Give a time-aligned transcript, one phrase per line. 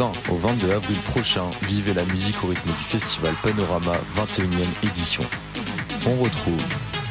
[0.00, 5.22] 20 au 22 avril prochain, vivez la musique au rythme du festival Panorama 21e édition.
[6.06, 6.56] On retrouve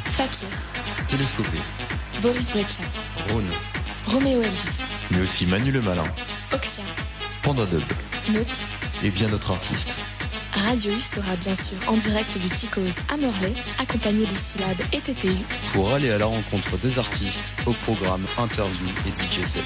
[0.05, 0.47] Fakir,
[1.07, 1.60] Télescopé,
[2.20, 2.81] Boris Brejcha,
[3.29, 3.46] Rhône,
[4.07, 4.79] Roméo Elvis,
[5.11, 6.04] mais aussi Manu le Malin,
[6.52, 6.83] Oxia,
[7.43, 7.83] Panda Dub
[8.33, 8.65] Note.
[9.03, 9.95] et bien d'autres artistes.
[10.65, 12.81] Radio U sera bien sûr en direct du Ticos
[13.13, 15.29] à Morlaix, accompagné de Syllab et TTU.
[15.73, 19.63] pour aller à la rencontre des artistes au programme interview et DJ set.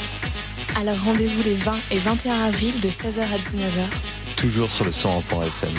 [0.76, 3.88] Alors rendez-vous les 20 et 21 avril de 16h à 19h.
[4.36, 5.72] Toujours sur le 101.fm.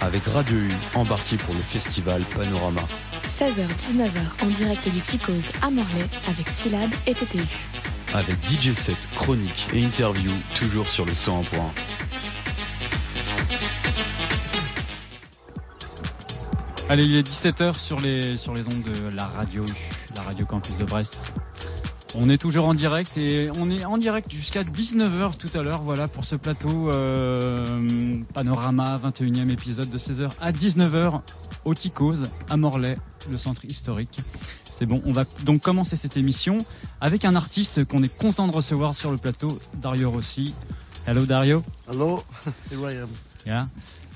[0.00, 2.82] Avec Radio U, embarqué pour le festival Panorama.
[3.38, 5.32] 16h-19h en direct du Ticos
[5.62, 7.40] à Morlaix avec Syllab et TTU.
[8.12, 11.44] Avec DJ set, chronique et interview, toujours sur le 101.1.
[16.90, 19.64] Allez, il est 17h sur les, sur les ondes de la radio,
[20.16, 21.32] la radio campus de Brest.
[22.16, 25.82] On est toujours en direct et on est en direct jusqu'à 19h tout à l'heure,
[25.82, 31.20] voilà, pour ce plateau euh, Panorama, 21e épisode de 16h à 19h
[31.64, 32.98] au Ticos, à Morlaix,
[33.30, 34.18] le centre historique.
[34.64, 36.58] C'est bon, on va donc commencer cette émission
[37.00, 40.56] avec un artiste qu'on est content de recevoir sur le plateau, Dario Rossi.
[41.06, 41.62] Hello Dario.
[41.88, 42.24] Hello,
[42.68, 43.08] here I am.
[43.46, 43.66] Yeah.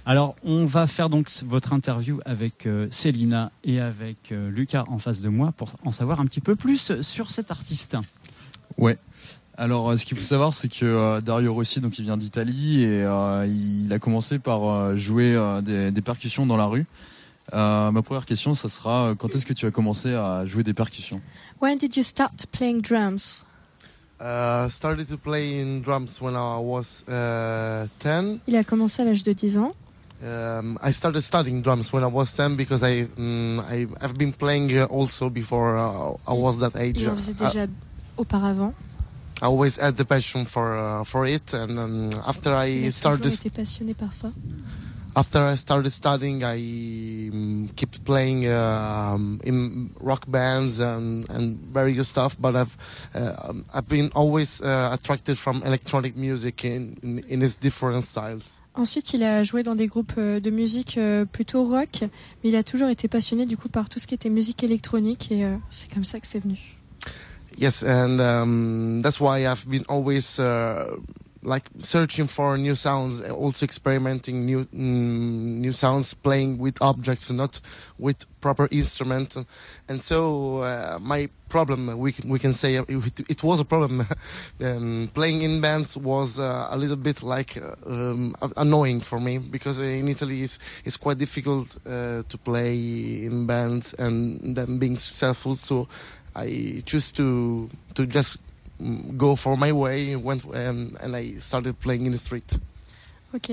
[0.06, 4.98] Alors, on va faire donc votre interview avec euh, Célina et avec euh, Lucas en
[4.98, 7.97] face de moi pour en savoir un petit peu plus sur cet artiste.
[8.77, 8.98] Ouais.
[9.56, 12.82] Alors, euh, ce qu'il faut savoir, c'est que euh, Dario Rossi, donc, il vient d'Italie
[12.82, 16.84] et euh, il a commencé par euh, jouer euh, des, des percussions dans la rue.
[17.55, 20.75] Euh, ma première question, ça sera quand est-ce que tu as commencé à jouer des
[20.75, 21.20] percussions?
[21.62, 23.44] When did you start playing drums?
[24.20, 28.41] Uh, started to play in drums when I was uh, 10.
[28.47, 29.75] Il a commencé à l'âge de 10 ans.
[30.25, 34.33] Um, I started studying drums when I was 10 because I, mm, I I've been
[34.33, 37.06] playing uh, also before uh, I was that age.
[37.06, 37.69] En faisait I, déjà
[38.16, 38.75] auparavant.
[39.43, 43.50] I always had the passion for uh, for it, and um, after I started été
[43.50, 44.31] passionné par ça.
[45.16, 46.56] after I started studying, I
[47.32, 52.37] um, kept playing um, in rock bands and, and various stuff.
[52.41, 52.77] But I've
[53.15, 58.04] uh, um, I've been always uh, attracted from electronic music in, in in its different
[58.04, 58.60] styles.
[58.76, 62.56] Ensuite, il a joué dans des groupes euh, de musique euh, plutôt rock, mais il
[62.56, 65.54] a toujours été passionné du coup par tout ce qui était musique électronique et euh,
[65.70, 66.58] c'est comme ça que c'est venu.
[67.56, 70.96] Yes, and um, that's why I've been always uh,
[71.44, 77.60] like searching for new sounds, also experimenting new mm, new sounds, playing with objects, not
[77.99, 79.37] with proper instruments.
[79.88, 82.87] And so uh, my problem, we can, we can say it,
[83.28, 84.06] it was a problem.
[84.60, 87.56] um, playing in bands was uh, a little bit like
[87.87, 92.75] um, annoying for me because in Italy it's, it's quite difficult uh, to play
[93.25, 95.56] in bands and then being successful.
[95.56, 95.88] So
[96.34, 98.38] I choose to to just
[98.80, 102.58] go for my way went and I started playing in the street.
[103.34, 103.50] Ok.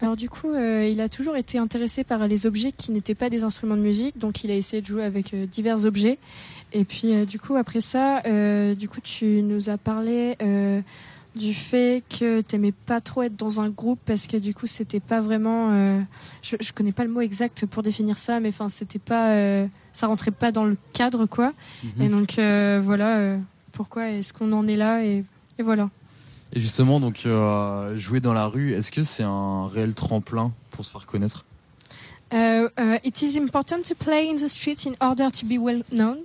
[0.00, 3.28] Alors du coup, euh, il a toujours été intéressé par les objets qui n'étaient pas
[3.28, 6.18] des instruments de musique, donc il a essayé de jouer avec euh, divers objets.
[6.72, 10.80] Et puis euh, du coup, après ça, euh, du coup, tu nous as parlé euh,
[11.34, 15.00] du fait que t'aimais pas trop être dans un groupe parce que du coup, c'était
[15.00, 15.72] pas vraiment.
[15.72, 16.00] euh,
[16.42, 19.66] je, je connais pas le mot exact pour définir ça, mais enfin, c'était pas, euh,
[19.92, 21.52] ça rentrait pas dans le cadre, quoi.
[22.00, 23.38] Et donc euh, voilà, euh,
[23.78, 25.24] pourquoi est-ce qu'on en est là et,
[25.56, 25.88] et voilà.
[26.52, 30.84] Et justement, donc, euh, jouer dans la rue, est-ce que c'est un réel tremplin pour
[30.84, 31.44] se faire connaître?
[32.32, 35.80] Uh, uh, it is important to play in the streets in order to be well
[35.92, 36.24] known.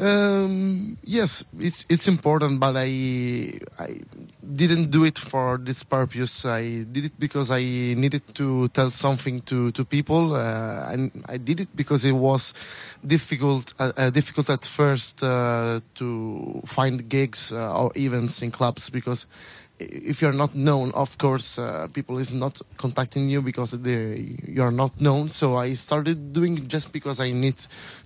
[0.00, 4.00] Um, yes, it's it's important, but I I
[4.42, 6.44] didn't do it for this purpose.
[6.44, 11.36] I did it because I needed to tell something to to people, uh, and I
[11.36, 12.54] did it because it was
[13.06, 18.90] difficult uh, uh, difficult at first uh, to find gigs uh, or events in clubs
[18.90, 19.26] because
[19.80, 24.70] if you're not known, of course, uh, people is not contacting you because they, you're
[24.70, 25.28] not known.
[25.28, 27.56] So I started doing just because I need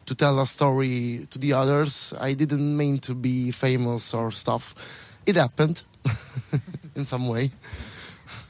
[0.06, 2.14] to tell a story to the others.
[2.20, 4.74] I didn't mean to be famous or stuff.
[5.26, 5.82] It happened
[6.96, 7.50] in some way.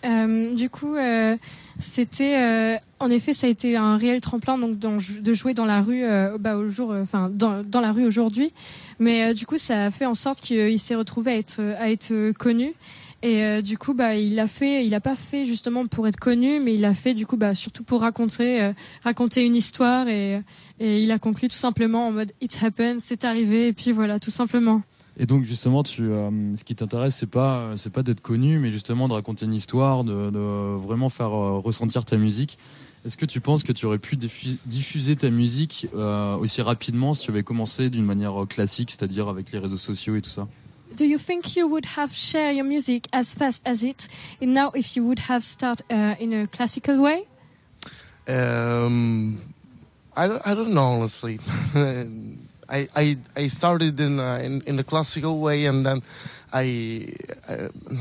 [0.04, 1.36] Euh, du coup, euh,
[1.78, 5.82] c'était, euh, en effet, ça a été un réel tremplin donc de jouer dans la
[5.82, 6.04] rue,
[6.38, 8.52] bah, au jour, enfin dans, la rue aujourd'hui.
[8.98, 11.44] Mais du coup, ça a fait en sorte qu'il s'est retrouvé
[11.78, 12.74] à être, connu.
[13.22, 16.60] Et du coup, bah, il a fait, il a pas fait justement pour être connu,
[16.60, 18.72] mais il a fait du coup, bah, surtout pour raconter,
[19.02, 20.08] raconter une histoire.
[20.08, 20.42] Et,
[20.78, 24.20] et il a conclu tout simplement en mode It happened, c'est arrivé, et puis voilà,
[24.20, 24.82] tout simplement.
[25.16, 28.70] Et donc justement, tu, euh, ce qui t'intéresse, c'est pas, c'est pas d'être connu, mais
[28.70, 32.58] justement de raconter une histoire, de, de vraiment faire euh, ressentir ta musique.
[33.06, 37.26] Est-ce que tu penses que tu aurais pu diffuser ta musique euh, aussi rapidement si
[37.26, 40.48] tu avais commencé d'une manière classique, c'est-à-dire avec les réseaux sociaux et tout ça?
[40.96, 44.08] Do you think you would have shared your music as fast as it,
[44.40, 47.26] and now if you would have started uh, in a classical way?
[48.28, 49.38] Um,
[50.16, 51.38] I don't, I don't know honestly.
[52.68, 56.02] I, I I started in, uh, in in the classical way, and then
[56.54, 57.12] I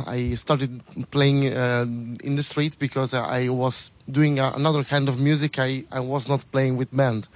[0.07, 1.85] I started playing uh,
[2.23, 5.57] in the street because I was doing another kind of music.
[5.57, 7.27] I, I was not playing with band,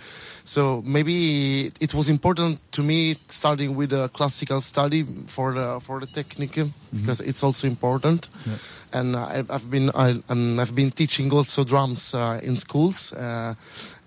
[0.43, 5.99] so maybe it, was important to me starting with a classical study for the for
[5.99, 6.99] the technique mm-hmm.
[6.99, 8.29] because it's also important.
[8.45, 8.53] Yeah.
[8.93, 13.53] And I've, I've been I, have been teaching also drums uh, in schools, uh,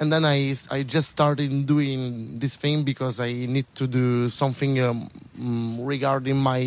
[0.01, 4.81] and then I I just started doing this thing because I need to do something
[4.81, 5.09] um,
[5.85, 6.61] regarding my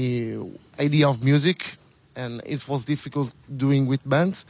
[0.80, 1.78] idea of music
[2.16, 4.46] and it was difficult doing with bands.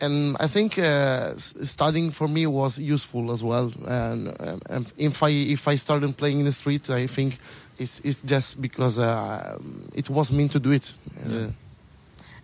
[0.00, 3.72] And i think uh, studying for me was useful as well.
[3.86, 4.34] And,
[4.68, 7.38] and, if i if i started playing in the street i think
[7.78, 9.58] it's, it's just because uh,
[9.94, 10.94] it was meant to do it.
[11.24, 11.48] Uh,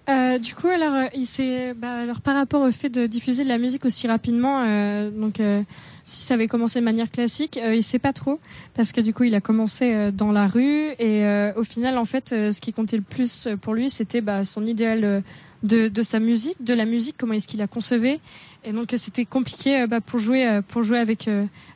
[0.08, 3.48] Euh, du coup, alors, euh, il bah, alors par rapport au fait de diffuser de
[3.48, 5.62] la musique aussi rapidement, euh, donc euh,
[6.04, 8.40] si ça avait commencé de manière classique, euh, il sait pas trop
[8.74, 11.24] parce que du coup il a commencé euh, dans la rue et
[11.56, 15.22] au final en fait ce qui comptait le plus pour lui c'était bah, son idéal
[15.62, 18.18] de, de, sa musique, de la musique, comment est-ce qu'il la concevait
[18.64, 21.28] et donc c'était compliqué bah, pour jouer pour jouer avec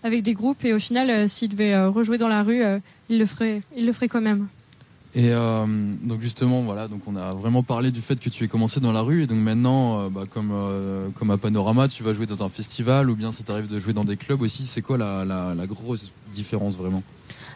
[0.02, 2.62] avec des groupes et au final s'il devait rejouer dans la rue,
[3.08, 4.48] il le ferait il le ferait quand même.
[5.16, 5.64] Et euh,
[6.02, 8.92] donc justement, voilà, donc on a vraiment parlé du fait que tu aies commencé dans
[8.92, 12.26] la rue et donc maintenant, euh, bah, comme euh, comme à Panorama, tu vas jouer
[12.26, 14.66] dans un festival ou bien ça t'arrive de jouer dans des clubs aussi.
[14.66, 17.02] C'est quoi la, la, la grosse différence vraiment?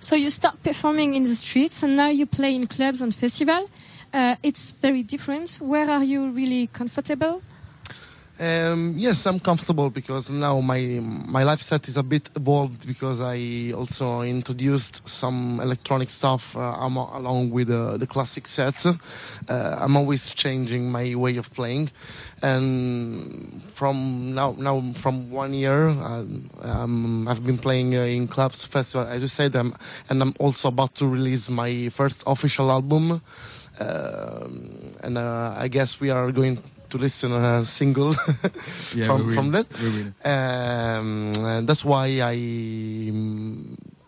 [0.01, 3.69] So you start performing in the streets and now you play in clubs and festivals.
[4.15, 5.59] Uh, it's very different.
[5.61, 7.43] Where are you really comfortable?
[8.41, 10.81] Um, yes, I'm comfortable because now my
[11.29, 16.75] my life set is a bit evolved because I also introduced some electronic stuff uh,
[16.81, 18.87] along with uh, the classic set.
[18.87, 21.91] Uh, I'm always changing my way of playing,
[22.41, 26.25] and from now now from one year, uh,
[26.63, 29.75] um, I've been playing uh, in clubs, festival, as you said, um,
[30.09, 33.21] and I'm also about to release my first official album.
[33.81, 34.71] Um,
[35.03, 36.59] and uh, I guess we are going
[36.91, 38.11] to listen a single
[38.95, 39.67] yeah, from from that.
[40.25, 42.37] Um, and that's why I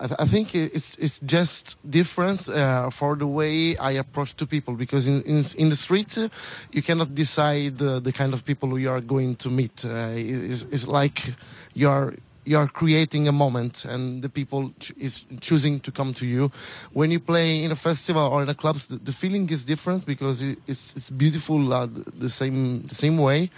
[0.02, 4.46] I, th I, think it's it's just different uh, for the way I approach to
[4.46, 6.29] people because in in, in the street uh,
[6.73, 9.85] you cannot decide uh, the kind of people you are going to meet.
[9.85, 10.11] Uh,
[10.50, 11.19] it's, it's like
[11.75, 16.12] you are you are creating a moment and the people ch is choosing to come
[16.14, 16.50] to you.
[16.92, 20.06] When you play in a festival or in a club the, the feeling is different
[20.06, 21.86] because it, it's, it's beautiful uh,
[22.18, 23.50] the same the same way.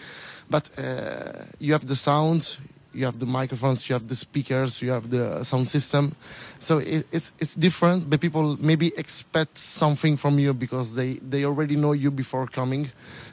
[0.50, 2.58] But uh, you have the sound
[2.92, 6.14] you have the microphones you have the speakers you have the sound system.
[6.58, 11.44] So it, it's it's different but people maybe expect something from you because they they
[11.46, 12.90] already know you before coming.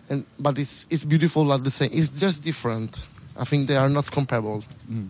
[0.10, 3.08] And but it's it's beautiful at the same it's just different.
[3.38, 4.64] I think they are not comparable.
[4.90, 5.10] Mm.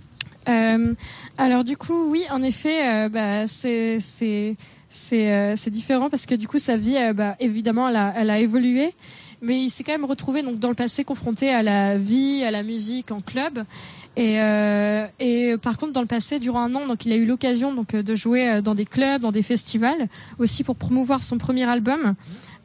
[0.50, 0.94] Euh,
[1.38, 4.56] alors du coup, oui, en effet, euh, bah, c'est c'est
[4.90, 8.30] c'est euh, différent parce que du coup, sa vie, euh, bah, évidemment, elle a, elle
[8.30, 8.94] a évolué,
[9.42, 12.52] mais il s'est quand même retrouvé donc dans le passé confronté à la vie, à
[12.52, 13.64] la musique en club.
[14.18, 17.26] Et, euh, et par contre, dans le passé, durant un an, donc il a eu
[17.26, 21.64] l'occasion donc de jouer dans des clubs, dans des festivals, aussi pour promouvoir son premier
[21.64, 22.16] album.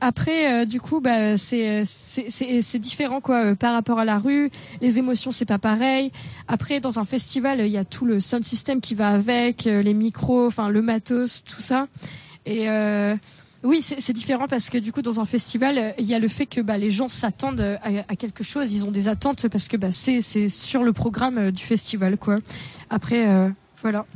[0.01, 4.51] Après, euh, du coup, bah, c'est c'est différent quoi euh, par rapport à la rue.
[4.83, 6.13] Les émotions, c'est pas pareil.
[6.49, 9.83] Après, dans un festival, il y a tout le sound system qui va avec, euh,
[9.83, 11.89] les micros, enfin le matos, tout ça.
[12.45, 12.69] Et
[13.65, 16.47] oui, c'est différent parce que du coup, dans un festival, il y a le fait
[16.47, 18.73] que bah, les gens s'attendent à, à, quelque chose.
[18.73, 22.39] Ils ont des attentes parce que bah, c'est sur le programme du festival, quoi.
[22.91, 23.27] Après,
[23.83, 24.07] voilà.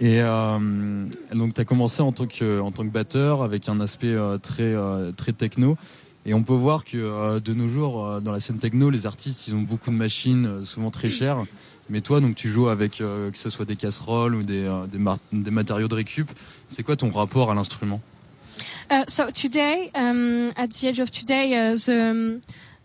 [0.00, 4.14] Et euh, donc, tu as commencé en tant, que, tant que batteur avec un aspect
[4.14, 5.76] euh, très, euh, très techno.
[6.24, 9.54] Et on peut voir que de nos jours, dans la scène techno, les artistes, ils
[9.54, 11.44] ont beaucoup de machines, souvent très chères.
[11.90, 14.70] Mais toi, donc, tu joues avec que ce soit des casseroles ou des,
[15.32, 16.30] des, matériaux de récup.
[16.68, 18.00] C'est quoi ton rapport à l'instrument?
[18.88, 22.40] Uh, So today, um, at the age of today, the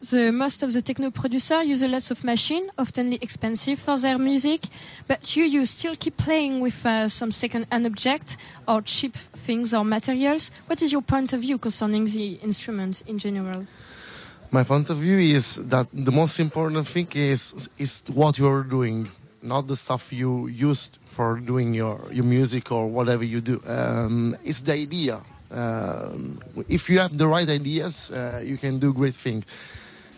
[0.09, 4.17] the most of the techno producers use a lot of machine, often expensive for their
[4.17, 4.61] music,
[5.07, 8.37] but you you still keep playing with uh, some second-hand object
[8.67, 10.51] or cheap things or materials.
[10.67, 13.65] What is your point of view concerning the instrument in general?
[14.51, 18.63] My point of view is that the most important thing is is what you are
[18.63, 19.09] doing,
[19.41, 23.61] not the stuff you used for doing your your music or whatever you do.
[23.67, 25.19] Um, it's the idea.
[25.49, 29.45] Um, if you have the right ideas, uh, you can do great things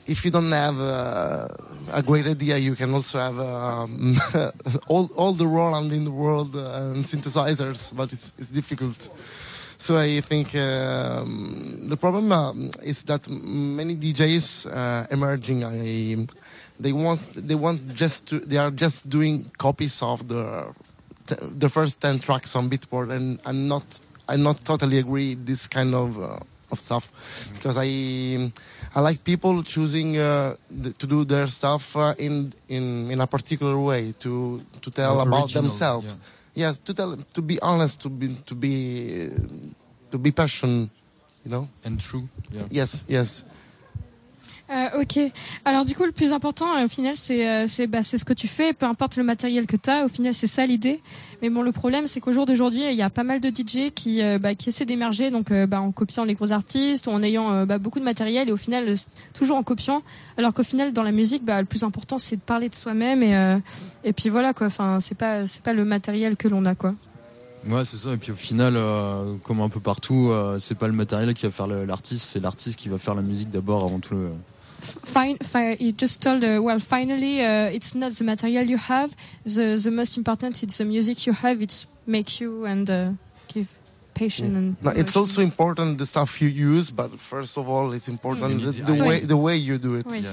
[0.10, 1.48] if you don't have uh,
[1.94, 4.16] a great idea, you can also have um,
[4.88, 9.10] all all the Roland in the world uh, and synthesizers, but it's it's difficult.
[9.78, 16.28] So I think um, the problem um, is that many DJs uh, emerging, I,
[16.80, 20.74] they want they want just to, they are just doing copies of the
[21.58, 23.86] the first ten tracks on Beatport, and I'm not
[24.28, 26.39] I not totally agree this kind of uh,
[26.72, 27.12] of stuff
[27.54, 28.52] because I
[28.96, 33.28] I like people choosing uh, th- to do their stuff uh, in in in a
[33.28, 36.06] particular way to to tell about themselves.
[36.08, 36.68] yeah.
[36.68, 38.74] Yes, to tell to be honest, to be to be
[40.12, 40.90] to be passion,
[41.46, 41.68] you know.
[41.86, 42.28] And true.
[42.52, 42.68] Yeah.
[42.70, 43.44] Yes, yes.
[44.72, 45.20] Euh, ok.
[45.66, 48.34] Alors du coup, le plus important, euh, au final, c'est euh, c'est bah, ce que
[48.34, 50.06] tu fais, peu importe le matériel que tu as.
[50.06, 51.02] Au final, c'est ça l'idée.
[51.42, 53.92] Mais bon, le problème, c'est qu'au jour d'aujourd'hui, il y a pas mal de DJ
[53.94, 57.24] qui euh, bah, qui essaient d'émerger, donc bah, en copiant les gros artistes ou en
[57.24, 58.94] ayant bah, beaucoup de matériel et au final,
[59.34, 60.04] toujours en copiant.
[60.38, 63.24] Alors qu'au final, dans la musique, bah, le plus important, c'est de parler de soi-même
[63.24, 63.58] et euh,
[64.04, 64.68] et puis voilà quoi.
[64.68, 66.94] Enfin, c'est pas c'est pas le matériel que l'on a quoi.
[67.68, 68.14] Ouais, c'est ça.
[68.14, 68.78] Et puis au final,
[69.44, 72.88] comme un peu partout, c'est pas le matériel qui va faire l'artiste, c'est l'artiste qui
[72.88, 74.30] va faire la musique d'abord avant tout le.
[74.82, 79.16] Fine, fi- he just told, uh, well, finally, uh, it's not the material you have.
[79.46, 81.62] The the most important it's the music you have.
[81.62, 83.12] It's make you and uh,
[83.54, 83.68] give
[84.14, 84.76] passion and.
[84.84, 88.72] No, it's also important the stuff you use, but first of all, it's important Mm.
[88.86, 90.06] the, the way the way you do it.
[90.10, 90.24] Oui.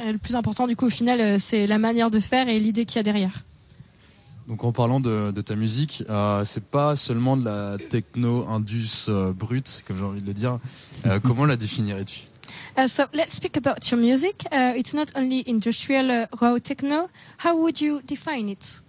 [0.00, 2.60] Euh, le plus important, du coup, au final, euh, c'est la manière de faire et
[2.60, 3.42] l'idée qu'il y a derrière.
[4.46, 9.06] Donc en parlant de, de ta musique, euh, c'est pas seulement de la techno indus
[9.08, 10.58] euh, brute, comme j'ai envie de le dire.
[11.06, 12.27] Euh, comment la définirais-tu?
[12.86, 14.44] So let's speak about your music.
[14.50, 17.10] Uh, it's not only industrial uh, raw techno.
[17.38, 18.80] How would you define it?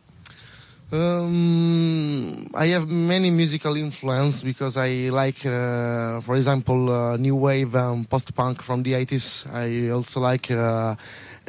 [0.92, 7.76] Um, I have many musical influence because I like, uh, for example, uh, new wave
[7.76, 9.46] um, post-punk from the 80s.
[9.54, 10.96] I also like uh,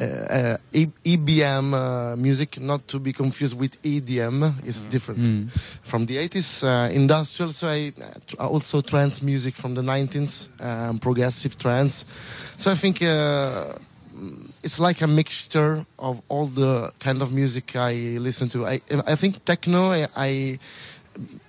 [0.01, 4.65] uh, uh, EBM uh, music, not to be confused with EDM.
[4.65, 5.51] It's different
[5.83, 6.63] from the 80s.
[6.63, 7.93] Uh, industrial, so I
[8.39, 12.05] uh, also trance music from the 90s, um, progressive trance.
[12.57, 13.01] So I think.
[13.01, 13.73] Uh,
[14.61, 18.67] it's like a mixture of all the kind of music I listen to.
[18.67, 20.59] I I think techno I, I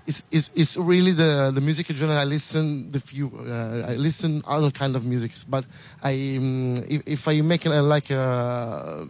[0.06, 4.70] is is really the the music genre I listen the few uh, I listen other
[4.70, 5.64] kind of music, but
[6.02, 9.06] I um, if, if I make it like a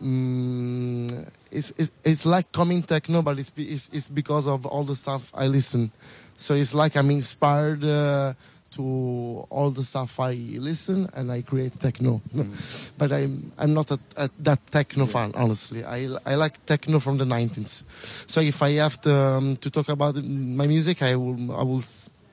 [0.00, 4.96] um, it's, it's it's like coming techno, but it's, it's it's because of all the
[4.96, 5.92] stuff I listen.
[6.36, 7.84] So it's like I'm inspired.
[7.84, 8.34] Uh,
[8.74, 12.20] to all the stuff I listen and I create techno,
[12.98, 15.84] but I'm I'm not a, a, that techno fan honestly.
[15.84, 17.82] I I like techno from the 90s.
[18.26, 21.82] So if I have to um, to talk about my music, I will I will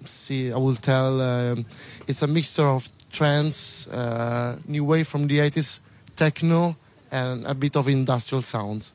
[0.05, 1.65] see I will tell um,
[2.07, 5.79] it's a mixture of trance, uh, new wave from the 80s,
[6.15, 6.75] techno,
[7.11, 8.93] and a bit of industrial sounds.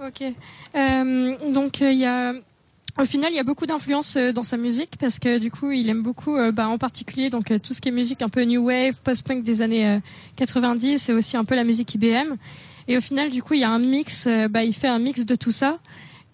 [0.00, 0.22] Ok.
[0.74, 2.34] Euh, donc euh, il y a
[2.98, 5.70] au final il y a beaucoup d'influence euh, dans sa musique parce que du coup
[5.70, 8.28] il aime beaucoup euh, bah, en particulier donc euh, tout ce qui est musique un
[8.28, 10.00] peu new wave, post-punk des années euh,
[10.36, 12.36] 90 et aussi un peu la musique IBM.
[12.88, 15.24] Et au final du coup il y a un mix, bah, il fait un mix
[15.24, 15.78] de tout ça.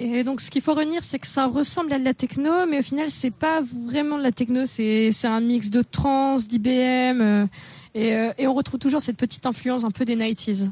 [0.00, 2.78] Et donc ce qu'il faut retenir c'est que ça ressemble à de la techno mais
[2.78, 7.48] au final c'est pas vraiment de la techno, c'est un mix de trance, d'IBM
[7.94, 10.70] et, et on retrouve toujours cette petite influence un peu des 90s.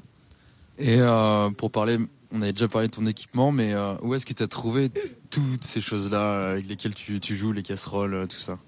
[0.78, 1.98] Et euh, pour parler,
[2.32, 4.90] on avait déjà parlé de ton équipement, mais euh, où est-ce que tu as trouvé
[5.30, 8.58] toutes ces choses-là euh, avec lesquelles tu, tu joues, les casseroles, euh, tout ça?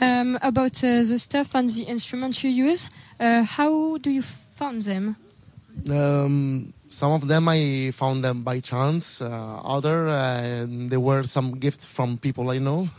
[0.00, 4.80] Um, about uh, the stuff and the instruments you use, uh, how do you find
[4.82, 5.16] them?
[5.88, 9.20] Um, some of them I found them by chance.
[9.20, 12.88] Uh, other uh, there were some gifts from people I know.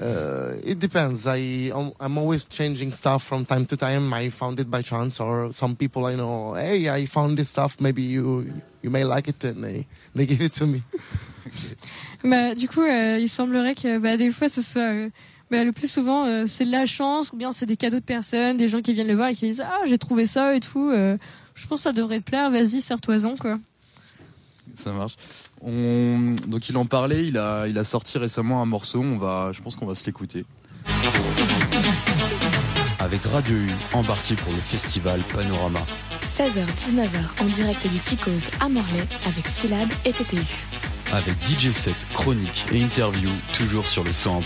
[0.00, 1.26] uh, it depends.
[1.26, 4.12] I I'm always changing stuff from time to time.
[4.12, 6.54] I found it by chance, or some people I know.
[6.54, 7.80] Hey, I found this stuff.
[7.80, 8.46] Maybe you
[8.82, 10.82] you may like it, and they they give it to me.
[12.24, 15.10] Bah, du coup, euh, il semblerait que bah, des fois ce soit euh,
[15.50, 18.04] bah, le plus souvent euh, c'est de la chance ou bien c'est des cadeaux de
[18.04, 20.60] personnes, des gens qui viennent le voir et qui disent ah j'ai trouvé ça et
[20.60, 20.90] tout.
[20.90, 21.16] euh,
[21.54, 22.50] je pense que ça devrait te plaire.
[22.50, 23.58] Vas-y, serre-toi-en quoi.
[24.74, 25.16] Ça marche.
[25.60, 26.34] On...
[26.46, 29.62] Donc il en parlait, il a, il a sorti récemment un morceau, on va, je
[29.62, 30.44] pense qu'on va se l'écouter.
[32.98, 35.80] Avec Radio U, embarqué pour le festival Panorama.
[36.28, 40.42] 16h-19h en direct du Ticos à Morlaix avec Syllab et TTU.
[41.12, 44.42] Avec DJ set, chronique et interview, toujours sur le 101.1.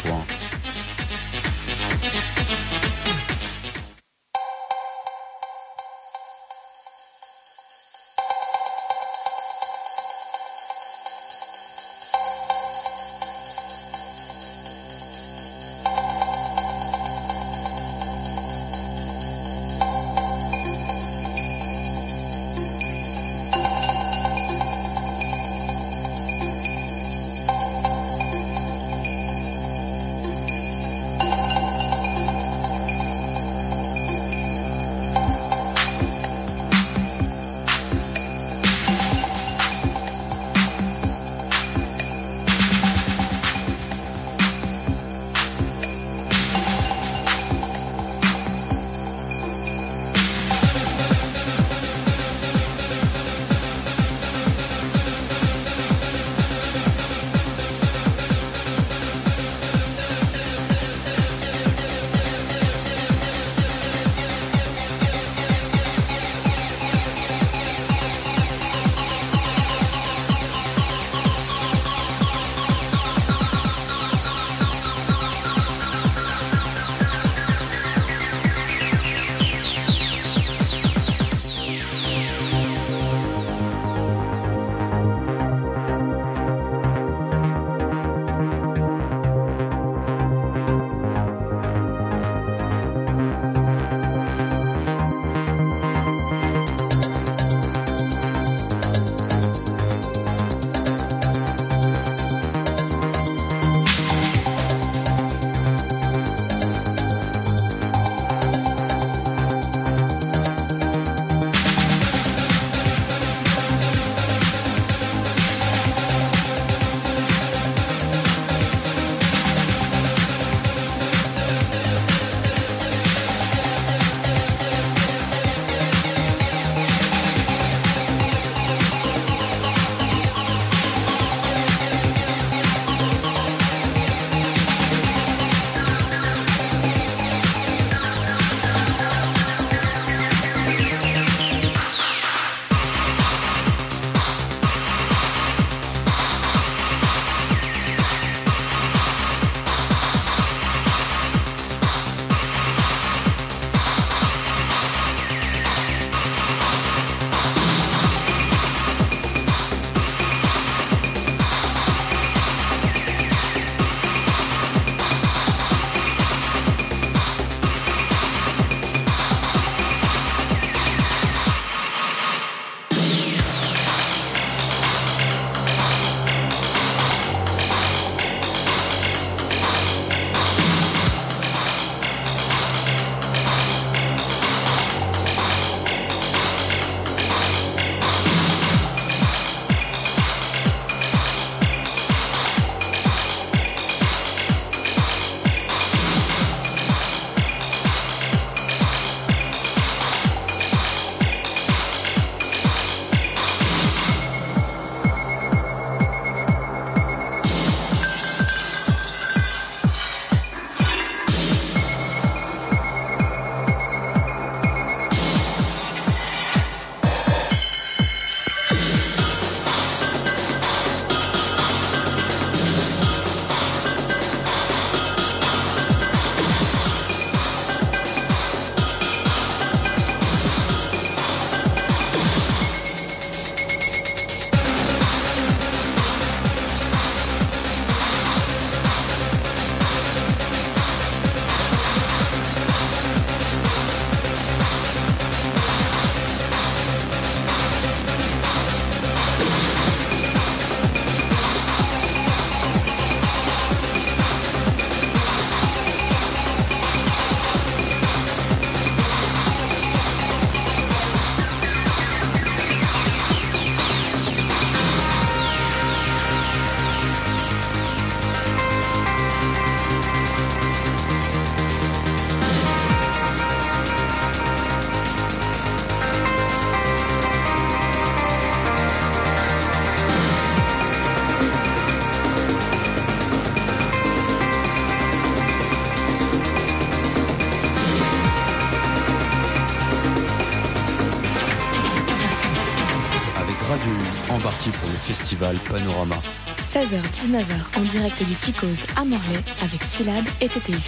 [296.80, 300.78] 16h-19h en direct du Ticos à Morlaix avec Syllab et TTU.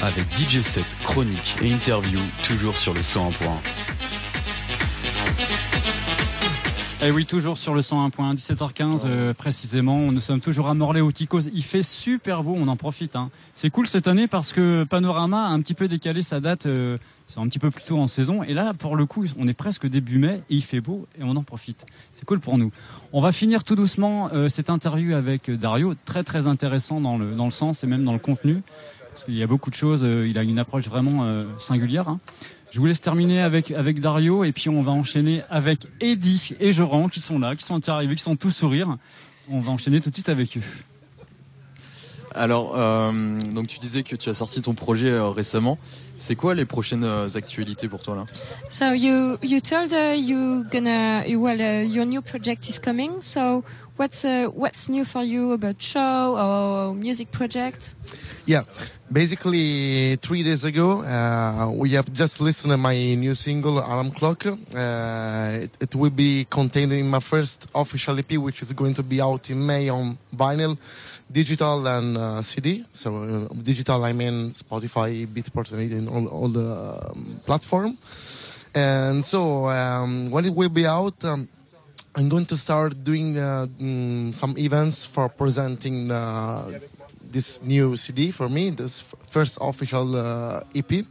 [0.00, 3.30] Avec DJ set, chronique et interview, toujours sur le 101.1.
[7.02, 10.12] Et eh oui, toujours sur le 101.1, 17h15 euh, précisément.
[10.12, 11.50] Nous sommes toujours à Morlaix au Ticos.
[11.52, 13.16] Il fait super beau, on en profite.
[13.16, 13.30] Hein.
[13.54, 16.66] C'est cool cette année parce que Panorama a un petit peu décalé sa date.
[16.66, 16.96] Euh,
[17.34, 18.44] c'est un petit peu plus tôt en saison.
[18.44, 21.24] Et là, pour le coup, on est presque début mai et il fait beau et
[21.24, 21.84] on en profite.
[22.12, 22.70] C'est cool pour nous.
[23.12, 25.94] On va finir tout doucement euh, cette interview avec Dario.
[26.04, 28.62] Très très intéressant dans le, dans le sens et même dans le contenu.
[29.10, 30.02] Parce qu'il y a beaucoup de choses.
[30.02, 32.08] il a une approche vraiment singulière.
[32.08, 32.20] Hein.
[32.70, 36.72] Je vous laisse terminer avec, avec Dario et puis on va enchaîner avec Eddie et
[36.72, 38.96] Joran qui sont là, qui sont arrivés, qui sont tous sourires.
[39.48, 40.62] On va enchaîner tout de suite avec eux.
[42.34, 43.12] Alors, euh,
[43.54, 45.78] donc tu disais que tu as sorti ton projet euh, récemment.
[46.18, 48.24] C'est quoi les prochaines euh, actualités pour toi là?
[48.68, 53.20] So you you told uh, you gonna well uh, your new project is coming.
[53.20, 53.62] So
[53.96, 57.94] what's uh, what's new for you about show or music project?
[58.46, 58.62] Yeah,
[59.10, 64.46] basically three days ago uh, we have just listened to my new single alarm clock
[64.46, 69.02] uh, it, it, will be contained in my first official ep which is going to
[69.02, 70.76] be out in may on vinyl
[71.30, 76.70] digital and uh, cd so uh, digital i mean spotify beatport and all, all the
[77.10, 77.96] um, platform
[78.74, 81.48] and so um, when it will be out um,
[82.16, 86.70] i'm going to start doing uh, mm, some events for presenting uh,
[87.34, 91.04] this new CD for me, this first official uh, EP.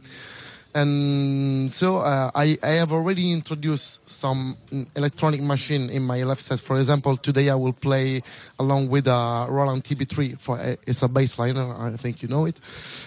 [0.74, 4.56] And so uh, I, I have already introduced some
[4.96, 6.58] electronic machine in my left set.
[6.58, 8.22] For example, today I will play
[8.58, 11.56] along with a Roland TB3 for a, it's a bass line.
[11.56, 12.58] I think you know it.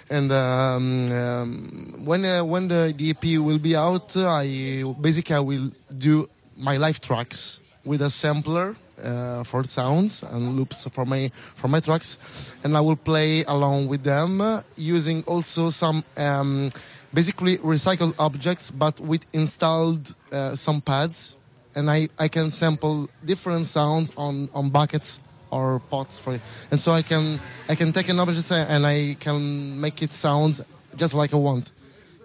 [0.09, 5.69] And um, um, when uh, when the, the will be out, I basically I will
[5.97, 11.67] do my live tracks with a sampler uh, for sounds and loops for my for
[11.67, 12.17] my tracks,
[12.63, 16.69] and I will play along with them uh, using also some um,
[17.17, 21.35] basically recycled objects, but with installed uh, some pads,
[21.73, 26.79] and I I can sample different sounds on on buckets or pots for it, and
[26.79, 27.39] so I can
[27.71, 29.39] I can take an object and I can
[29.81, 30.61] make it sounds
[31.01, 31.65] just like I want.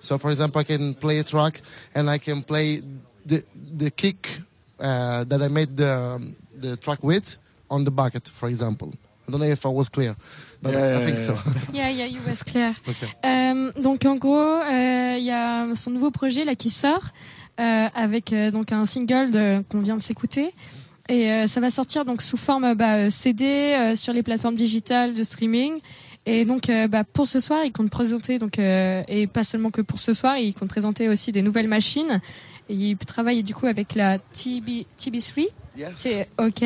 [0.00, 1.54] So, for example, I can play a track
[1.94, 2.82] and I can play
[3.24, 3.38] the
[3.78, 4.20] the kick
[4.78, 6.20] uh, that I made the
[6.64, 8.92] the track with on the bucket, for example.
[9.26, 10.16] I don't know if I was clear,
[10.64, 11.34] yeah, I think so.
[11.72, 12.74] Yeah, yeah, you was clear.
[12.88, 13.06] Okay.
[13.24, 17.12] Euh, donc en gros, euh, il y a son nouveau projet là qui sort
[17.60, 20.54] euh, avec euh, donc un single qu'on vient de s'écouter.
[21.08, 25.22] Et euh, ça va sortir donc sous forme bah, CD sur les plateformes digitales de
[25.22, 25.72] streaming.
[26.24, 29.98] Et donc, bah, pour ce soir, il compte présenter donc et pas seulement que pour
[29.98, 32.20] ce soir, il compte présenter aussi des nouvelles machines.
[32.68, 35.48] Et il travaille du coup avec la TB, TB3
[35.94, 36.64] c'est OK.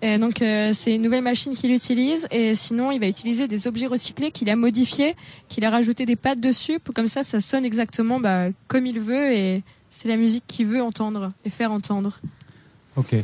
[0.00, 3.66] Et donc euh, c'est une nouvelle machine qu'il utilise et sinon il va utiliser des
[3.66, 5.16] objets recyclés qu'il a modifiés,
[5.48, 9.00] qu'il a rajouté des pattes dessus pour comme ça ça sonne exactement bah, comme il
[9.00, 12.20] veut et c'est la musique qu'il veut entendre et faire entendre.
[12.96, 13.16] OK.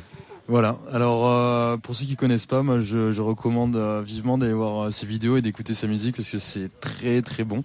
[0.49, 0.77] Voilà.
[0.93, 4.93] Alors euh, pour ceux qui connaissent pas, moi je, je recommande euh, vivement d'aller voir
[4.93, 7.63] ses vidéos et d'écouter sa musique parce que c'est très très bon.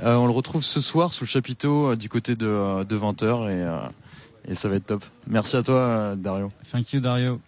[0.00, 3.88] on le retrouve ce soir sous le chapiteau du côté de, de 20h et
[4.48, 5.04] et ça va être top.
[5.26, 6.50] Merci à toi, Dario.
[6.70, 7.40] Thank you, Dario.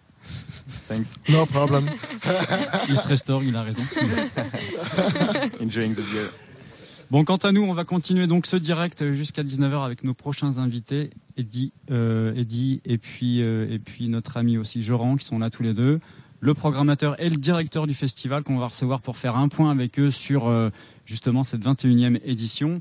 [0.87, 1.07] Thanks.
[1.29, 1.85] No problem.
[2.89, 3.81] il se restaure, il a raison.
[5.61, 6.29] Enjoying the beer.
[7.09, 10.59] Bon, quant à nous, on va continuer donc ce direct jusqu'à 19h avec nos prochains
[10.59, 15.37] invités, Eddie, euh, Eddie et puis euh, et puis notre ami aussi Joran qui sont
[15.37, 15.99] là tous les deux,
[16.39, 19.99] le programmateur et le directeur du festival qu'on va recevoir pour faire un point avec
[19.99, 20.69] eux sur euh,
[21.05, 22.79] justement cette 21e édition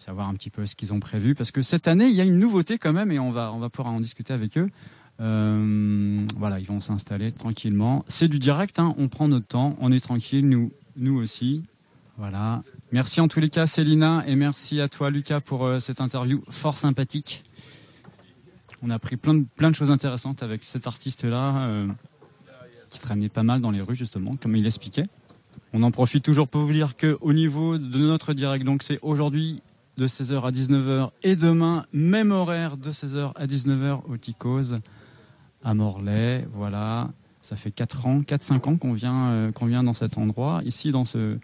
[0.00, 1.34] savoir un petit peu ce qu'ils ont prévu.
[1.34, 3.58] Parce que cette année, il y a une nouveauté quand même et on va, on
[3.58, 4.68] va pouvoir en discuter avec eux.
[5.20, 8.04] Euh, voilà, ils vont s'installer tranquillement.
[8.08, 11.64] C'est du direct, hein, on prend notre temps, on est tranquille, nous, nous aussi.
[12.16, 12.62] Voilà.
[12.92, 16.42] Merci en tous les cas, Célina, et merci à toi, Lucas, pour euh, cette interview
[16.48, 17.44] fort sympathique.
[18.82, 21.86] On a appris plein de, plein de choses intéressantes avec cet artiste-là, euh,
[22.88, 25.06] qui traînait pas mal dans les rues, justement, comme il l'expliquait.
[25.74, 29.62] On en profite toujours pour vous dire qu'au niveau de notre direct, donc c'est aujourd'hui
[29.96, 34.74] de 16h à 19h et demain, même horaire de 16h à 19h au Ticos
[35.62, 36.46] à Morlaix.
[36.54, 37.10] Voilà,
[37.42, 40.92] ça fait 4 ans, 4-5 ans qu'on vient, euh, qu'on vient dans cet endroit, ici
[40.92, 41.38] dans ce,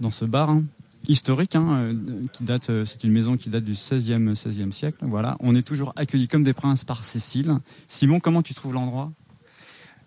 [0.00, 0.62] dans bar hein,
[1.08, 2.26] historique, hein, euh,
[2.68, 4.98] euh, c'est une maison qui date du 16e, 16e siècle.
[5.02, 7.58] Voilà, on est toujours accueillis comme des princes par Cécile.
[7.88, 9.12] Simon, comment tu trouves l'endroit?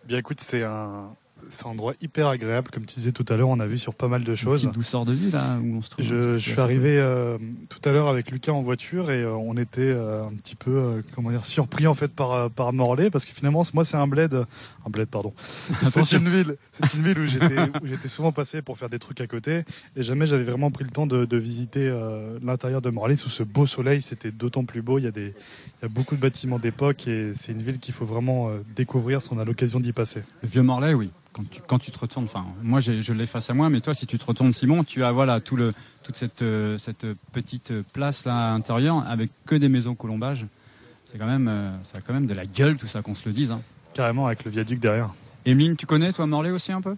[0.08, 1.12] Bien écoute, c'est un,
[1.50, 3.94] c'est un endroit hyper agréable, comme tu disais tout à l'heure, on a vu sur
[3.94, 4.62] pas mal de Une choses.
[4.62, 6.06] petite douceur de vie là où on se trouve.
[6.06, 7.38] Je, je suis arrivé euh,
[7.70, 11.04] tout à l'heure avec Lucas en voiture et euh, on était euh, un petit peu
[11.14, 14.34] comment dire surpris en fait par par Morlaix parce que finalement moi c'est un bled
[14.34, 15.34] un bled pardon
[15.84, 19.00] c'est une ville c'est une ville où j'étais où j'étais souvent passé pour faire des
[19.00, 19.64] trucs à côté
[19.96, 21.92] et jamais j'avais vraiment pris le temps de, de visiter
[22.42, 25.28] l'intérieur de Morlaix sous ce beau soleil c'était d'autant plus beau il y a des
[25.28, 29.22] il y a beaucoup de bâtiments d'époque et c'est une ville qu'il faut vraiment découvrir
[29.22, 31.10] si on a l'occasion d'y passer Le vieux Morlaix, oui.
[31.34, 33.94] Quand tu, quand tu te retournes, enfin, moi je l'ai face à moi, mais toi,
[33.96, 37.74] si tu te retournes, Simon, tu as voilà tout le, toute cette, euh, cette petite
[37.94, 40.46] place là à l'intérieur avec que des maisons colombages.
[41.12, 43.28] C'est quand même, euh, ça a quand même de la gueule tout ça, qu'on se
[43.28, 43.52] le dise.
[43.52, 43.62] Hein.
[43.96, 45.10] carrément avec le viaduc derrière
[45.46, 46.96] Emeline, tu connais toi Morlaix aussi un peu?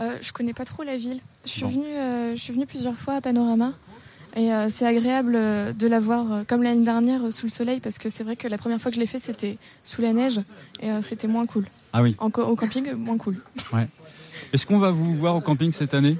[0.00, 1.20] Euh, je connais pas trop la ville.
[1.44, 1.68] Je suis Bon.
[1.70, 3.72] venue, euh, je suis venue plusieurs fois à Panorama.
[4.36, 7.50] Et euh, c'est agréable euh, de la voir euh, comme l'année dernière euh, sous le
[7.50, 10.02] soleil parce que c'est vrai que la première fois que je l'ai fait c'était sous
[10.02, 10.40] la neige
[10.80, 11.66] et euh, c'était moins cool.
[11.92, 12.14] Ah oui.
[12.18, 13.36] En au camping, moins cool.
[14.52, 16.16] Est-ce qu'on va vous voir au camping cette année?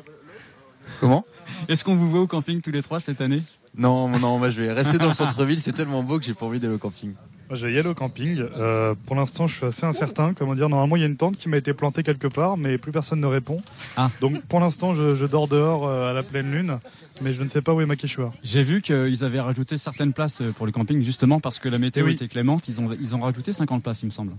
[0.99, 1.25] Comment?
[1.69, 3.43] Est-ce qu'on vous voit au camping tous les trois cette année?
[3.77, 5.61] Non, non, moi je vais rester dans le centre-ville.
[5.61, 7.15] C'est tellement beau que j'ai pas envie d'aller au camping.
[7.51, 8.39] Moi, je vais y aller au camping.
[8.39, 10.35] Euh, pour l'instant, je suis assez incertain.
[10.35, 12.79] Comment dire Normalement, il y a une tente qui m'a été plantée quelque part, mais
[12.79, 13.61] plus personne ne répond.
[13.97, 14.09] Ah.
[14.21, 16.79] Donc, pour l'instant, je, je dors dehors euh, à la pleine lune,
[17.23, 18.33] mais je ne sais pas où est ma Quechua.
[18.45, 21.79] J'ai vu qu'ils avaient rajouté certaines places euh, pour le camping justement parce que la
[21.79, 22.13] météo Oui.
[22.13, 22.69] était clémente.
[22.69, 24.31] Ils ont, ils ont rajouté 50 places, il me semble.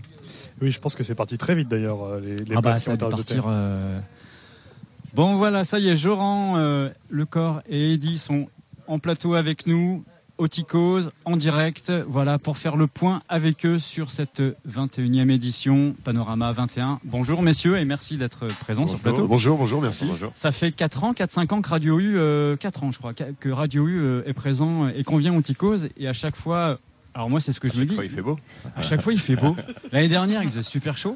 [0.62, 2.18] Oui, je pense que c'est parti très vite d'ailleurs.
[2.18, 3.44] Les, les ah bah places qui ont partir.
[3.46, 4.00] euh.
[5.12, 6.56] Bon voilà, ça y est, Joran,
[7.10, 8.48] Le Corps et Eddy sont
[8.86, 10.02] en plateau avec nous,
[10.38, 15.94] au Ticose, en direct, voilà, pour faire le point avec eux sur cette 21e édition
[16.04, 17.00] Panorama 21.
[17.04, 19.28] Bonjour messieurs et merci d'être présents sur le plateau.
[19.28, 20.06] Bonjour, bonjour, merci.
[20.34, 23.48] Ça fait 4 ans, 4-5 ans que Radio U, euh, 4 ans je crois, que
[23.48, 26.78] Radio U euh, est présent et qu'on vient au Ticose et à chaque fois,
[27.14, 28.38] alors moi c'est ce que je me dis, il fait beau.
[28.76, 29.56] à chaque fois il fait beau.
[29.92, 31.14] L'année dernière il faisait super chaud.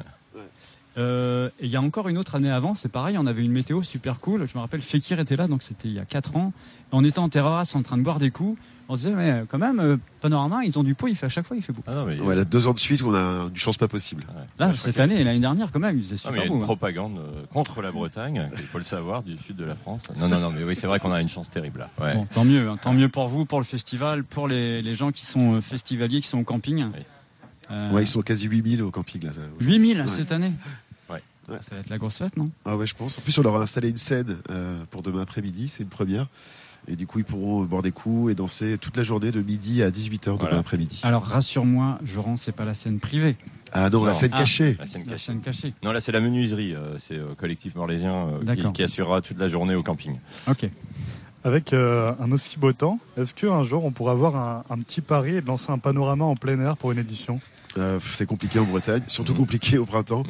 [0.98, 3.52] Euh, et il y a encore une autre année avant, c'est pareil, on avait une
[3.52, 4.46] météo super cool.
[4.48, 6.52] Je me rappelle, Fekir était là, donc c'était il y a 4 ans.
[6.56, 8.59] Et on était en terrasse en train de boire des coups.
[8.88, 11.44] On disait, mais quand même, euh, Panorama, ils ont du pot, il fait à chaque
[11.44, 11.82] fois, il fait beau.
[11.88, 14.22] Ah non, mais Ouais, là, deux ans de suite, on a une chance pas possible.
[14.59, 16.37] Là, Ouais, je crois cette année et l'année dernière, quand même, il faisait Ah, mais
[16.38, 16.54] super il y a beau.
[16.56, 16.64] une hein.
[16.66, 20.04] propagande euh, contre la Bretagne, il faut le savoir, du sud de la France.
[20.16, 21.90] Non, non, non, mais oui, c'est vrai qu'on a une chance terrible là.
[22.00, 22.14] Ouais.
[22.14, 25.11] Bon, tant mieux, hein, tant mieux pour vous, pour le festival, pour les, les gens
[25.11, 26.85] qui sont festivaliers, qui sont au camping.
[26.94, 27.00] Oui.
[27.72, 29.32] Euh, Ouais, ils sont quasi 8000 au camping, là.
[29.32, 29.40] ça.
[29.59, 30.06] 8000 Ouais.
[30.06, 30.52] cette année.
[31.48, 31.59] Ouais.
[31.61, 32.50] Ça va être la grosse fête, non?
[32.64, 33.18] Ah ouais, je pense.
[33.18, 36.26] En plus, on leur a installé une scène euh, pour demain après-midi, c'est une première.
[36.88, 39.82] Et du coup, ils pourront boire des coups et danser toute la journée de midi
[39.82, 40.59] à 18h demain Voilà.
[40.59, 41.00] après-midi.
[41.02, 43.37] Alors rassure-moi, Joran, c'est pas la scène privée,
[43.72, 44.38] Ah non, la scène Ah.
[44.38, 44.76] cachée.
[44.78, 45.24] La scène la cachée.
[45.26, 45.74] scène cachée.
[45.82, 46.74] Non, là, c'est la menuiserie.
[46.74, 50.16] euh, c'est euh, collectif morlaisien euh, qui, assurera toute la journée au camping.
[50.48, 50.68] Ok.
[51.44, 55.00] Avec euh, un aussi beau temps, est-ce qu'un jour on pourrait avoir un, un petit
[55.00, 57.40] pari et lancer un panorama en plein air pour une édition?
[57.78, 60.22] Euh, c'est compliqué en Bretagne, surtout compliqué au printemps.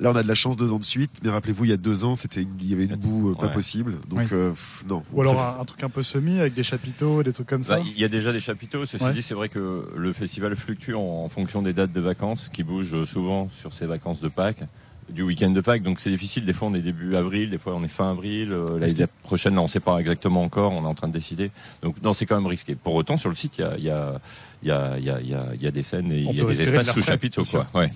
[0.00, 1.76] Là, on a de la chance deux ans de suite, mais rappelez-vous, il y a
[1.76, 3.52] deux ans, c'était, une- il y avait une boue euh, pas Ouais.
[3.52, 3.96] possible.
[4.08, 4.26] Donc, Oui.
[4.32, 5.02] euh, pff, non.
[5.12, 7.76] Ou alors un, un truc un peu semi avec des chapiteaux, des trucs comme ça
[7.76, 8.86] Bah, Il y a déjà des chapiteaux.
[8.86, 9.12] Ceci Ouais.
[9.12, 12.62] dit, c'est vrai que le festival fluctue en, en fonction des dates de vacances, qui
[12.62, 14.62] bougent souvent sur ces vacances de Pâques,
[15.10, 15.82] du week-end de Pâques.
[15.82, 16.46] Donc c'est difficile.
[16.46, 18.52] Des fois, on est début avril, des fois, on est fin avril.
[18.52, 20.72] Euh, L'année prochaine, là, on ne sait pas exactement encore.
[20.72, 21.50] On est en train de décider.
[21.82, 22.74] Donc non, c'est quand même risqué.
[22.74, 24.18] Pour autant, sur le site, il y a, il y a,
[24.64, 26.18] il y a, il y a, il y a- il y a des scènes et
[26.20, 27.44] il y a des de espaces l'air sous chapiteaux.
[27.44, 27.66] Quoi.
[27.74, 27.92] Ouais.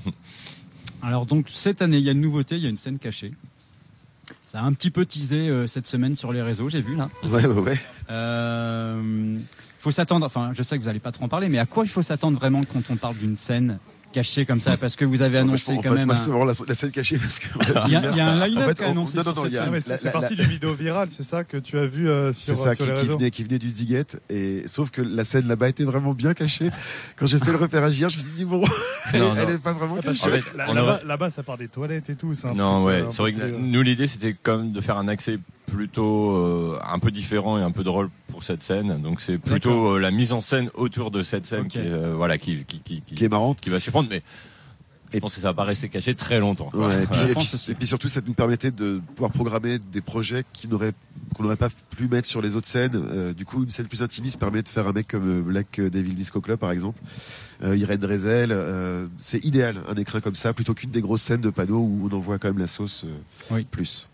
[1.02, 3.32] Alors donc cette année, il y a une nouveauté, il y a une scène cachée.
[4.46, 7.08] Ça a un petit peu teasé euh, cette semaine sur les réseaux, j'ai vu là.
[7.24, 7.80] Ouais, ouais, ouais.
[8.10, 9.38] Euh,
[9.80, 11.84] faut s'attendre, enfin je sais que vous n'allez pas trop en parler, mais à quoi
[11.84, 13.78] il faut s'attendre vraiment quand on parle d'une scène
[14.12, 16.06] cachée comme ça Parce que vous avez annoncé en quand fait, même...
[16.06, 17.46] moi, un- c'est vraiment la, la scène cachée parce que.
[17.86, 19.18] Il y, a- y a un En line-up fait, qui a annoncé
[19.80, 22.64] c'est c'est parti d'une vidéo virale, c'est ça que tu as vu euh, C'est sur,
[22.64, 25.24] ça euh, sur qui, les qui venait, qui venait du Ziguette et sauf que la
[25.24, 26.70] scène là-bas était vraiment bien cachée.
[27.16, 28.64] Quand j'ai fait le repérage hier, je me suis dit bon,
[29.12, 30.38] elle, Non, elle est pas vraiment Parce cachée.
[30.38, 30.66] En fait, là-
[31.02, 32.34] on Là-bas, ça part des toilettes et tout.
[32.34, 34.58] c'est un Non, truc, ouais, euh, un c'est vrai que euh, nous l'idée c'était quand
[34.58, 35.38] même de faire un accès
[35.70, 39.00] plutôt euh, un peu différent et un peu drôle pour cette scène.
[39.02, 42.14] Donc c'est plutôt euh, la mise en scène autour de cette scène qui, est, euh,
[42.16, 43.60] voilà, qui, qui, qui, qui, Qui est marrante.
[43.60, 44.22] qui va surprendre, mais
[45.12, 46.68] je Et- pense que ça va pas rester caché très longtemps.
[46.74, 47.70] Ouais, et, puis, je et, pense puis, aussi.
[47.70, 50.92] et puis surtout, ça nous permettait de pouvoir programmer des projets qui n'auraient
[51.34, 52.92] qu'on n'aurait pas pu mettre sur les autres scènes.
[52.94, 56.14] Euh, du coup, une scène plus intimiste permet de faire un mec comme Black Devil
[56.14, 56.98] Disco Club, par exemple.
[57.62, 61.40] Euh, Irène Drezel, euh, c'est idéal un écrin comme ça, plutôt qu'une des grosses scènes
[61.40, 63.08] de panneaux où on envoie quand même la sauce euh,
[63.50, 63.64] Oui.
[63.70, 64.08] plus.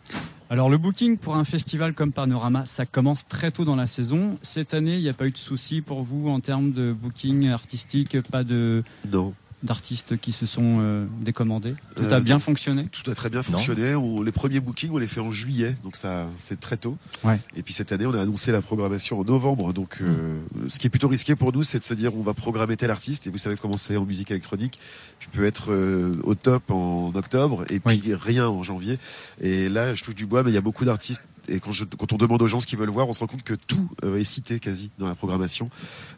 [0.55, 4.39] Alors le booking pour un festival comme Panorama, ça commence très tôt dans la saison.
[4.43, 7.49] Cette année, il n'y a pas eu de souci pour vous en termes de booking
[7.49, 8.85] artistique, pas de...
[9.11, 9.35] Non.
[9.65, 11.75] d'artistes qui se sont euh, décommandés?
[11.97, 12.87] Tout Euh, a bien fonctionné?
[12.93, 13.97] Tout a très bien fonctionné.
[13.97, 16.99] On- les premiers bookings, on les fait en juillet, donc ça, c'est très tôt.
[17.25, 17.41] Ouais.
[17.57, 19.73] Et puis cette année, on a annoncé la programmation en novembre.
[19.73, 20.37] Donc, euh,
[20.69, 22.91] ce qui est plutôt risqué pour nous, c'est de se dire, on va programmer tel
[22.93, 23.27] artiste.
[23.27, 24.79] Et vous savez comment c'est en musique électronique.
[25.25, 28.99] Tu peux être euh, au top en octobre et puis rien en janvier.
[29.41, 31.25] Et là, je touche du bois, mais il y a beaucoup d'artistes.
[31.49, 33.27] Et quand, je, quand on demande aux gens ce qu'ils veulent voir, on se rend
[33.27, 35.71] compte que tout euh, est cité quasi dans la programmation.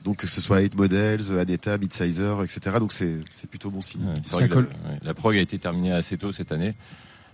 [0.05, 2.79] Donc que ce soit 8 Models, Aneta, Midsizer, etc.
[2.81, 4.07] Donc c'est c'est plutôt bon signe.
[4.33, 4.49] Ouais,
[5.03, 6.75] la prog a été terminée assez tôt cette année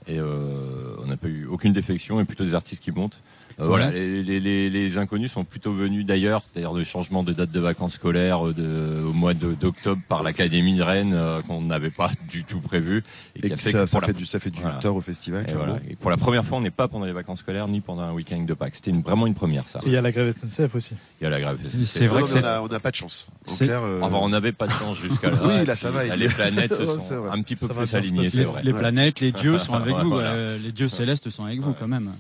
[0.07, 3.21] et euh, on n'a pas eu aucune défection et plutôt des artistes qui montent.
[3.61, 3.93] Euh, Voilà, Ouais.
[3.93, 7.61] les, les, les, les inconnus sont plutôt venus d'ailleurs, c'est-à-dire de changement de date de
[7.61, 12.11] vacances scolaires euh, de, au mois d'octobre par l'Académie de Rennes euh, qu'on n'avait pas
[12.31, 13.03] du tout prévu
[13.37, 14.61] Et qui a que fait ça- que ça pour fait la- du- ça fait du
[14.61, 14.77] Voilà.
[14.79, 15.79] tort au festival, Et, voilà.
[15.88, 18.12] Et pour la première fois, on n'est pas pendant les vacances scolaires ni pendant un
[18.12, 18.77] week-end de Pâques.
[18.77, 19.79] C'était une- vraiment une première ça.
[19.83, 20.95] Et il y a la grève SNCF aussi.
[21.21, 21.59] Il y a la grève.
[21.85, 23.29] C'est vrai Non, que mais c'est- on a- on n'a pas de chance.
[23.47, 25.38] En C'est- clair, euh, Enfin, on n'avait pas de chance jusqu'à là.
[25.45, 27.31] Oui, là, ça va, Les planètes se sont vrai.
[27.38, 28.62] un petit peu plus alignées, c'est vrai.
[28.62, 30.19] Les planètes, les dieux sont avec vous.
[30.65, 32.11] les dieux célestes sont avec vous quand même.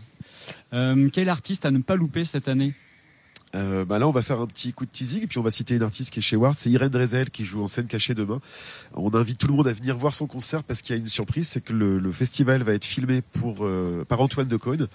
[0.72, 2.72] Euh, quel artiste à ne pas louper cette année
[3.54, 5.50] Euh, bah là, on va faire un petit coup de teasing, et puis on va
[5.50, 8.14] citer une artiste qui est chez Ward, c'est Irène Drezel qui joue en scène cachée
[8.14, 8.40] demain.
[8.94, 11.06] On invite tout le monde à venir voir son concert parce qu'il y a une
[11.08, 14.88] surprise, c'est que le, le festival va être filmé pour euh, par Antoine de Caunes,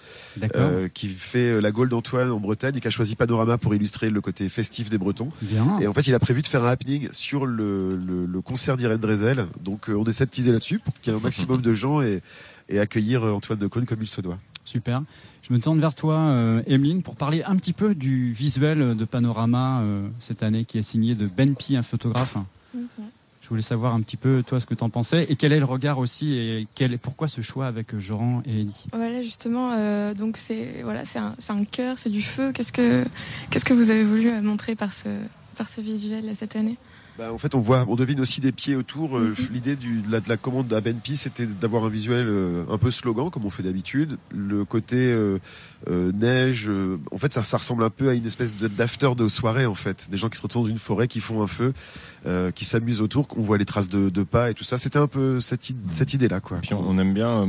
[0.56, 3.76] euh, qui fait euh, la Gaule d'Antoine en Bretagne et qui a choisi Panorama pour
[3.76, 5.30] illustrer le côté festif des Bretons.
[5.40, 5.78] Bien.
[5.80, 8.76] Et en fait, il a prévu de faire un happening sur le, le, le concert
[8.76, 9.46] d'Irène Drezel.
[9.62, 12.00] Donc, euh, on essaie de teaser là-dessus pour qu'il y ait un maximum de gens
[12.02, 12.22] et,
[12.68, 14.38] et accueillir euh, Antoine de Caunes comme il se doit.
[14.68, 15.02] Super.
[15.40, 19.04] Je me tourne vers toi, euh, Emeline, pour parler un petit peu du visuel de
[19.06, 22.36] Panorama euh, cette année qui est signé de Ben Pi, un photographe.
[22.74, 22.82] Mhm.
[23.40, 25.58] Je voulais savoir un petit peu toi ce que tu en pensais et quel est
[25.58, 28.84] le regard aussi et quel, pourquoi ce choix avec Joran et Eddie.
[28.92, 32.52] Voilà justement, euh, donc c'est voilà, c'est un, cœur, c'est du feu.
[32.52, 33.06] Qu'est-ce que
[33.48, 35.08] qu'est-ce que vous avez voulu euh, montrer par ce
[35.56, 36.76] par ce visuel là, cette année?
[37.18, 39.18] Bah, en fait, on voit, on devine aussi des pieds autour.
[39.18, 39.46] Euh, Mhm.
[39.52, 42.78] L'idée du- de la, de la commande à Benpi, c'était d'avoir un visuel euh, un
[42.78, 44.18] peu slogan, comme on fait d'habitude.
[44.30, 45.38] Le côté euh,
[45.90, 49.10] euh, neige, euh, en fait, ça, ça ressemble un peu à une espèce de- d'after
[49.16, 50.08] de soirée, en fait.
[50.12, 51.72] Des gens qui se retrouvent dans une forêt, qui font un feu,
[52.26, 54.78] euh, qui s'amusent autour, qu'on voit les traces de, de pas et tout ça.
[54.78, 56.58] C'était un peu cette, cette idée-là, quoi.
[56.62, 57.48] Puis on, on aime bien.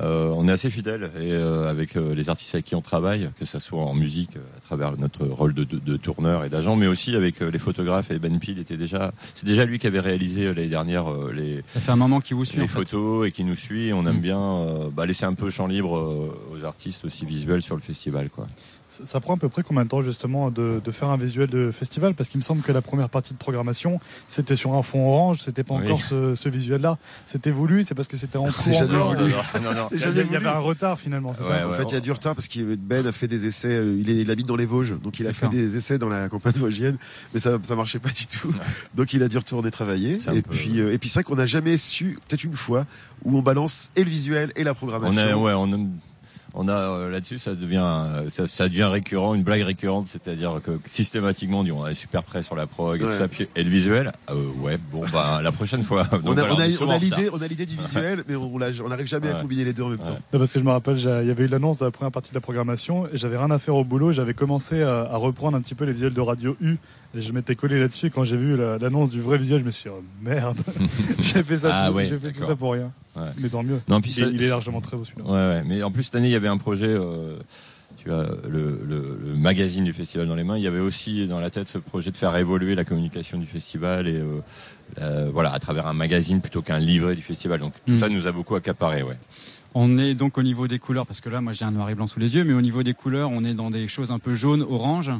[0.00, 3.28] Euh, on est assez fidèle et euh, avec euh, les artistes avec qui on travaille,
[3.38, 6.48] que ça soit en musique euh, à travers notre rôle de, de, de tourneur et
[6.48, 8.10] d'agent, mais aussi avec euh, les photographes.
[8.10, 11.30] Et Ben Peel était déjà, c'est déjà lui qui avait réalisé euh, l'année dernière euh,
[11.34, 12.72] les, Ça fait un moment qu'il vous suit les en fait.
[12.74, 13.88] photos et qui nous suit.
[13.88, 14.20] Et on aime Mm.
[14.20, 17.82] bien euh, bah, laisser un peu champ libre euh, aux artistes aussi visuels sur le
[17.82, 18.46] festival, quoi.
[18.92, 21.48] Ça, ça prend à peu près combien de temps justement de, de faire un visuel
[21.48, 22.12] de festival?
[22.12, 25.38] Parce qu'il me semble que la première partie de programmation, c'était sur un fond orange,
[25.42, 25.86] c'était pas Oui.
[25.86, 26.98] encore ce, ce visuel-là.
[27.24, 29.14] C'était voulu, c'est parce que c'était en cours C'est jamais encore.
[29.16, 29.32] voulu.
[29.62, 29.88] Non, non.
[29.92, 30.56] Il y jamais avait- il y avait voulu.
[30.56, 31.76] un retard finalement, c'est Ouais, ça En ouais.
[31.78, 33.68] fait, il y a du retard parce que Ben a fait des essais.
[33.76, 36.10] euh, Il, est, il habite dans les Vosges, donc il a fait des essais dans
[36.10, 36.98] la campagne vosgienne,
[37.32, 38.52] mais ça, ça marchait pas du tout.
[38.94, 40.18] Donc il a dû retourner travailler.
[40.18, 42.44] C'est un Et peu- puis, euh, et puis c'est vrai qu'on n'a jamais su, peut-être
[42.44, 42.84] une fois,
[43.24, 45.22] où on balance et le visuel et la On programmation.
[45.22, 45.76] a, ouais, on a,
[46.54, 50.60] on a euh, là-dessus, ça devient, euh, ça, ça devient récurrent, une blague récurrente, c'est-à-dire
[50.64, 53.10] que systématiquement, on dit on est super prêt sur la prog et, Ouais.
[53.10, 56.04] tout ça, puis- et le visuel, euh, ouais, bon, bah la prochaine fois.
[56.12, 58.68] Donc, On a, voilà, on a- l'idée, on a l'idée du visuel, mais on l'a-
[58.84, 60.04] on n'arrive jamais à combiner les deux en même Ouais.
[60.06, 60.18] temps.
[60.32, 62.30] Non, parce que je me rappelle, il y avait eu l'annonce de la première partie
[62.30, 64.12] de la programmation et j'avais rien à faire au boulot.
[64.12, 66.76] J'avais commencé à, à reprendre un petit peu les visuels de Radio U
[67.14, 68.06] et je m'étais collé là-dessus.
[68.06, 70.58] Et Quand j'ai vu la- l'annonce du vrai visuel, je me suis dit, oh, merde,
[71.20, 72.48] j'ai fait ça, Ah tout, ouais, j'ai fait tout d'accord.
[72.48, 72.90] ça pour rien.
[73.16, 73.22] Ouais.
[73.40, 73.80] Mais tant mieux.
[73.88, 75.24] Non, puis il, est- ça- il est largement très beau celui-là.
[75.24, 75.62] Ouais, ouais.
[75.66, 77.36] Mais en plus, cette année, il y avait un projet, euh,
[77.98, 80.56] tu as le, le, le magazine du festival dans les mains.
[80.56, 83.46] Il y avait aussi dans la tête ce projet de faire évoluer la communication du
[83.46, 84.40] festival et euh,
[84.98, 87.60] euh, voilà, à travers un magazine plutôt qu'un livret du festival.
[87.60, 87.98] Donc tout Mm.
[87.98, 89.16] ça nous a beaucoup accaparé, ouais.
[89.74, 91.94] On est donc au niveau des couleurs, parce que là, moi j'ai un noir et
[91.94, 94.18] blanc sous les yeux, mais au niveau des couleurs, on est dans des choses un
[94.18, 95.10] peu jaunes, orange.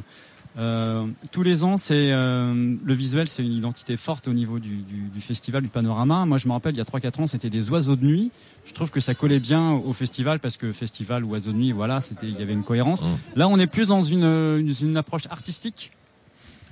[0.57, 4.75] Euh, tous les ans, c'est euh, le visuel, c'est une identité forte au niveau du,
[4.83, 6.25] du- du festival du panorama.
[6.27, 8.29] Moi, je me rappelle, il y a 3-4 ans, c'était des oiseaux de nuit.
[8.65, 12.01] Je trouve que ça collait bien au festival parce que festival, oiseaux de nuit, voilà,
[12.01, 13.01] c'était, il y avait une cohérence.
[13.03, 13.07] Mm.
[13.35, 15.91] Là, on est plus dans une, une, une approche artistique.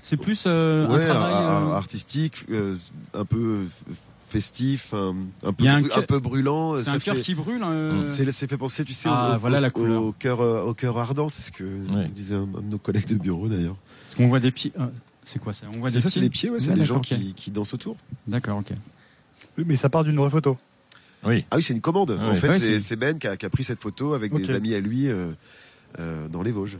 [0.03, 1.33] C'est plus euh, ouais, un travail.
[1.33, 2.75] euh, artistique, euh,
[3.13, 3.65] un peu
[4.31, 6.79] festif, un, un peu, un brûlant.
[6.79, 7.61] c'est un cœur qui brûle.
[7.63, 10.01] euh, C'est c'est fait penser, tu sais, Ah, au, voilà au- la couleur.
[10.01, 11.29] au cœur, euh, au cœur ardent.
[11.29, 12.07] C'est ce que Ouais.
[12.09, 13.75] disait un, un de nos collègues de bureau d'ailleurs.
[14.17, 14.71] qu'on voit des pieds.
[14.79, 14.87] euh,
[15.23, 15.65] c'est quoi ça?
[15.73, 16.21] On voit C'est des ça, c'est pieds.
[16.23, 17.95] les pieds, ouais, c'est Ouais, des gens qui, qui dansent autour.
[18.27, 18.71] D'accord, ok.
[19.57, 20.57] Mais ça part d'une vraie photo.
[21.23, 21.45] Oui.
[21.51, 22.11] Ah oui, c'est une commande.
[22.11, 22.17] Ouais.
[22.19, 24.33] En fait, Ouais, c'est c'est- c'est Ben qui a, qui a pris cette photo avec
[24.33, 24.41] Ok.
[24.41, 25.31] des amis à lui euh,
[25.99, 26.77] euh, dans les Vosges.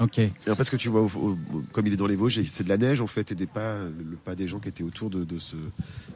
[0.00, 0.18] Ok.
[0.18, 1.38] Et après, ce que tu vois, au- au-
[1.72, 3.78] comme il est dans les Vosges, c'est de la neige en fait et des pas,
[3.84, 5.56] le pas des gens qui étaient autour de, de ce,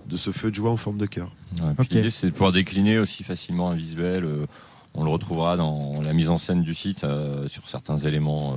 [0.08, 1.30] de ce feu de joie en forme de cœur.
[1.60, 1.84] Ouais.
[1.90, 4.24] L'idée, c'est de pouvoir décliner aussi facilement un visuel.
[4.24, 4.46] euh,
[4.94, 8.56] on le retrouvera dans la mise en scène du site euh, sur certains éléments euh,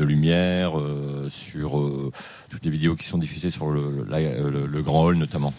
[0.00, 2.12] de lumière, euh, sur euh,
[2.48, 5.52] toutes les vidéos qui sont diffusées sur le, la- le- le grand hall notamment.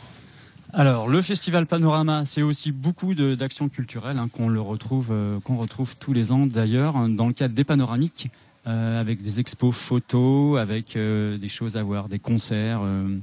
[0.73, 5.57] Alors, le festival Panorama, c'est aussi beaucoup d'actions culturelles hein, qu'on le retrouve, euh, qu'on
[5.57, 8.29] retrouve tous les ans d'ailleurs hein, dans le cadre des panoramiques,
[8.67, 13.17] euh, avec des expos photos, avec euh, des choses à voir, des concerts, euh,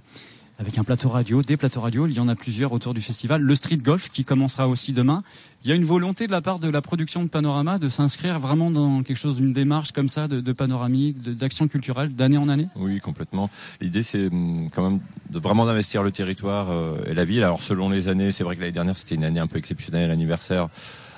[0.59, 2.07] avec un plateau radio, des plateaux radio.
[2.07, 3.43] Il y en a plusieurs autour du festival.
[3.43, 5.25] Le street golf qui commencera aussi demain.
[5.65, 8.39] Il y a une volonté de la part de la production de Panorama de s'inscrire
[8.39, 12.49] vraiment dans quelque chose d'une démarche comme ça de, de panoramique, d'action culturelle d'année en
[12.49, 12.69] année?
[12.77, 13.51] Oui, complètement.
[13.81, 17.43] L'idée, c'est hum, quand même de vraiment d'investir le territoire euh, et la ville.
[17.43, 20.11] Alors, selon les années, c'est vrai que l'année dernière, c'était une année un peu exceptionnelle,
[20.13, 20.69] anniversaire.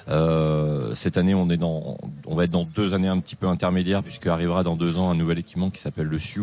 [0.09, 1.97] Euh, cette année, on est dans,
[2.27, 5.11] on va être dans deux années un petit peu intermédiaires, puisque arrivera dans deux ans
[5.11, 6.43] un nouvel équipement qui s'appelle le SIU,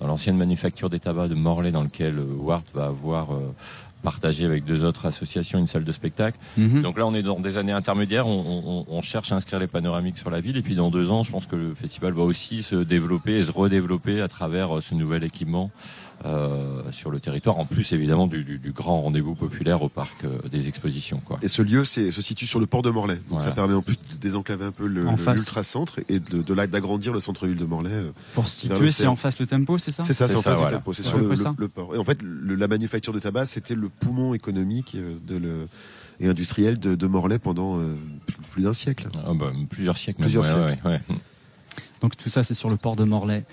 [0.00, 3.54] dans l'ancienne manufacture des tabacs de Morlaix, dans lequel euh, Ward va avoir euh,
[4.02, 6.38] partagé avec deux autres associations une salle de spectacle.
[6.56, 6.82] Mhm.
[6.82, 8.26] Donc là, on est dans des années intermédiaires.
[8.28, 10.56] On, on- on cherche à inscrire les panoramiques sur la ville.
[10.56, 13.42] Et puis dans deux ans, je pense que le festival va aussi se développer et
[13.42, 15.70] se redévelopper à travers ce nouvel équipement
[16.24, 17.58] euh, sur le territoire.
[17.58, 21.20] En plus, évidemment, du, du- du grand rendez-vous populaire au parc euh, des expositions.
[21.24, 21.38] Quoi.
[21.42, 23.14] Et ce lieu c'est, se situe sur le port de Morlaix.
[23.16, 23.44] Donc Voilà.
[23.44, 26.66] ça permet en plus de désenclaver un peu le, le- l'ultra-centre et de, de là
[26.66, 27.90] d'agrandir le centre-ville de Morlaix.
[27.92, 30.02] euh, Pour se situer, le c'est en face le tempo, c'est ça?
[30.02, 30.72] C'est ça, c'est C'est en face voilà.
[30.72, 31.94] du tempo, c'est Ouais, sur le, le- le port.
[31.94, 35.68] Et en fait, le- la manufacture de tabac, c'était le poumon économique de le,
[36.20, 37.94] et industriel de, de Morlaix pendant euh,
[38.50, 39.08] plus- d'un siècle.
[39.24, 40.20] Ah bah, plusieurs siècles.
[40.22, 40.86] Plusieurs même, ouais, siècles.
[40.88, 41.16] ouais, ouais.
[42.02, 43.44] Donc tout ça, c'est sur le port de Morlaix.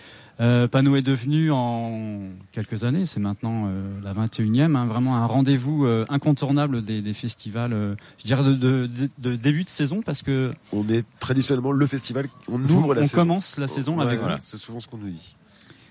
[0.41, 2.19] Euh, Pano est devenu en
[2.51, 7.13] quelques années, c'est maintenant euh, la 21e, hein, vraiment un rendez-vous euh, incontournable des, des
[7.13, 11.71] festivals, euh, je dirais de, de- de- début de saison, parce que On est traditionnellement
[11.71, 13.17] le festival, on ouvre la on saison.
[13.17, 14.39] commence la saison avec voilà.
[14.43, 15.35] C'est souvent ce qu'on nous dit.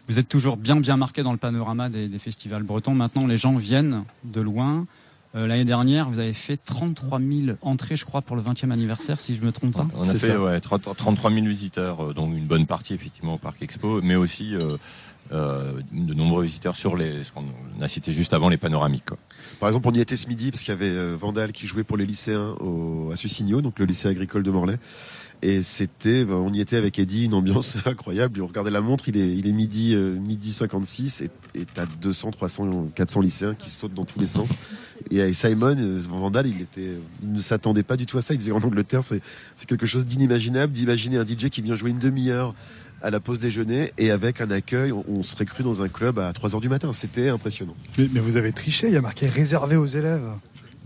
[0.08, 2.94] Vous êtes toujours bien bien marqué dans le panorama des, des festivals bretons.
[2.94, 4.86] Maintenant, les gens viennent de loin.
[5.34, 9.18] Euh, L'année dernière, vous avez fait 33 000 entrées, je crois, pour le 20e anniversaire,
[9.18, 9.86] si je me trompe pas.
[9.94, 13.38] On a fait ouais, 30 33 000 visiteurs, euh, dont une bonne partie effectivement au
[13.38, 14.76] Parc Expo, mais aussi euh,
[15.32, 17.44] euh, de nombreux visiteurs sur les, ce qu'on
[17.80, 19.06] a cité juste avant, les panoramiques.
[19.06, 19.16] Quoi.
[19.58, 21.82] Par exemple, on y était ce midi parce qu'il y avait euh, Vandal qui jouait
[21.82, 24.78] pour les lycéens au, à Sucigno, donc le lycée agricole de Morlaix.
[25.46, 28.40] Et c'était, ben, on y était avec Eddie, une ambiance incroyable.
[28.40, 31.86] On regardait la montre, il est, il est midi, euh, midi 56 et et t'as
[32.00, 34.50] 200, 300, 400 lycéens qui sautent dans tous les sens.
[35.10, 38.34] Et Simon, euh, Vandal, il était, ne s'attendait pas du tout à ça.
[38.34, 39.20] Il disait en Angleterre, c'est,
[39.56, 42.54] c'est quelque chose d'inimaginable d'imaginer un DJ qui vient jouer une demi-heure
[43.02, 46.18] à la pause déjeuner et avec un accueil, on, on serait cru dans un club
[46.18, 46.92] à 3 heures du matin.
[46.92, 47.76] C'était impressionnant.
[47.98, 50.28] Mais, mais vous avez triché, il y a marqué réservé aux élèves.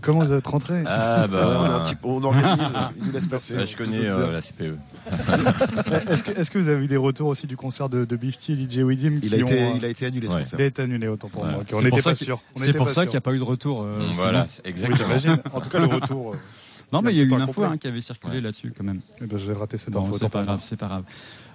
[0.01, 0.83] Comment vous êtes rentré?
[0.85, 3.55] Ah Ouais, on, a un bah, petit- on organise, il nous laisse passer.
[3.55, 4.77] bah, je connais euh, la CPE.
[6.09, 8.53] Est-ce que, est-ce que vous avez eu des retours aussi du concert de, de Bifty
[8.53, 10.39] et DJ Widim Il a été, ont, euh, il a été annulé ce Ouais.
[10.41, 10.59] concert.
[10.59, 11.51] il a été annulé autant pour Ouais.
[11.51, 11.63] moi.
[11.67, 12.39] C'est On pour n'était ça pas qu'il- sûr.
[12.55, 13.81] C'est pour ça qu'il n'y a pas eu de retour.
[13.83, 14.97] euh, voilà, Oui, exactement.
[15.19, 15.37] j'imagine.
[15.53, 16.33] En tout cas, le retour.
[16.33, 16.37] euh,
[16.93, 18.41] Non, mais il y a eu une info hein, qui avait circulé Ouais.
[18.41, 19.01] là-dessus quand même.
[19.21, 20.13] eh ben, j'ai raté cette Bon, info.
[20.13, 21.03] c'est pas grave, c'est pas grave.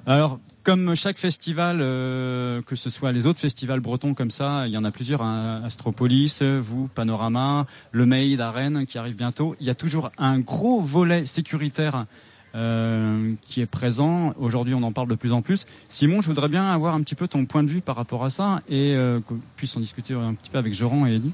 [0.07, 4.73] Alors, comme chaque festival, euh, que ce soit les autres festivals bretons comme ça, il
[4.73, 9.55] y en a plusieurs, hein, Astropolis, vous, Panorama, le Maid à Rennes qui arrive bientôt.
[9.61, 12.07] Il y a toujours un gros volet sécuritaire
[12.55, 14.33] euh, qui est présent.
[14.39, 15.67] Aujourd'hui, on en parle de plus en plus.
[15.89, 18.31] Simon, je voudrais bien avoir un petit peu ton point de vue par rapport à
[18.31, 21.33] ça et euh, qu'on puisse en discuter un petit peu avec Joran et Eddy.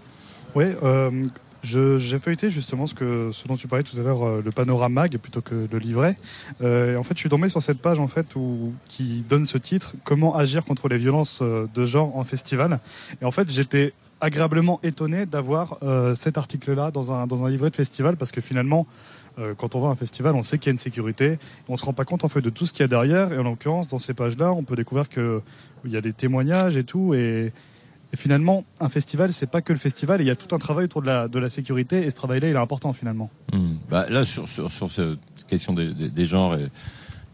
[0.54, 1.26] Oui, euh,
[1.62, 5.02] j'ai feuilleté justement ce, que, ce dont tu parlais tout à l'heure, euh, le panorama
[5.02, 6.16] mag plutôt que le livret.
[6.62, 9.44] Euh, et en fait, je suis tombé sur cette page en fait où, qui donne
[9.46, 12.80] ce titre Comment agir contre les violences euh, de genre en festival.
[13.22, 17.70] Et en fait, j'étais agréablement étonné d'avoir euh, cet article-là dans un, dans un livret
[17.70, 18.86] de festival parce que finalement,
[19.38, 21.38] euh, quand on va à un festival, on sait qu'il y a une sécurité.
[21.68, 23.32] On se rend pas compte en fait de tout ce qu'il y a derrière.
[23.32, 25.40] Et en l'occurrence, dans ces pages-là, on peut découvrir que
[25.84, 27.14] il y a des témoignages et tout.
[27.14, 27.52] Et,
[28.12, 30.20] et finalement, un festival, c'est pas que le festival.
[30.20, 32.04] Il y a tout un travail autour de la, de la sécurité.
[32.04, 33.30] Et ce travail-là, il est important finalement.
[33.88, 36.68] Bah, là, sur, sur, sur cette question des, des, des genres et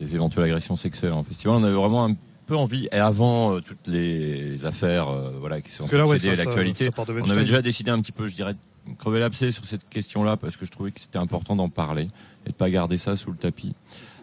[0.00, 2.16] des éventuelles agressions sexuelles en festival, on avait vraiment un
[2.46, 6.90] peu envie, et avant euh, toutes les, affaires euh, voilà, qui sont ça, à l'actualité,
[6.96, 10.36] on avait déjà décidé un petit peu, je dirais, de crever l'abcès sur cette question-là,
[10.36, 12.06] parce que je trouvais que c'était important d'en parler
[12.46, 13.74] et de pas garder ça sous le tapis.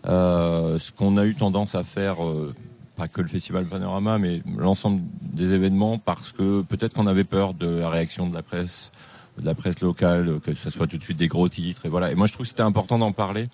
[0.05, 2.53] Euh, ce qu'on a eu tendance à faire, euh,
[2.95, 7.53] pas que le festival Panorama, mais l'ensemble des événements, parce que peut-être qu'on avait peur
[7.53, 8.91] de la réaction de la presse,
[9.39, 12.11] de la presse locale, que ce soit tout de suite des gros titres, et voilà.
[12.11, 13.47] Et moi, je trouve que c'était important d'en parler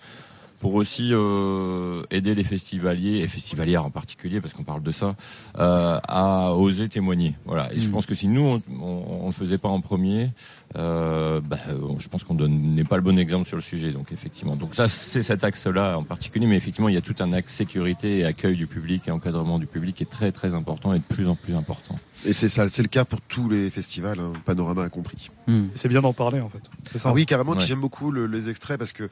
[0.60, 5.16] pour aussi euh, aider les festivaliers et festivalières en particulier parce qu'on parle de ça
[5.58, 7.92] euh, à oser témoigner voilà et je Mm.
[7.92, 10.32] pense que si nous on, on, on le faisait pas en premier
[10.76, 11.58] euh, bah,
[11.98, 14.88] je pense qu'on n'est pas le bon exemple sur le sujet donc effectivement donc ça
[14.88, 18.20] c'est cet axe là en particulier mais effectivement il y a tout un axe sécurité
[18.20, 21.04] et accueil du public et encadrement du public qui est très très important et de
[21.04, 24.20] plus en plus important Et c'est ça, c'est le cas pour tous les festivals.
[24.20, 24.34] Hein.
[24.44, 25.30] Panorama a compris.
[25.48, 25.68] Hmm.
[25.74, 26.60] C'est bien d'en parler en fait.
[26.92, 27.10] C'est ça.
[27.10, 27.54] Ah oui, carrément.
[27.54, 27.66] Ouais.
[27.66, 29.08] J'aime beaucoup le- les extraits parce que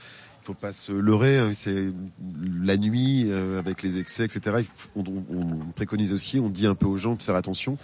[0.47, 1.39] faut pas se leurrer.
[1.39, 1.91] hein, C'est
[2.63, 4.65] la nuit euh, avec les excès, etc.
[4.95, 5.23] On, on-
[5.67, 7.77] on préconise aussi, on dit un peu aux gens de faire attention,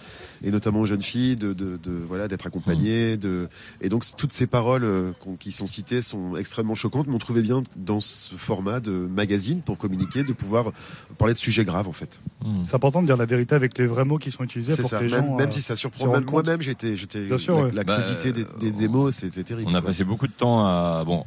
[0.44, 3.18] et notamment aux jeunes filles, de, de, de- voilà, d'être accompagnées.
[3.18, 3.50] De
[3.82, 7.08] et donc toutes ces paroles euh, qui sont citées sont extrêmement choquantes.
[7.08, 10.72] Mais on trouvait bien dans ce format de magazine pour communiquer, de pouvoir
[11.18, 12.22] parler de sujets graves en fait.
[12.46, 12.64] Hmm.
[12.66, 14.90] C'est important de dire la vérité avec les vrais mots qui sont utilisés C'est pour
[14.92, 15.00] ça.
[15.00, 15.36] que les Même, gens.
[15.36, 17.72] même euh, si ça surprend, même moi-même j'étais, j'étais Bien sûr, la, ouais.
[17.74, 19.70] la Bah, crudité des, des, des mots, c'était terrible.
[19.70, 19.90] On a quoi.
[19.90, 21.26] passé beaucoup de temps à bon.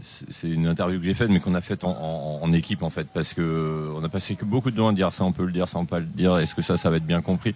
[0.00, 3.34] C'est- une interview que j'ai faite, mais qu'on a faite en, équipe en fait, parce
[3.34, 5.84] que on a passé beaucoup de temps à dire ça, on peut le dire, peut
[5.86, 6.36] pas le dire.
[6.38, 7.54] Est-ce que ça, ça va être bien compris?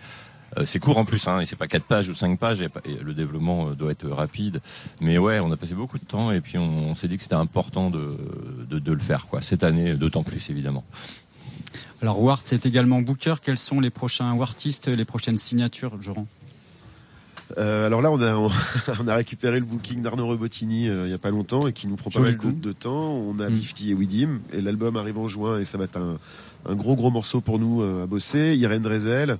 [0.59, 3.15] Euh, C'est court en plus, hein, et c'est pas quatre pages ou cinq pages, le
[3.15, 4.61] développement euh, doit être rapide.
[5.01, 7.35] Mais ouais, on a passé beaucoup de temps, et puis on, s'est dit que c'était
[7.37, 8.17] important de
[8.93, 9.41] le faire, quoi.
[9.43, 10.85] Cette année, d'autant plus évidemment.
[12.03, 13.35] Alors Wart est également booker.
[13.43, 16.27] Quels sont les prochains Wartistes, les prochaines signatures, Joran
[17.59, 18.35] Euh, alors là, on a,
[19.01, 21.87] on a récupéré le booking d'Arnaud Robotini euh, il y a pas longtemps et qui
[21.89, 23.15] nous prend pas mal de, de temps.
[23.17, 23.55] On a Mm.
[23.55, 26.19] Bifty et Widim et l'album arrive en juin et ça va être un,
[26.67, 28.55] un gros gros morceau pour nous euh, à bosser.
[28.57, 29.39] Irène Drezel.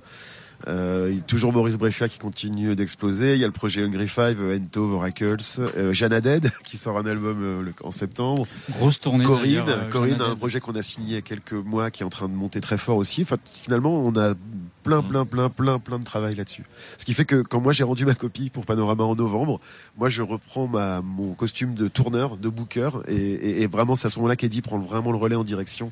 [0.67, 3.33] Euh, toujours Maurice Bréchat qui continue d'exploser.
[3.33, 6.99] Il y a le projet Hungry Five, euh, Ento, Oracles, euh, Jeanne Dead qui sort
[6.99, 8.45] un album euh, le- en septembre.
[8.69, 9.25] Grosse tournée.
[9.25, 12.03] Corinne, euh, Corinne a un projet qu'on a signé il y a quelques mois qui
[12.03, 13.23] est en train de monter très fort aussi.
[13.23, 14.35] Enfin, finalement, on a
[14.83, 15.07] plein, Mm.
[15.07, 16.63] plein, plein, plein, plein de travail là-dessus.
[16.97, 19.59] Ce qui fait que quand moi j'ai rendu ma copie pour Panorama en novembre,
[19.97, 24.07] moi je reprends ma, mon costume de tourneur, de booker, et, et, et vraiment c'est
[24.07, 25.91] à ce moment-là qu'Eddie prend vraiment le relais en direction,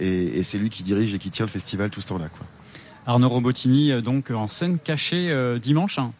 [0.00, 2.28] et, et c'est lui qui dirige et qui tient le festival tout ce temps-là.
[2.28, 2.46] Quoi.
[3.06, 5.98] Arnaud Robotini, euh, donc en scène cachée euh, dimanche.
[5.98, 6.12] hein.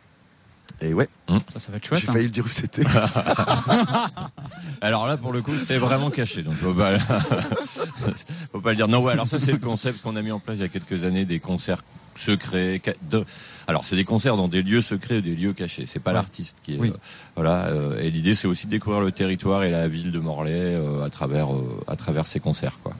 [0.81, 1.09] Et ouais,
[1.53, 2.01] Ça, ça va être chouette.
[2.01, 2.13] j'ai hein.
[2.13, 2.83] failli le dire où c'était.
[4.81, 6.99] Alors là, pour le coup, c'est vraiment caché, donc faut pas,
[8.53, 8.89] faut pas le dire.
[8.89, 9.13] Non, ouais.
[9.13, 11.25] Alors ça, c'est le concept qu'on a mis en place il y a quelques années,
[11.25, 11.83] des concerts
[12.19, 12.81] secrets.
[13.11, 13.25] de-
[13.67, 15.87] Alors c'est des concerts dans des lieux secrets, ou des lieux cachés.
[15.87, 16.15] C'est pas Ouais.
[16.15, 16.79] l'artiste qui est.
[16.79, 16.91] Oui.
[16.91, 16.97] euh,
[17.35, 17.67] voilà.
[17.67, 21.05] euh, et l'idée, c'est aussi de découvrir le territoire et la ville de Morlaix euh,
[21.05, 22.95] à travers, euh, à travers ces concerts, quoi.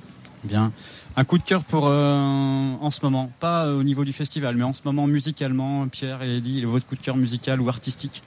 [0.45, 0.73] Bien.
[1.17, 4.55] Un coup de cœur pour euh, en ce moment, pas euh, au niveau du festival,
[4.57, 8.23] mais en ce moment musicalement, Pierre et Eddie, votre coup de cœur musical ou artistique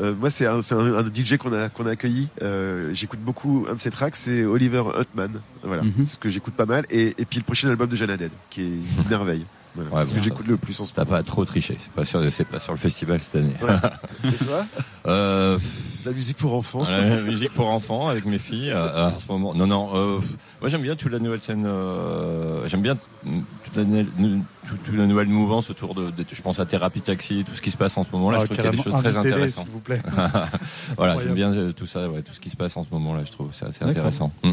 [0.00, 2.28] Euh, moi, c'est un, c'est un, un DJ qu'on a, qu'on a accueilli.
[2.42, 5.40] Euh, j'écoute beaucoup un de ses tracks, c'est Oliver Huntman.
[5.62, 5.92] Voilà, Mhm.
[6.00, 6.84] c'est ce que j'écoute pas mal.
[6.90, 9.46] Et, et puis le prochain album de Jeanne Dead, qui est une merveille.
[9.76, 11.16] Voilà, Ouais, c'est ce bon, que j'écoute le plus en ce T'as moment.
[11.18, 11.76] pas trop triché.
[11.78, 13.54] C'est pas sur, c'est pas sur le festival cette année.
[14.24, 14.64] Et toi
[15.06, 15.58] Euh,
[16.04, 16.82] La musique pour enfants.
[16.88, 19.54] La musique pour enfants avec mes filles euh, en ce moment.
[19.54, 19.90] Non, non.
[19.94, 20.20] euh,
[20.60, 21.64] moi, j'aime bien toute la nouvelle scène.
[21.66, 26.58] euh, j'aime bien toute la, toute, toute la nouvelle mouvance autour de, de- Je pense
[26.58, 28.38] à Thérapie Taxi, tout ce qui se passe en ce moment-là.
[28.38, 29.64] Ah, je trouve qu'il y a des choses très intéressantes.
[29.66, 30.00] S'il vous plaît.
[30.96, 31.22] voilà, Incroyable.
[31.22, 33.22] j'aime bien euh, tout ça, ouais, tout ce qui se passe en ce moment-là.
[33.24, 33.90] Je trouve c'est assez D'accord.
[33.90, 34.32] intéressant.
[34.42, 34.50] Mm.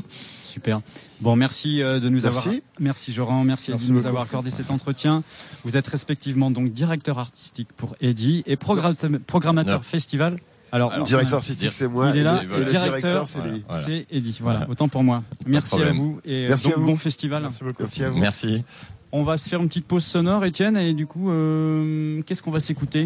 [0.53, 0.81] Super.
[1.19, 2.37] Bon, merci euh, de nous Merci.
[2.47, 2.53] avoir.
[2.79, 5.23] Merci Joran, merci, Merci Eddie de nous avoir accordé cet entretien.
[5.63, 8.95] Vous êtes respectivement donc directeur artistique pour Eddie et programme-
[9.25, 9.81] programmateur Non.
[9.83, 10.37] festival.
[10.71, 12.11] Alors, Alors, Directeur artistique, c'est moi.
[12.13, 13.63] Il est là, et, le- directeur, c'est lui.
[13.67, 13.83] Voilà.
[13.83, 14.37] c'est Eddie.
[14.41, 14.71] Voilà, Voilà.
[14.71, 15.23] autant pour moi.
[15.47, 16.85] Merci à vous et Merci donc à vous.
[16.85, 17.41] bon festival.
[17.41, 17.75] Merci beaucoup.
[17.79, 18.19] Merci à vous.
[18.19, 18.63] Merci.
[19.11, 22.51] On va se faire une petite pause sonore, Étienne, et du coup, euh, qu'est-ce qu'on
[22.51, 23.05] va s'écouter?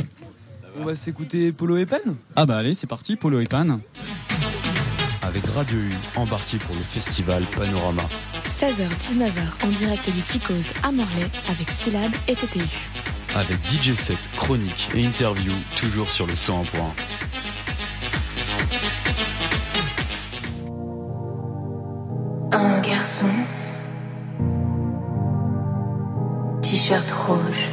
[0.79, 2.01] On va s'écouter Polo et Pen
[2.35, 3.79] Ah bah allez, c'est parti, Polo et Pan.
[5.27, 8.03] Avec Radio U, embarqué pour le festival Panorama.
[8.57, 12.61] 16h-19h en direct du Ticos à Morlaix avec Syllab et TTU.
[13.35, 16.63] Avec DJ set, chronique et interview, toujours sur le 101.1.
[22.53, 23.27] Un garçon,
[26.61, 27.71] t-shirt rouge,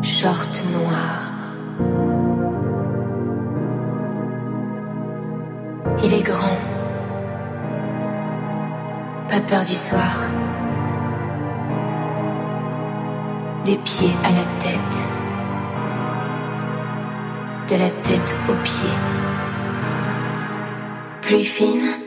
[0.00, 1.23] short noir.
[6.06, 6.58] Il est grand,
[9.26, 10.18] pas peur du soir,
[13.64, 15.08] des pieds à la tête,
[17.70, 18.98] de la tête aux pieds.
[21.22, 22.03] Pluie fine,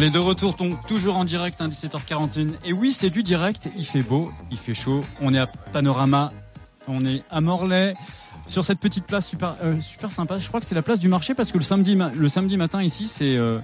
[0.00, 2.52] Allez, de retour, donc toujours en direct, hein, 17h41.
[2.64, 5.04] Et oui, c'est du direct, il fait beau, il fait chaud.
[5.20, 6.32] On est à Panorama,
[6.88, 7.92] on est à Morlaix,
[8.46, 10.38] sur cette petite place super, euh, super sympa.
[10.38, 12.82] Je crois que c'est la place du marché parce que le samedi, le samedi matin
[12.82, 13.58] ici, c'est euh,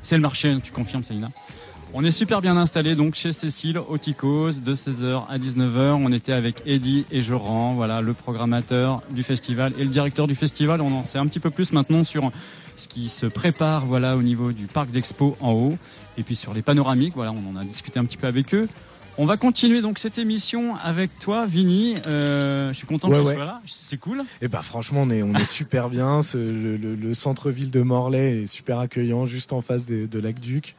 [0.00, 1.28] c'est le marché, tu confirmes, Célina
[1.94, 5.92] on est super bien installé donc chez Cécile au de 16h à 19h.
[5.92, 10.34] On était avec Eddy et Joran, voilà le programmateur du festival et le directeur du
[10.34, 10.82] festival.
[10.82, 12.30] On en sait un petit peu plus maintenant sur
[12.78, 15.78] ce qui se prépare voilà au niveau du parc d'expo en haut
[16.16, 17.14] et puis sur les panoramiques.
[17.14, 18.68] Voilà, on en a discuté un petit peu avec eux.
[19.20, 21.96] On va continuer donc cette émission avec toi, Vini.
[22.06, 23.34] Euh, je suis content Ouais, que tu ouais.
[23.34, 23.60] sois là.
[23.66, 24.22] C'est cool.
[24.40, 26.22] Et bah franchement on est on est super bien.
[26.22, 30.38] Ce- le le- le centre-ville de Morlaix est super accueillant, juste en face de Lac
[30.38, 30.76] Duc.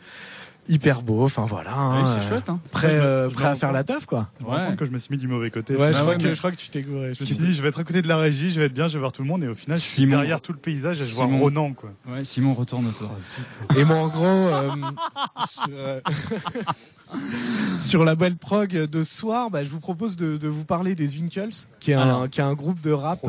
[0.69, 1.25] Hyper beau.
[1.25, 1.73] Enfin voilà.
[1.75, 2.59] hein, Ouais, c'est euh, chouette, hein.
[2.71, 4.29] Prêt euh, prêt à faire la teuf quoi.
[4.39, 5.75] Je me rends compte que je me suis mis du mauvais côté.
[5.75, 7.13] Ouais, je Ah crois que mais- je crois que tu t'es gouré.
[7.15, 8.73] Je me suis dit, je vais être à côté de la régie, je vais être
[8.73, 10.51] bien, je vais voir tout le monde, et au final, je suis Simon- derrière tout
[10.53, 11.91] le paysage et je vois Simon- Ronan, quoi.
[12.07, 13.09] Ouais, Simon retourne autour.
[13.77, 14.69] Et moi, en gros, euh,
[15.47, 15.99] sur, euh,
[17.79, 20.95] sur la belle prog de ce soir, bah, je vous propose de, de vous parler
[20.95, 21.49] des Winkles,
[21.79, 22.29] qui est, un, Alors.
[22.29, 23.19] qui est un groupe de rap.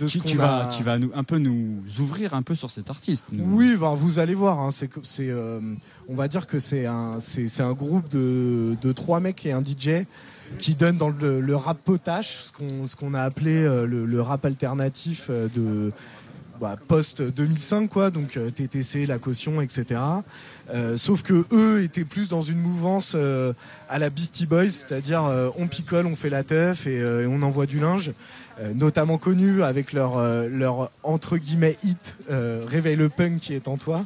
[0.00, 2.70] De ce Tu, vas, a- tu vas nous, un peu nous ouvrir un peu sur
[2.70, 3.24] cet artiste.
[3.32, 3.44] nous.
[3.56, 4.58] Oui, ben, vous allez voir.
[4.60, 5.60] Hein, c'est, c'est, euh,
[6.08, 9.52] on va dire que c'est un, c'est, c'est un groupe de, de trois mecs et
[9.52, 10.06] un DJ
[10.58, 14.04] qui donne dans le, le rap potache, ce qu'on, ce qu'on a appelé euh, le,
[14.06, 15.92] le rap alternatif euh, de
[16.60, 18.10] bah, post 2005 quoi.
[18.10, 20.00] Donc euh, TTC, la caution, etc.
[20.72, 23.52] Euh, sauf que eux étaient plus dans une mouvance euh,
[23.88, 27.26] à la Beastie Boys, c'est-à-dire euh, on picole, on fait la teuf et, euh, et
[27.26, 28.12] on envoie du linge.
[28.60, 33.54] Euh, notamment connus avec leur, euh, leur entre guillemets hit euh, Réveille le punk qui
[33.54, 34.04] est en toi.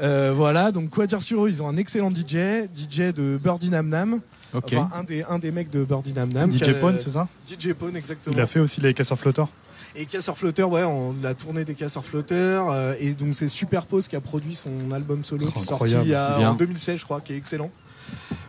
[0.00, 1.48] Euh, voilà, donc quoi dire sur eux?
[1.48, 4.20] Ils ont un excellent DJ, DJ de Birdie Nam Nam.
[4.52, 4.74] Ok.
[4.74, 6.50] Enfin, un des, un des mecs de Birdie Nam Nam.
[6.50, 7.28] DJ Pone, c'est ça?
[7.48, 8.34] DJ Pone, exactement.
[8.36, 9.48] Il a fait aussi les casseurs flotteurs.
[9.94, 12.70] Et Casseur Flotteur, ouais, on l'a tournée des Casseurs Flotteurs.
[12.70, 16.04] euh, et donc c'est Superpose qui a produit son album solo qui est sorti incroyable.
[16.06, 16.50] il y a- Bien.
[16.50, 17.70] en 2016, je crois, qui est excellent.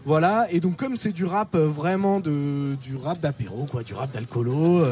[0.06, 3.94] Voilà, et donc comme c'est du rap euh, vraiment de du rap d'apéro, quoi, du
[3.94, 4.84] rap d'alcoolo.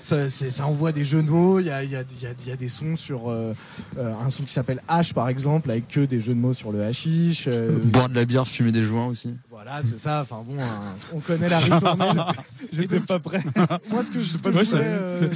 [0.00, 1.60] Ça, c'est- ça envoie des jeux de mots.
[1.60, 3.30] Il y a, il y, a, il y, a, il y a des sons sur
[3.30, 3.54] euh,
[3.98, 6.72] euh, un son qui s'appelle H par exemple, avec que des jeux de mots sur
[6.72, 7.44] le hashish.
[7.48, 9.38] euh, Boire de la bière, fumer des joints aussi.
[9.50, 10.20] voilà, c'est ça.
[10.22, 12.24] Enfin bon, hein, on connaît la ritournelle.
[12.72, 13.42] J'étais pas prêt.
[13.90, 15.28] Moi, ce que je, Ouais, je ça- voulais, euh,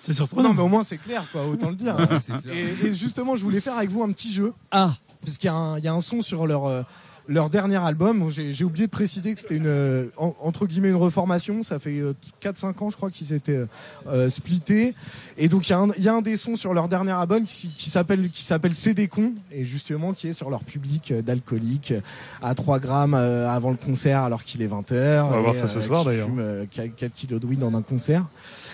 [0.00, 0.48] c'est surprenant.
[0.50, 1.46] Non, mais au moins c'est clair, quoi.
[1.46, 1.96] Autant le dire.
[1.96, 4.52] Ouais, et, et justement, je voulais faire avec vous un petit jeu.
[4.70, 4.92] Ah.
[5.22, 6.82] Parce qu'il y, a un- il y a un son sur leur euh,
[7.28, 8.18] leur dernier album.
[8.20, 11.62] Bon, J'ai j'ai oublié de préciser que c'était une euh, en- entre guillemets une reformation.
[11.62, 12.02] Ça fait
[12.42, 13.60] 4-5 ans, je crois, qu'ils étaient
[14.06, 14.94] euh, splittés.
[15.38, 17.12] Et donc il y, a un- il y a un des sons sur leur dernier
[17.12, 21.10] album qui, s'appelle qui s'appelle C'est des cons et justement qui est sur leur public
[21.12, 22.00] euh, d'alcoolique euh,
[22.42, 25.22] à 3 grammes euh, avant le concert alors qu'il est 20h.
[25.24, 26.28] On va voir ça ce soir, d'ailleurs.
[26.74, 28.26] 4 kilos de weed dans un concert.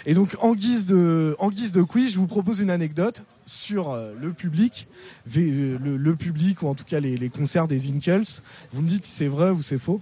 [0.06, 3.90] Et donc en guise de en guise de quiz, je vous propose une anecdote sur
[3.90, 4.88] euh, le public,
[5.36, 8.42] euh, le, le public ou en tout cas les, les concerts des Winkles.
[8.72, 10.00] Vous me dites si c'est vrai ou c'est faux.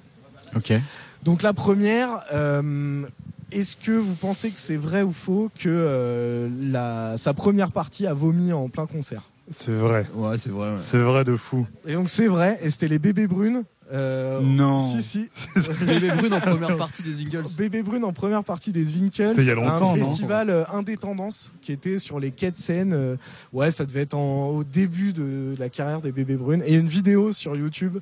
[0.56, 0.72] Ok.
[1.22, 3.06] Donc la première, euh,
[3.52, 8.06] est-ce que vous pensez que c'est vrai ou faux que euh, la, sa première partie
[8.06, 9.22] a vomi en plein concert?
[9.50, 10.06] C'est vrai.
[10.14, 10.74] Ouais, c'est vrai.
[10.78, 11.66] C'est vrai de fou.
[11.86, 13.64] Et donc c'est vrai, et c'était les bébés brunes.
[13.94, 14.82] Euh, Non.
[14.82, 15.28] Si, si.
[15.86, 17.44] Bébé Brune en première partie des Winkles.
[17.56, 19.28] Bébé Brune en première partie des Winkles.
[19.28, 22.50] C'était il y a longtemps, Un non festival euh, indépendance qui était sur les quais
[22.50, 22.92] de Seine.
[22.92, 23.16] euh,
[23.52, 26.62] ouais, ça devait être en- au début de la carrière des Bébés Brunes.
[26.62, 27.98] Et il y a une vidéo sur YouTube.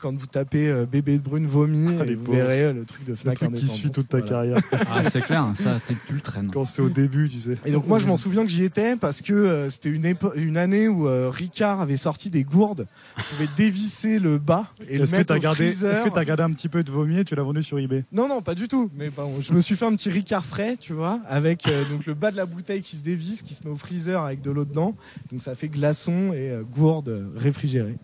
[0.00, 2.38] Quand vous tapez euh, Bébé Brune vomi, Ah, et vous pauvres.
[2.38, 4.32] verrez euh, le truc de Le Fnac truc qui suit toute ta Voilà.
[4.32, 4.58] carrière.
[4.90, 6.50] Ah, c'est clair, ça, t'es plus le traîne.
[6.52, 7.54] Quand c'est au début, tu sais.
[7.66, 10.88] Et donc moi je m'en souviens que j'y étais parce que euh, c'était une, année
[10.88, 12.86] où euh, Ricard avait sorti des gourdes.
[13.16, 15.92] Vous pouvez dévisser le bas et le Est-ce que mettre t'as au gardé, freezer.
[15.92, 18.04] est-ce que t'as gardé un petit peu de vomi et tu l'as vendu sur eBay?
[18.12, 18.90] Non, non, pas du tout.
[18.96, 22.06] Mais bon, je me suis fait un petit Ricard frais, tu vois, avec euh, donc
[22.06, 24.50] le bas de la bouteille qui se dévisse, qui se met au freezer avec de
[24.50, 24.94] l'eau dedans.
[25.32, 27.96] Donc ça fait glaçon et euh, gourde euh, réfrigérée.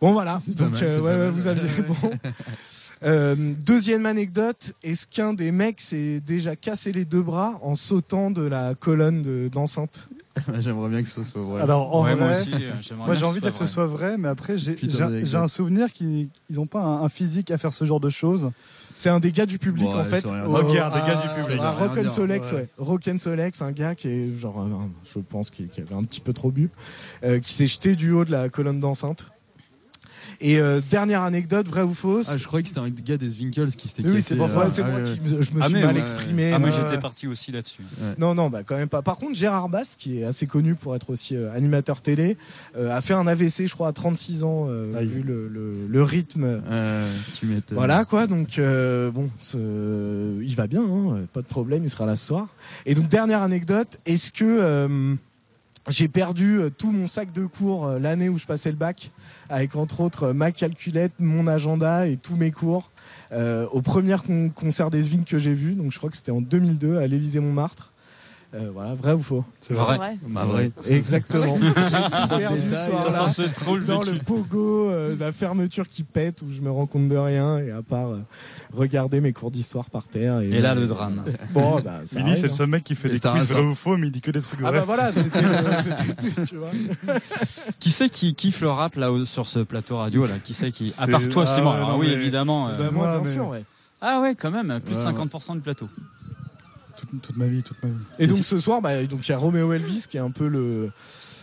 [0.00, 1.94] Bon voilà, donc mal, euh, ouais, ouais, vous aviez bon.
[3.04, 8.32] Euh, deuxième anecdote, est-ce qu'un des mecs s'est déjà cassé les deux bras en sautant
[8.32, 10.08] de la colonne de- d'enceinte?
[10.60, 11.62] J'aimerais bien que ce soit vrai.
[11.62, 13.50] Alors, en Ouais, moi vrai, aussi, euh, moi bien j'ai que envie ce de dire
[13.52, 14.76] que soit ce soit vrai, mais après j'ai
[15.34, 18.50] un souvenir qu'ils ils ont pas un, un physique à faire ce genre de choses.
[18.94, 20.24] C'est un des gars du public Bon, en fait.
[20.26, 20.44] au- dire.
[20.68, 21.60] Regarde, des gars du public.
[21.60, 22.12] Ça veut rien Rock.
[22.12, 22.68] Solex, Ouais.
[22.78, 24.66] Rock Solex, un gars qui est genre,
[25.04, 26.68] je pense qu'il qui avait un petit peu trop bu,
[27.24, 29.26] euh, qui s'est jeté du haut de la colonne d'enceinte.
[30.40, 33.28] Et euh, dernière anecdote, vraie ou fausse Ah, je croyais que c'était un gars des
[33.28, 35.60] Zwinkels qui s'était Oui, c'est pour ça, euh, c'est ah, moi qui me- je me
[35.60, 36.00] Ah, suis mais mal ouais.
[36.00, 36.52] exprimé.
[36.52, 36.74] Ah, moi Ouais.
[36.76, 37.82] j'étais parti aussi là-dessus.
[38.18, 39.02] Non, non, bah quand même pas.
[39.02, 42.36] Par contre, Gérard Bass, qui est assez connu pour être aussi euh, animateur télé,
[42.76, 45.08] euh, a fait un AVC, je crois, à 36 ans, euh, Aïe.
[45.08, 46.44] vu le, le, le rythme.
[46.70, 47.76] Euh, tu m'étonnes.
[47.76, 52.06] Voilà quoi, donc euh, bon, ce- il va bien, hein, pas de problème, il sera
[52.06, 52.46] là ce soir.
[52.86, 55.14] Et donc dernière anecdote, est-ce que euh,
[55.88, 59.10] j'ai perdu euh, tout mon sac de cours euh, l'année où je passais le bac,
[59.48, 62.90] avec entre autres euh, ma calculette, mon agenda et tous mes cours,
[63.32, 66.40] au premier con- concert des Svin que j'ai vu, donc je crois que c'était en
[66.40, 67.87] 2002 à l'Élysée Montmartre.
[68.54, 69.44] Euh, voilà, vrai ou faux?
[69.60, 69.98] C'est Vrai.
[69.98, 70.16] vrai.
[70.26, 70.70] Bah, vrai.
[70.88, 71.58] Exactement.
[71.60, 73.12] J'ai tout perdu ce soir-là.
[73.12, 76.70] Ça, c'est trop le dans le pogo, euh, la fermeture qui pète où je me
[76.70, 78.20] rends compte de rien et à part euh,
[78.72, 80.40] regarder mes cours d'histoire par terre.
[80.40, 81.22] Et, Et là, le drame.
[81.52, 82.56] Bon, bah, ça Billy, arrive, c'est le hein.
[82.56, 84.30] seul mec qui fait Et des c'est quiz vrai ou faux, mais il dit que
[84.30, 84.78] des trucs Ah vrais.
[84.80, 86.70] bah voilà, c'était, euh, tu vois.
[87.78, 90.34] Qui c'est qui kiffe le rap là sur ce plateau radio là?
[90.42, 91.76] Qui c'est qui À C'est- part toi, ah Simon?
[91.76, 92.66] non, oui, évidemment.
[92.68, 93.64] Excuse-moi, moi, bien sûr, ouais.
[94.00, 95.88] Ah ouais, quand même, plus de Ouais, 50% du plateau.
[97.10, 97.94] Toute, toute ma vie, toute ma vie.
[98.18, 100.48] Et donc ce soir, bah, donc il y a Roméo Elvis qui est un peu
[100.48, 100.90] le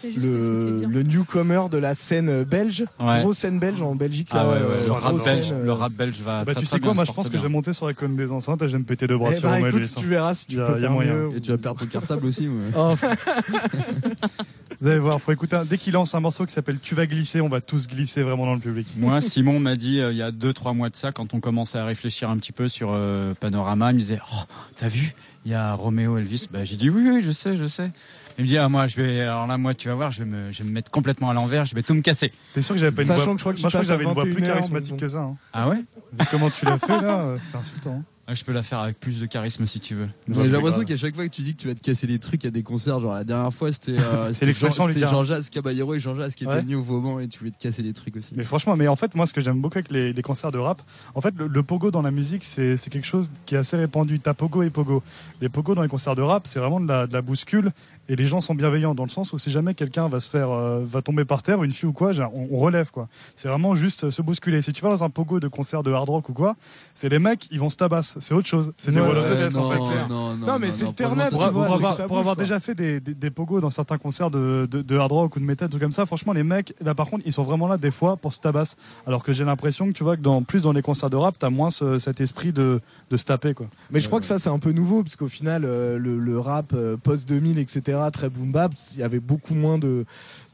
[0.03, 0.87] le, bien.
[0.89, 3.21] le newcomer de la scène euh, belge, Ouais.
[3.21, 4.27] grosse scène belge en Belgique.
[4.31, 6.51] Ah là, ouais, euh, ouais, le rap scène, belge, euh, le rap belge va Bah,
[6.53, 7.57] très tu très sais quoi, bien, moi je pense porte que je vais bien.
[7.57, 9.49] monter sur la colonne des enceintes et je vais me péter deux bras Eh sur
[9.49, 9.99] bah, écoute, Elvis, hein.
[9.99, 11.13] tu verras si tu Y a- peux y a faire moyen.
[11.15, 11.37] mieux.
[11.37, 12.47] Et tu vas perdre ton cartable aussi.
[12.47, 12.53] ouais.
[12.77, 12.93] Oh,
[14.81, 15.57] Vous allez voir, faut écouter.
[15.69, 18.45] Dès qu'il lance un morceau qui s'appelle Tu vas glisser, on va tous glisser vraiment
[18.45, 18.87] dans le public.
[18.97, 21.77] Moi, Simon m'a dit euh, il y a 2-3 mois de ça, quand on commençait
[21.77, 24.43] à réfléchir un petit peu sur euh, Panorama, il me disait Oh,
[24.77, 25.13] t'as vu?
[25.45, 26.47] Il y a Roméo Elvis.
[26.51, 27.91] Bah, j'ai dit Oui, oui, je sais, je sais.
[28.37, 29.21] Il me dit Ah, moi, je vais.
[29.21, 31.33] Alors là, moi, tu vas voir, je vais me, je vais me mettre complètement à
[31.33, 32.33] l'envers, je vais tout me casser.
[32.53, 33.87] T'es sûr que j'avais pas une Sachant voix que je crois Moi je crois que
[33.87, 35.19] j'avais une voix plus 21 heures, charismatique que ça.
[35.19, 35.35] hein.
[35.53, 35.77] Ah ouais?
[35.77, 37.97] Vu comment tu l'as fait là, euh, c'est insultant.
[37.99, 38.03] hein.
[38.27, 40.09] Ah, Je peux la faire avec plus de charisme si tu veux.
[40.27, 42.43] J'ai l'impression qu'à chaque fois que tu dis que tu vas te casser les trucs
[42.45, 44.33] à des concerts, genre la dernière fois c'était euh.
[45.11, 47.93] Jean-Jacques Caballero et Jean-Jacques qui étaient venus au Vauban et tu voulais te casser des
[47.93, 48.31] trucs aussi.
[48.35, 50.57] Mais franchement, mais en fait, moi, ce que j'aime beaucoup avec les, les concerts de
[50.57, 50.81] rap,
[51.13, 53.77] en fait, le, le pogo dans la musique, c'est c'est quelque chose qui est assez
[53.77, 54.19] répandu.
[54.19, 55.03] T'as pogo et pogo.
[55.39, 57.71] Les pogo dans les concerts de rap, c'est vraiment de la, de la bouscule
[58.07, 60.49] et les gens sont bienveillants dans le sens où si jamais quelqu'un va se faire,
[60.51, 63.07] euh, va tomber par terre, une fille ou quoi, genre, on, on relève quoi.
[63.35, 64.61] C'est vraiment juste se bousculer.
[64.61, 66.55] Si tu vas dans un pogo de concert de hard rock ou quoi,
[66.93, 68.14] c'est les mecs, ils vont se tabasser.
[68.19, 68.71] C'est autre chose.
[68.77, 69.77] C'est des Ouais, Wall of the ouais, Death, en fait.
[70.09, 71.09] non, non, Non, mais c'est le longtemps.
[71.29, 72.43] Pour, tu vois, pour c'est que avoir, ça pour bouge, avoir quoi.
[72.43, 75.39] déjà fait des, des, des pogos dans certains concerts de, de, de hard rock ou
[75.39, 77.77] de métal, tout comme ça, franchement, les mecs, là par contre, ils sont vraiment là
[77.77, 78.75] des fois pour se tabasser.
[79.07, 81.35] Alors que j'ai l'impression que tu vois que dans, plus dans les concerts de rap,
[81.37, 83.67] t'as moins ce- cet esprit de, de se taper, quoi.
[83.91, 86.39] Mais je crois que ça c'est un peu nouveau parce qu'au final euh, le, le
[86.39, 90.05] rap post 2000 etc très boom bap il y avait beaucoup moins de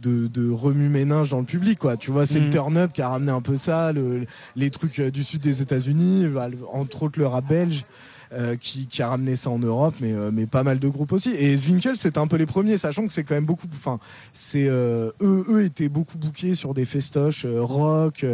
[0.02, 2.52] de, de remue ménage dans le public quoi tu vois c'est le Mhm.
[2.52, 4.26] turn up qui a ramené un peu ça le,
[4.56, 7.86] les trucs euh, du sud des États-Unis bah, entre autres le rap belge
[8.34, 11.12] euh, qui, qui a ramené ça en Europe mais euh, mais pas mal de groupes
[11.12, 14.00] aussi et Zwinkel c'était un peu les premiers sachant que c'est quand même beaucoup enfin
[14.34, 18.26] c'est euh, eux eux étaient beaucoup bookés sur des festoches euh, rock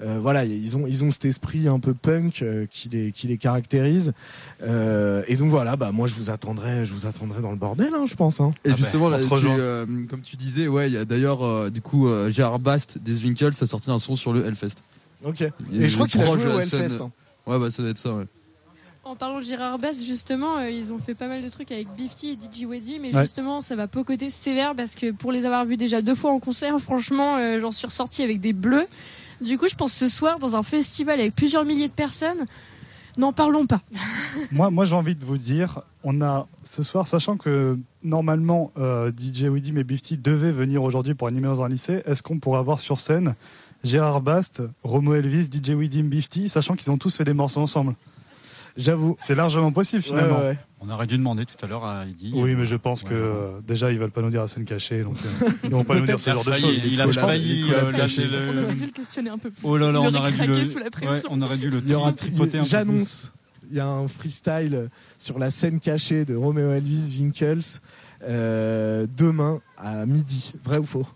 [0.00, 3.38] voilà, ils ont ils ont cet esprit un peu punk euh, qui les qui les
[3.38, 4.12] caractérise.
[4.62, 7.92] Euh, et donc voilà, bah moi je vous attendrai, je vous attendrai dans le bordel,
[7.94, 8.40] hein, je pense.
[8.40, 8.52] Hein.
[8.64, 11.44] Et Ah bah, justement, là, tu, euh, comme tu disais, ouais, il y a d'ailleurs
[11.44, 14.76] euh, du coup euh, Gérard Bast des Zwinkels a sorti un son sur le Hellfest.
[15.24, 15.44] Ok.
[15.72, 16.60] Il Et je crois qu'il a proche joué de au.
[16.60, 17.00] Hellfest.
[17.02, 17.10] hein.
[17.46, 18.10] Ouais, bah ça doit être ça.
[18.12, 18.24] Ouais.
[19.04, 21.86] En parlant de Gérard Bass, justement, euh, ils ont fait pas mal de trucs avec
[21.96, 23.22] Bifty et DJ Weddy, mais Ouais.
[23.22, 26.32] justement, ça va pas côté sévère parce que pour les avoir vus déjà deux fois
[26.32, 28.86] en concert, franchement, euh, j'en suis ressortie avec des bleus.
[29.40, 32.46] Du coup, je pense ce soir, dans un festival avec plusieurs milliers de personnes,
[33.18, 33.80] n'en parlons pas.
[34.52, 39.10] moi, moi j'ai envie de vous dire, on a ce soir, sachant que normalement euh,
[39.10, 42.60] DJ Widdy et Bifty devaient venir aujourd'hui pour animer dans un lycée, est-ce qu'on pourrait
[42.60, 43.34] avoir sur scène
[43.84, 47.94] Gérard Bast, Romo Elvis, DJ Widdy, Bifty, sachant qu'ils ont tous fait des morceaux ensemble?
[48.76, 49.16] J'avoue.
[49.18, 50.38] C'est largement possible finalement.
[50.40, 50.58] ouais, ouais.
[50.80, 52.30] On aurait dû demander tout à l'heure à Heidi.
[52.34, 54.64] Oui, mais je pense Ouais, que euh, déjà ils veulent pas nous dire la scène
[54.66, 56.80] cachée, donc euh, ils vont pas nous dire Il ce a genre de choses.
[56.84, 58.28] il a failli euh, lâcher cachés.
[58.30, 58.74] On aurait le.
[58.74, 59.60] dû le questionner un peu plus.
[59.64, 60.64] Oh là là, Il on aurait dû le.
[60.66, 61.28] sous la Ouais, pression.
[61.32, 62.70] on aurait dû le Il y aura tripoter un peu plus.
[62.70, 63.32] J'annonce,
[63.70, 67.80] il y a un freestyle sur la scène cachée de Romeo Elvis Winkles
[68.24, 70.52] euh, demain à midi.
[70.64, 71.06] Vrai ou faux?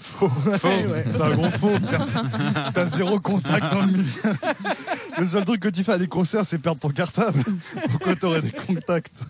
[0.00, 0.68] Faux, faux.
[0.68, 1.04] Ouais, ouais.
[1.16, 1.70] T'as un gros faux.
[1.90, 4.04] T'as- T'as zéro contact dans le milieu.
[5.18, 7.42] Le seul truc que tu fais à des concerts, c'est perdre ton cartable.
[7.90, 9.24] Pourquoi t'aurais des contacts?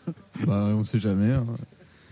[0.47, 1.33] Bah, on sait jamais.
[1.33, 1.47] hein.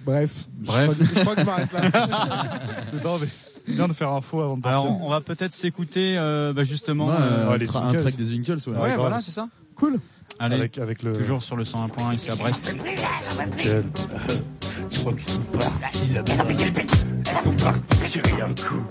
[0.04, 0.46] Bref.
[0.58, 0.90] Bref.
[0.98, 1.80] Je crois que je, crois que je m'arrête là.
[3.04, 5.02] Non, mais C'était bien de faire un faux avant de Alors, partir.
[5.04, 8.56] on va peut-être s'écouter euh, bah, justement Ouais, euh, un tra- un track des Winkles,
[8.70, 8.96] ouais.
[8.96, 9.48] Voilà, c'est ça.
[9.76, 9.98] Cool.
[10.38, 12.78] Allez, Avec- avec le- toujours sur le 101.1 ici à Brest.
[13.58, 13.84] Quel-
[14.90, 16.32] Je crois qu'ils sont partis là-bas.
[17.30, 18.84] Ils sont partis sur un coup.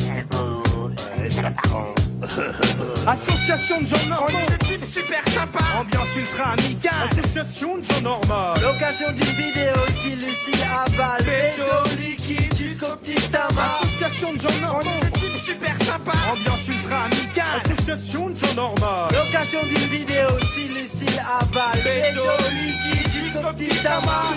[3.07, 4.27] Association de gens normaux.
[4.27, 5.59] On est des types super sympas.
[5.79, 6.93] Ambiance ultra amicale.
[7.11, 8.53] Association de gens normaux.
[8.61, 11.23] L'occasion d'une vidéo style Lucille Aval.
[11.23, 13.88] Pédo liquide jusqu'au petit tamas.
[14.01, 14.79] Association de gens normaux.
[14.81, 16.31] On est types super sympas.
[16.31, 17.45] Ambiance ultra amicale.
[17.65, 19.09] Association de gens normaux.
[19.11, 21.83] L'occasion d'une vidéo style Lucille Aval.
[21.83, 23.75] Pédo liquide jusqu'au petit te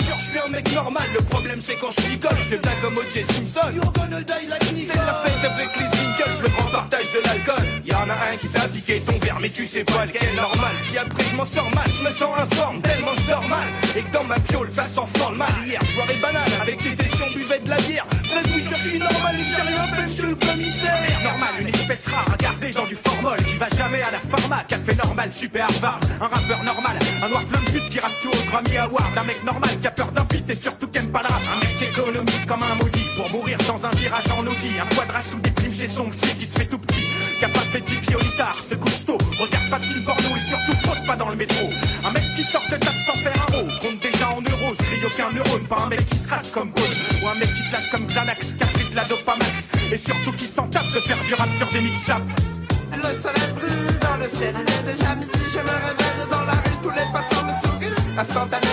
[0.04, 1.04] jure, je suis un mec normal.
[1.14, 3.22] Le problème, c'est quand je rigole, je deviens comme O.J.
[3.22, 3.60] Simpson.
[4.80, 7.66] C'est la fête avec les Winkles, le grand partage de l'alcool.
[7.84, 10.72] Y'en a un qui t'a piqué ton verre, mais tu sais pas lequel normal.
[10.80, 13.68] Si après je m'en sors mal, je me sens informe, tellement je dors mal.
[13.96, 15.48] Et que dans ma piole, ça fort le mal.
[15.66, 18.06] Hier, soirée banale, avec tes tessions, buvait de la bière.
[18.08, 19.36] Bref, oui, je suis normal
[21.22, 23.36] Normal, une espèce rare à dans du formol.
[23.36, 26.00] Qui va jamais à la pharma, café normal, super Harvard.
[26.20, 29.16] Un rappeur normal, un noir plein de qui rappe tout au Grammy Award.
[29.16, 31.40] Un mec normal qui a peur d'un beat et surtout qui aime pas le.
[31.52, 34.72] Un mec qui économise comme un maudit pour mourir dans un virage en Audi.
[34.80, 37.04] Un quadra sous des primes chez son psy qui se fait tout petit.
[37.38, 39.18] Qui a pas fait de pipi au litard, se couche tôt.
[39.38, 41.68] Regarde pas de film porno et surtout faute pas dans le métro.
[42.04, 44.11] Un mec qui sort de table sans faire un déjà
[44.74, 45.64] se crie aucun neurone.
[45.68, 46.94] Pas un mec qui se rase comme Bone.
[47.22, 49.72] Ou un mec qui lâche comme Xanax, qui de la dopamax.
[49.92, 52.52] Et surtout qui s'en tape de faire du rap sur des mix-ups.
[52.94, 56.52] Le soleil brille dans le ciel, il est déjà midi, je me réveille dans la
[56.52, 58.71] rue, tous les passants me sourient.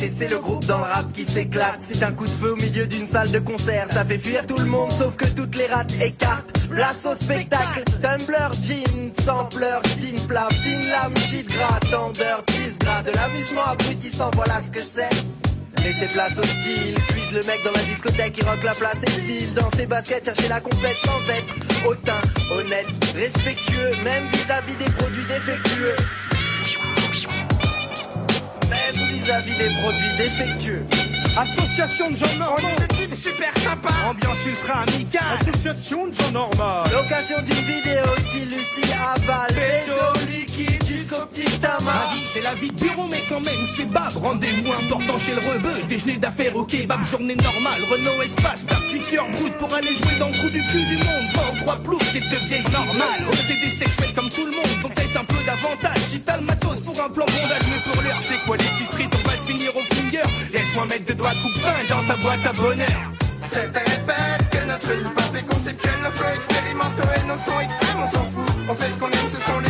[0.00, 1.80] L'été c'est le groupe dans le rap qui s'éclate.
[1.82, 4.56] C'est un coup de feu au milieu d'une salle de concert Ça fait fuir tout
[4.56, 6.68] le monde sauf que toutes les rates écartent.
[6.70, 13.02] Place au spectacle, Tumblr, jean, sampleur, jean, plat, fine lame, shit gras, tendeur, 10 gras.
[13.02, 15.10] De l'amusement abrutissant, voilà ce que c'est.
[15.84, 19.10] Laissez place au style, puise le mec dans la discothèque qui rock la place et
[19.10, 19.54] file.
[19.54, 21.54] Dans ses baskets, chercher la complète sans être
[21.86, 22.20] hautain,
[22.52, 25.96] honnête, respectueux, même vis-à-vis des produits défectueux.
[29.30, 30.84] Vis-à-vis des produits défectueux.
[31.36, 32.68] Association de gens normaux.
[33.14, 34.08] Super sympas.
[34.08, 35.22] Ambiance ultra amicale.
[35.40, 36.82] Association de gens normaux.
[36.92, 39.46] L'occasion d'une vidéo style Lucille Aval.
[39.54, 42.10] Pédo liquide jusqu'au petit tamas.
[42.32, 44.12] C'est la vie de bureau, mais quand même, c'est bab.
[44.16, 45.72] Rendez-vous important chez le rebeu.
[45.88, 47.04] Déjeuner d'affaires au kebab.
[47.04, 47.80] Journée normale.
[47.90, 48.66] Renault Espace.
[48.66, 51.54] T'as plus cœur brut pour aller jouer dans le trou du cul du monde.
[51.58, 53.28] 23 ploufs, t'es de vieille normale.
[53.28, 54.82] Obsédé sexuel comme tout le monde.
[54.82, 55.98] Donc peut-être un peu d'avantage.
[56.08, 58.86] Si t'as le matos pour un plan bondage, mais pour l'heure, c'est quoi les petits
[60.70, 63.12] Laisse-moi mettre de doigts coupe dans ta boîte à bonheur.
[63.50, 68.06] Certains répètent que notre hip-hop est conceptuel, nos flots expérimentaux et nos sons extrêmes, on
[68.06, 68.62] s'en fout.
[68.68, 69.69] On fait ce qu'on aime, ce sont les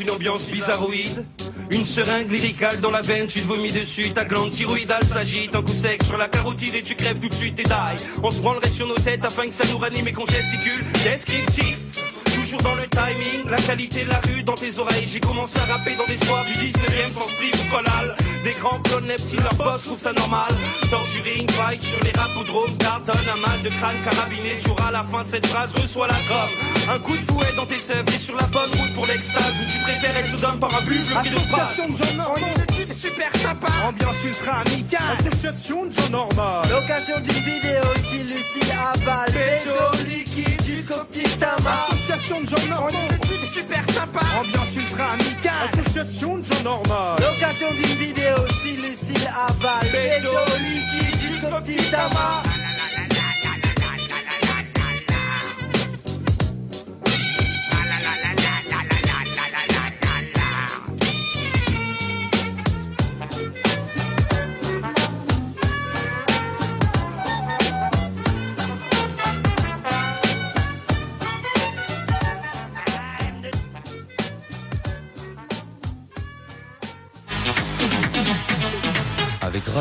[0.00, 1.24] une ambiance bizarroïde.
[1.70, 5.62] Une seringue lyricale dans la veine, tu te vomis dessus, ta glande thyroïdale s'agite, un
[5.62, 8.04] coup sec sur la carotide et tu crèves tout de suite et die.
[8.22, 10.84] On se branlerait sur nos têtes afin que ça nous ranime et qu'on gesticule.
[11.04, 11.78] Descriptif.
[12.36, 15.06] Toujours dans le timing, la qualité de la rue dans tes oreilles.
[15.06, 18.14] J'ai commencé à rapper dans des soirs du 19ème sans spliff ou collal.
[18.44, 20.52] Des grands clones si leur boss trouve ça normal.
[20.90, 24.56] Torturer une fight sur les rapodromes, cartonne un mal de crâne carabiné.
[24.58, 26.94] Toujours à la fin de cette phrase, reçois la gomme.
[26.94, 29.54] Un coup de fouet dans tes sèvres, t'es sur la bonne route pour l'extase.
[29.60, 31.80] Où tu préfères être sous par un de face.
[31.80, 32.92] Association de gens normaux.
[32.92, 33.88] Super sympas.
[33.88, 35.00] Ambiance ultra amicale.
[35.18, 36.62] Association de gens normaux.
[36.70, 39.32] L'occasion d'une vidéo style Lucille Aval.
[39.32, 41.86] Pédo liquide jusqu'au petit tamas.
[41.88, 42.86] Association de gens normaux.
[42.86, 44.26] On est des types super sympas.
[44.38, 45.52] Ambiance ultra amicale.
[45.72, 47.16] Association de gens normaux.
[47.18, 49.88] L'occasion d'une vidéo style Lucille Aval.
[49.92, 52.65] Pédo liquide jusqu'au petit tamas.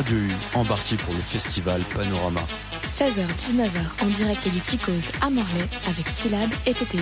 [0.06, 2.42] Radio U, embarqué pour le festival Panorama.
[2.90, 4.92] 16h-19h en direct du Ticos
[5.22, 7.00] à Morlaix avec Syllab et TTU.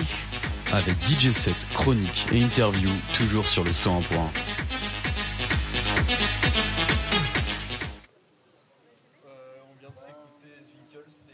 [0.72, 4.00] Avec DJ set, chronique et interview, toujours sur le 101.1.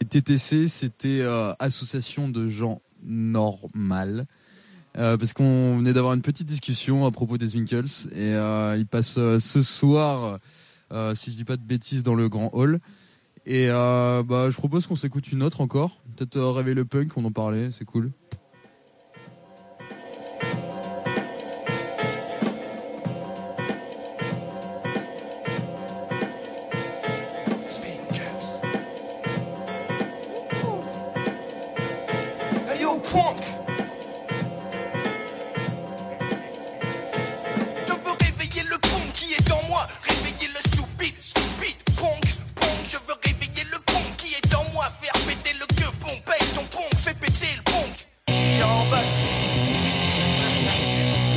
[0.00, 4.24] Et TTC, c'était euh, association de gens normal.
[4.98, 8.86] Euh, parce qu'on venait d'avoir une petite discussion à propos des Winkles et euh, ils
[8.86, 10.38] passent euh, ce soir, euh,
[11.14, 12.80] si je dis pas de bêtises, dans le grand hall.
[13.46, 16.02] Et euh, bah, je propose qu'on s'écoute une autre encore.
[16.16, 18.12] Peut-être euh, Réveille le punk, on en parlait, c'est cool.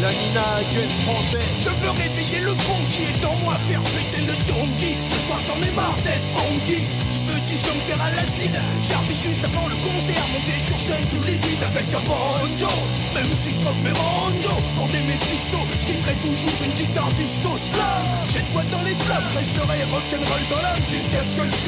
[0.03, 1.47] La Nina gueule français.
[1.63, 4.99] Je veux réveiller le punk qui est en moi Faire péter le donkey.
[4.99, 8.59] Ce soir j'en ai marre d'être funky Je veux disjoncter à l'acide.
[8.83, 12.73] J'arrive juste avant le concert Monter sur scène tous les vides avec un banjo.
[13.15, 17.51] Même si je troque mes banjos Pour des méphistos Je kifferai toujours une guitare disto
[17.55, 18.03] slam.
[18.27, 21.63] J'ai poids dans les flammes Je resterai rock'n'roll dans l'âme Jusqu'à ce que je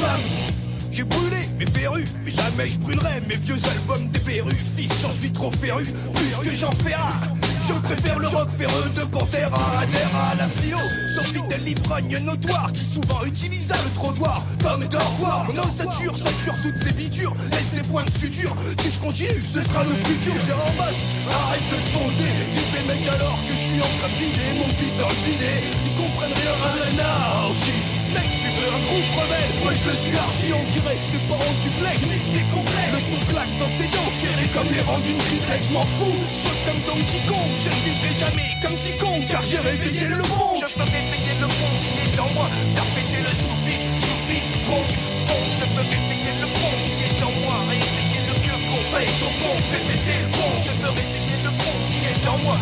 [0.96, 4.54] j'ai brûlé mes verrues, mais jamais je brûlerai mes vieux albums des perrues.
[4.54, 5.84] Fils, j'en suis trop féru,
[6.14, 7.45] plus que j'en ferai.
[7.68, 10.78] Je préfère le rock ferreux de Pantera à Adhère à la philo.
[11.08, 15.46] Sorti de l'ivrogne notoire qui souvent utilisa le trottoir comme dortoir.
[15.46, 18.54] Mon ossature sature toutes ces bitures, laisse des points de suture.
[18.78, 20.34] Si je continue, ce sera le futur.
[20.46, 22.30] J'ai en basse, arrête de foncer.
[22.52, 25.20] Dis les mecs alors que je suis en train de vider mon pit dans le
[25.26, 25.62] bidet.
[25.86, 27.95] Ils comprennent rien à la nausée.
[28.14, 29.52] Mec, tu veux un groupe rebelle?
[29.62, 32.00] Moi je suis archi en direct, t'es pas en duplex.
[32.32, 32.92] T'es complexe.
[32.92, 35.68] Le son claque dans tes dents, serré comme les rangs d'une triplex.
[35.68, 37.50] Je m'en fous, je comme Donkey Kong.
[37.58, 41.48] Je ne vivrai jamais comme Ticon Car j'ai réveillé le bon Je peux réveiller le
[41.48, 42.46] bon qui est en moi.
[42.74, 44.82] Faire péter le stupide, stupide, bon,
[45.26, 45.40] bon.
[45.58, 47.56] Je peux réveiller le bon qui est en moi.
[47.66, 51.50] Réveiller le queue con, paye ton bon Fais péter le bon, je peux réveiller le
[51.50, 52.56] bon qui est en moi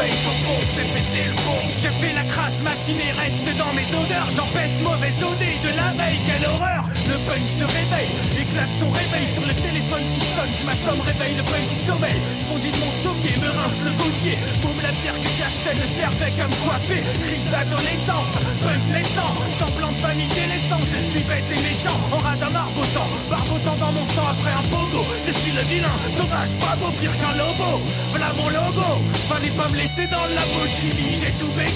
[0.00, 1.39] queue con, paye ton bon Fais péter le
[1.80, 4.28] J'ai fait la crasse matinée, reste dans mes odeurs.
[4.30, 6.84] J'empeste mauvaise odée de la veille, quelle horreur!
[7.08, 10.52] Le punk se réveille, éclate son réveil sur le téléphone qui sonne.
[10.60, 12.20] Je m'assomme, réveille le punk qui sommeille.
[12.60, 14.36] De mon sommier, me rince le gosier.
[14.60, 17.00] Boum la bière que j'ai achetée ne servait qu'à me coiffer.
[17.24, 20.84] Crise d'adolescence, punk naissant, semblant de famille délaissant.
[20.84, 25.00] Je suis bête et méchant, en radin marbotant, barbotant dans mon sang après un pogo.
[25.24, 27.80] Je suis le vilain, sauvage, pas beau, pire qu'un lobo.
[28.10, 29.00] Voilà mon logo,
[29.30, 31.69] fallait pas me laisser dans le labo de chimie, j'ai tout bégo.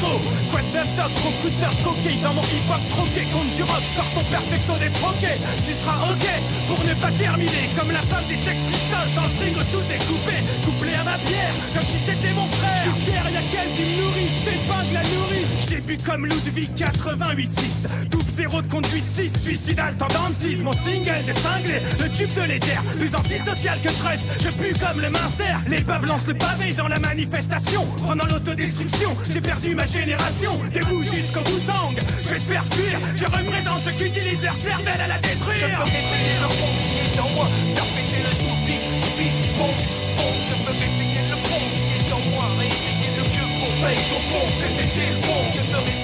[0.51, 3.85] Quoi de neuf doc, gros coup de coqué dans mon hip-hop troqué contre du rock,
[3.95, 5.35] sors ton perfecto défroqué.
[5.65, 6.27] Tu seras ok
[6.69, 8.61] pour ne pas terminer comme la femme des sex
[9.15, 12.77] dans le frigo tout découpé, couplé à ma bière comme si c'était mon frère.
[12.77, 15.69] Je suis fier, y'a qu'elle qui me nourrit, je t'épingle la nourrice.
[15.69, 21.25] J'ai bu comme Ludwig 88-6, double zéro de conduite 6, suicidal tendance 6, mon single
[21.25, 25.55] des cinglés, le tube de l'éther, plus antisocial que Tress, je pue comme le minster,
[25.69, 31.03] les baves lancent le pavé dans la manifestation, pendant l'autodestruction, j'ai perdu ma génération, debout
[31.03, 35.01] jusqu'au bout tang, je vais te faire fuir, je représente ceux qui utilisent leur cervelle
[35.01, 35.55] à la détruire.
[35.55, 39.71] Je peux réveiller le bon qui est en moi, faire péter le stupide, stupide, bon,
[40.17, 40.33] bon.
[40.43, 44.21] Je peux réveiller le bon qui est en moi, réveiller le vieux con, paye ton
[44.33, 45.41] bon, fais péter le bon.
[45.53, 46.04] Je peux réveiller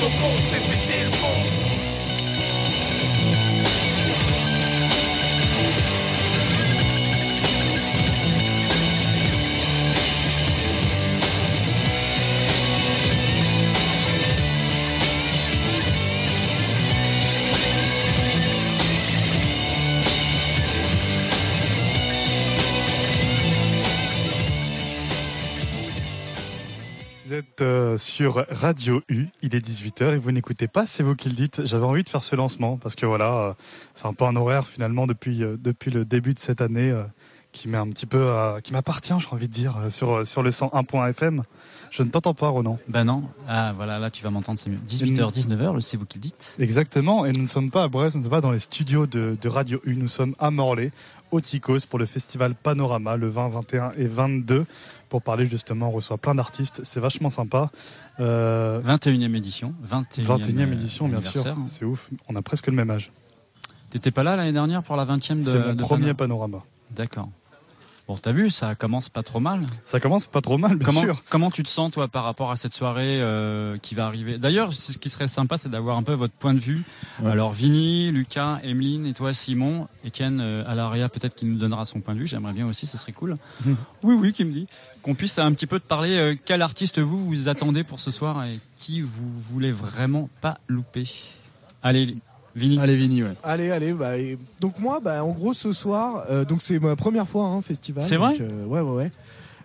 [0.00, 0.73] con, paye
[27.34, 31.28] êtes euh, sur Radio U, il est 18h et vous n'écoutez pas, c'est vous qui
[31.28, 31.64] le dites.
[31.64, 33.52] J'avais envie de faire ce lancement parce que voilà, euh,
[33.92, 36.94] c'est un peu un horaire finalement depuis, euh, depuis le début de cette année
[37.50, 38.32] qui m'est un petit peu,
[38.64, 41.44] qui m'appartient, j'ai envie de dire, sur, sur le 101.fm.
[41.90, 42.78] Je ne t'entends pas, Ronan.
[42.88, 43.22] Ben non.
[43.48, 44.80] Ah voilà, là tu vas m'entendre, c'est mieux.
[44.88, 46.56] 18h, 19h, c'est vous qui le dites.
[46.58, 49.06] Exactement, et nous ne sommes pas à Brest, nous ne sommes pas dans les studios
[49.06, 50.90] de, de Radio U, nous sommes à Morlaix,
[51.30, 54.66] au Ticos, pour le festival Panorama, le 20, 21 et 22,
[55.08, 57.70] pour parler justement, on reçoit plein d'artistes, c'est vachement sympa.
[58.20, 59.74] Euh, 21e édition.
[59.86, 61.56] 21e, 21e édition, bien sûr, anniversaire.
[61.68, 63.12] c'est ouf, on a presque le même âge.
[63.90, 66.64] T'étais pas là l'année dernière pour la 20e de C'est mon de premier Panorama panorama.
[66.90, 67.28] D'accord.
[68.06, 69.64] Bon, t'as vu, ça commence pas trop mal.
[69.82, 71.22] Ça commence pas trop mal, bien comment, sûr.
[71.30, 74.36] Comment tu te sens toi par rapport à cette soirée euh, qui va arriver?
[74.36, 76.82] D'ailleurs, ce qui serait sympa, c'est d'avoir un peu votre point de vue.
[77.24, 82.02] Alors, Vinny, Lucas, Emeline et toi, Simon, Etienne, euh, Alaria, peut-être qui nous donnera son
[82.02, 82.26] point de vue.
[82.26, 83.36] J'aimerais bien aussi, ce serait cool.
[83.64, 83.76] Mhm.
[84.02, 84.66] Oui, oui, qui me dit
[85.00, 86.16] qu'on puisse un petit peu te parler.
[86.18, 90.58] euh, quel artiste vous vous attendez pour ce soir et qui vous voulez vraiment pas
[90.68, 91.08] louper?
[91.82, 92.16] Allez,
[92.54, 92.78] Vinny.
[92.78, 93.34] Allez, Vinny, ouais.
[93.42, 96.94] Allez, allez, bah, et donc moi, bah, en gros, ce soir, euh, donc c'est ma
[96.96, 98.04] première fois, hein, festival.
[98.04, 99.12] C'est donc, vrai euh, Ouais, ouais, ouais.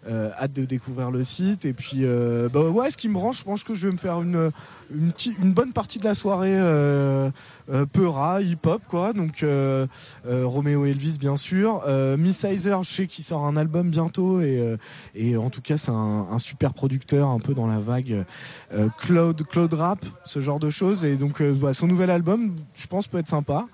[0.08, 1.66] Euh, hâte de découvrir le site.
[1.66, 3.98] Et puis euh, bah ouais ce qui me branche je pense que je vais me
[3.98, 4.50] faire une
[4.96, 5.12] une,
[5.44, 7.30] une bonne partie de la soirée euh,
[7.70, 9.12] euh, peura hip hop quoi.
[9.12, 9.88] Donc euh,
[10.26, 11.84] euh, Roméo Elvis bien sûr.
[12.18, 14.40] Miss Sizer je sais qu'il sort un album bientôt.
[14.40, 14.78] Et
[15.16, 18.24] et en tout cas c'est un, un super producteur un peu dans la vague
[19.00, 21.04] cloud cloud rap ce genre de choses.
[21.04, 23.68] Et donc voilà, son nouvel album je pense peut être sympa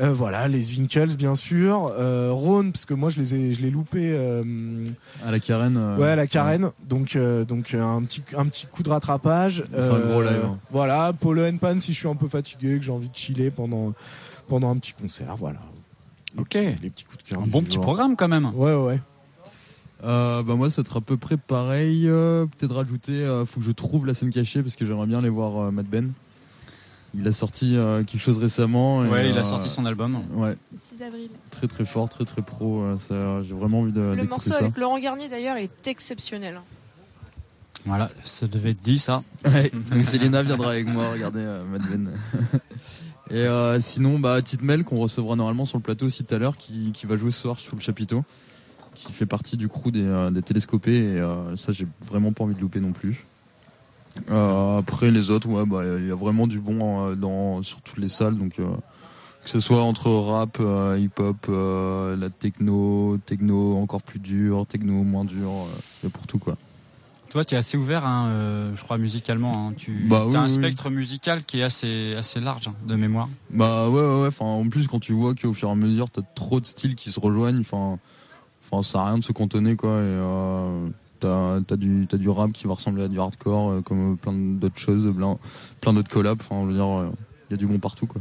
[0.00, 3.60] euh, voilà, les Winkles bien sûr, euh, Rhône parce que moi je les ai, je
[3.62, 4.42] l'ai loupé euh,
[5.24, 5.76] À la Carène.
[5.76, 9.64] euh, ouais à la Carène, donc euh, donc un petit un petit coup de rattrapage.
[9.72, 10.58] C'est un gros live, hein.
[10.70, 13.50] Voilà, Polo and Pan si je suis un peu fatigué, que j'ai envie de chiller
[13.50, 13.92] pendant
[14.48, 15.60] pendant un petit concert, voilà.
[16.36, 16.54] Ok.
[16.54, 17.42] Les petits coups de cœur.
[17.42, 18.50] Un bon petit programme quand même.
[18.54, 19.00] Ouais ouais.
[20.02, 22.08] Euh, bah moi ça sera à peu près pareil.
[22.08, 25.18] euh, Peut-être rajouter, euh, faut que je trouve la scène cachée parce que j'aimerais bien
[25.18, 26.12] aller voir euh, Matt Ben.
[27.16, 29.04] Il a sorti euh, quelque chose récemment.
[29.04, 30.18] et, Ouais, il a euh, sorti son album.
[30.34, 31.28] Ouais, 6 avril.
[31.50, 32.82] très très fort, très très pro.
[32.82, 34.58] euh, J'ai vraiment envie de Le morceau ça.
[34.58, 36.60] avec Laurent Garnier d'ailleurs est exceptionnel.
[37.86, 39.22] Voilà, ça devait être dit ça.
[39.44, 42.10] Ouais, donc Célina viendra avec moi regarder euh, Mad Men.
[43.30, 46.38] Et euh, sinon, bah, Tite Mel qu'on recevra normalement sur le plateau aussi tout à
[46.38, 48.22] l'heure, qui, qui va jouer ce soir sur le chapiteau,
[48.94, 50.96] qui fait partie du crew des, euh, des télescopés.
[51.14, 53.26] Et euh, ça, j'ai vraiment pas envie de louper non plus.
[54.30, 57.80] Euh, après les autres, ouais, bah, il y a vraiment du bon euh, dans sur
[57.82, 58.66] toutes les salles, donc euh,
[59.44, 60.58] que ce soit entre rap,
[60.98, 65.50] hip-hop, la techno, techno encore plus dur, techno moins dur,
[66.02, 66.56] il y a pour tout quoi.
[67.30, 69.66] Toi, tu es assez ouvert, hein, je crois, musicalement.
[69.68, 69.72] hein.
[69.76, 70.50] Tu Bah as oui, un oui.
[70.50, 73.28] spectre musical qui est assez, assez large hein, de mémoire.
[73.50, 74.28] Bah ouais, ouais, ouais.
[74.28, 76.94] Enfin, en plus, quand tu vois qu'au fur et à mesure, t'as trop de styles
[76.94, 77.98] qui se rejoignent, enfin,
[78.64, 80.00] enfin, ça a rien de se cantonner, quoi.
[80.00, 80.20] Et
[81.24, 84.32] t'as, t'as du, t'as du rap qui va ressembler à du hardcore, euh, comme plein
[84.32, 85.36] d'autres choses, plein,
[85.80, 86.38] plein d'autres collabs.
[86.40, 87.10] Enfin, je veux dire,
[87.50, 88.20] il y a du bon partout, quoi.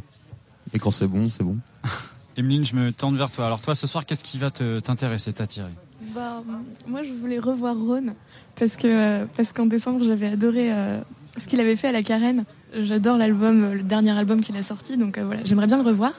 [0.74, 1.58] Et quand c'est bon, c'est bon.
[2.38, 3.46] Emeline, je me tourne vers toi.
[3.46, 5.72] Alors toi, ce soir, qu'est-ce qui va te- t'intéresser, t'attirer
[6.16, 6.42] Bah,
[6.88, 8.16] moi, je voulais revoir Ron
[8.58, 11.00] parce que euh, parce qu'en décembre, j'avais adoré euh,
[11.38, 12.46] ce qu'il avait fait à la Carène.
[12.76, 15.84] J'adore l'album, euh, le dernier album qu'il a sorti, donc euh, voilà, j'aimerais bien le
[15.88, 16.14] revoir.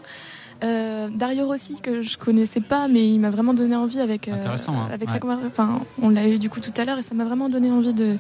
[0.63, 4.35] Euh, Dario Rossi que je connaissais pas, mais il m'a vraiment donné envie avec euh,
[4.35, 4.89] Intéressant, hein.
[4.93, 5.15] avec Ouais.
[5.15, 5.51] sa conversation.
[5.51, 7.93] Enfin, on l'a eu du coup tout à l'heure et ça m'a vraiment donné envie
[7.93, 8.17] de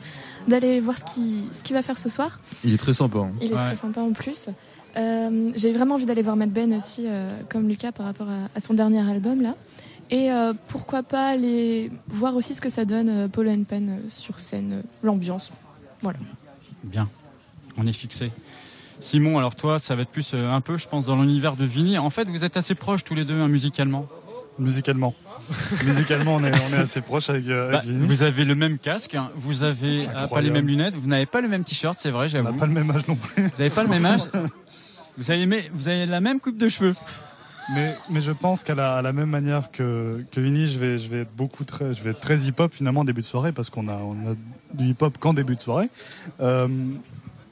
[0.49, 2.41] d'aller voir ce qu'il ce qu'il va faire ce soir.
[2.65, 3.21] Il est très sympa.
[3.21, 3.33] hein.
[3.41, 4.49] Il est très sympa en plus.
[4.97, 8.49] Euh, J'ai vraiment envie d'aller voir Matt Ben aussi, euh, comme Lucas, par rapport à,
[8.55, 9.55] à son dernier album là.
[10.11, 13.89] Et euh, pourquoi pas aller voir aussi ce que ça donne euh, Polo and Pen
[13.89, 15.51] euh, sur scène, euh, l'ambiance.
[16.03, 16.19] Voilà.
[16.85, 17.09] Bien,
[17.79, 18.31] on est fixé.
[19.05, 21.67] Simon, alors toi, ça va être plus euh, un peu, je pense, dans l'univers de
[21.67, 21.99] Vinny.
[21.99, 24.07] En fait, vous êtes assez proches tous les deux hein, musicalement.
[24.59, 25.15] Musicalement.
[25.85, 28.07] Musicalement, on est, on est assez proches avec, euh, avec Bah, Vinny.
[28.07, 31.27] vous avez le même casque, hein, vous avez ah, pas les mêmes lunettes, vous n'avez
[31.27, 32.49] pas le même t-shirt, c'est vrai, j'avoue.
[32.49, 33.43] On pas le même âge non plus.
[33.43, 34.23] Vous n'avez pas le même âge.
[35.17, 36.93] Vous avez, vous avez la même coupe de cheveux.
[37.73, 40.99] Mais, mais je pense qu'à la, à la même manière que, que Vinny, je vais,
[40.99, 43.53] je vais être beaucoup très, je vais être très hip-hop finalement en début de soirée
[43.53, 44.35] parce qu'on a, on a
[44.73, 45.89] du hip-hop qu'en début de soirée.
[46.41, 46.67] Euh,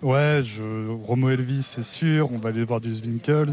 [0.02, 0.62] ouais, je,
[1.06, 2.30] Romo Elvis, c'est sûr.
[2.32, 3.52] On va aller voir du Zwinkels.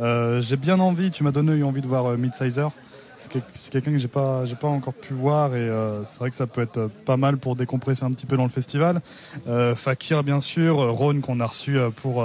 [0.00, 1.10] Euh, j'ai bien envie.
[1.10, 2.70] Tu m'as donné envie de voir euh, Midsizer.
[3.16, 6.18] C'est quel- c'est quelqu'un que j'ai pas, j'ai pas encore pu voir et euh, c'est
[6.18, 8.50] vrai que ça peut être euh, pas mal pour décompresser un petit peu dans le
[8.50, 9.00] festival.
[9.48, 10.80] Euh, Fakir, bien sûr.
[10.82, 12.22] euh, Ron qu'on a reçu pour.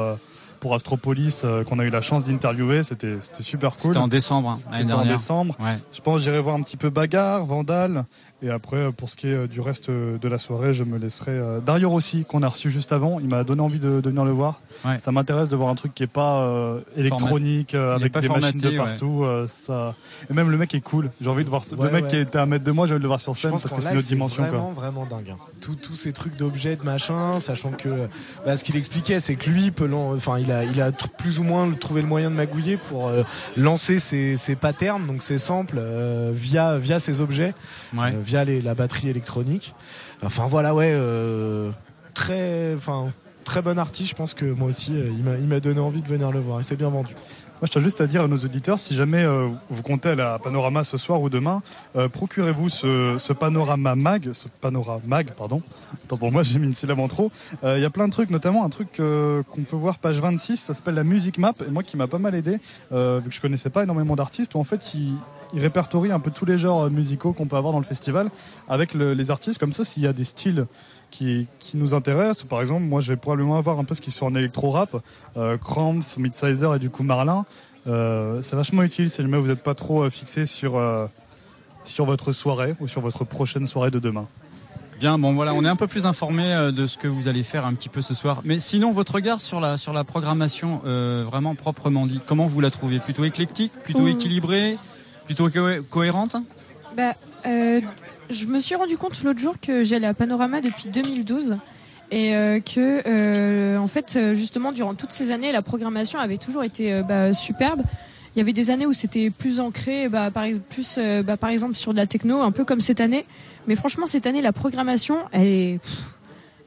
[0.59, 3.93] pour Astropolis, euh, qu'on a eu la chance d'interviewer, c'était c'était super cool.
[3.93, 5.55] C'était en décembre, hein, C'était en décembre.
[5.59, 5.79] Ouais.
[5.91, 8.05] Je pense que j'irai voir un petit peu Bagarre, Vandal.
[8.43, 10.83] Et après, euh, pour ce qui est euh, du reste euh, de la soirée, je
[10.83, 13.19] me laisserai euh, Dario Rossi, qu'on a reçu juste avant.
[13.19, 14.59] Il m'a donné envie de, de venir le voir.
[14.83, 14.99] Ouais.
[14.99, 18.29] Ça m'intéresse de voir un truc qui est pas euh, électronique, euh, avec pas des
[18.29, 18.77] machines de ouais.
[18.77, 19.23] partout.
[19.23, 19.93] euh, ça...
[20.29, 21.11] Et même le mec est cool.
[21.21, 21.61] J'ai envie de voir.
[21.77, 22.09] Ouais, le mec ouais.
[22.09, 23.65] qui était à un mètre de moi, j'ai envie de le voir sur scène parce
[23.65, 24.43] que c'est une autre dimension.
[24.43, 24.83] vraiment, Quoi.
[24.83, 25.29] vraiment dingue.
[25.31, 25.37] hein.
[25.59, 28.07] Tous tous ces trucs d'objets, de machin, sachant que
[28.45, 31.37] bah, ce qu'il expliquait, c'est que lui, peut l'en- enfin, il a, il a plus
[31.37, 33.21] ou moins trouvé le moyen de magouiller pour euh,
[33.55, 37.53] lancer ses, ses patterns, donc ses samples euh, via via ces objets,
[37.95, 38.11] Ouais.
[38.31, 39.73] Via la batterie électronique.
[40.23, 41.71] Enfin voilà, ouais, euh,
[42.13, 43.09] très, enfin.
[43.43, 46.07] Très bon artiste, je pense que moi aussi, euh, il m'a- il donné envie de
[46.07, 47.13] venir le voir et c'est bien vendu.
[47.15, 50.21] Moi, je tiens juste à dire à nos auditeurs, si jamais euh, vous comptez aller
[50.21, 51.63] à Panorama ce soir ou demain,
[52.13, 55.63] procurez-vous ce, Panorama Mag, ce Panorama Mag, pardon.
[56.05, 57.31] Attends, pour moi, j'ai mis une syllabe en trop.
[57.63, 60.73] Il y a plein de trucs, notamment un truc qu'on peut voir page 26, ça
[60.75, 62.53] s'appelle la Music Map, et moi qui m'a pas mal aidé,
[62.91, 65.15] vu que je connaissais pas énormément d'artistes, où en fait, ils,
[65.53, 68.29] il répertorie un peu tous les genres euh, musicaux qu'on peut avoir dans le festival
[68.69, 69.59] avec le- les artistes.
[69.59, 70.65] Comme ça, s'il y a des styles
[71.11, 74.11] qui, qui nous intéressent, par exemple, moi, je vais probablement avoir un peu ce qui
[74.11, 74.95] sont en électro-rap,
[75.37, 77.45] euh, Krampf, Midsizer et du coup Marlin.
[77.87, 81.07] Euh, c'est vachement utile si jamais vous n'êtes pas trop euh, fixé sur, euh,
[81.83, 84.27] sur votre soirée ou sur votre prochaine soirée de demain.
[84.99, 87.65] Bien, bon voilà, on est un peu plus informé de ce que vous allez faire
[87.65, 88.41] un petit peu ce soir.
[88.45, 92.61] Mais sinon, votre regard sur la sur la programmation, euh, vraiment proprement dit, comment vous
[92.61, 92.99] la trouvez?
[92.99, 94.77] Plutôt éclectique, plutôt équilibrée,
[95.33, 96.35] plutôt co- cohérente
[96.97, 97.79] Bah, euh,
[98.29, 101.57] je me suis rendu compte l'autre jour que j'allais à Panorama depuis 2012
[102.11, 106.63] et euh, que euh, en fait justement durant toutes ces années la programmation avait toujours
[106.65, 107.81] été bah, superbe.
[108.35, 111.75] Il y avait des années où c'était plus ancré, bah, par, plus, bah, par exemple
[111.75, 113.25] sur de la techno, un peu comme cette année.
[113.67, 115.79] Mais franchement, cette année, la programmation, elle est,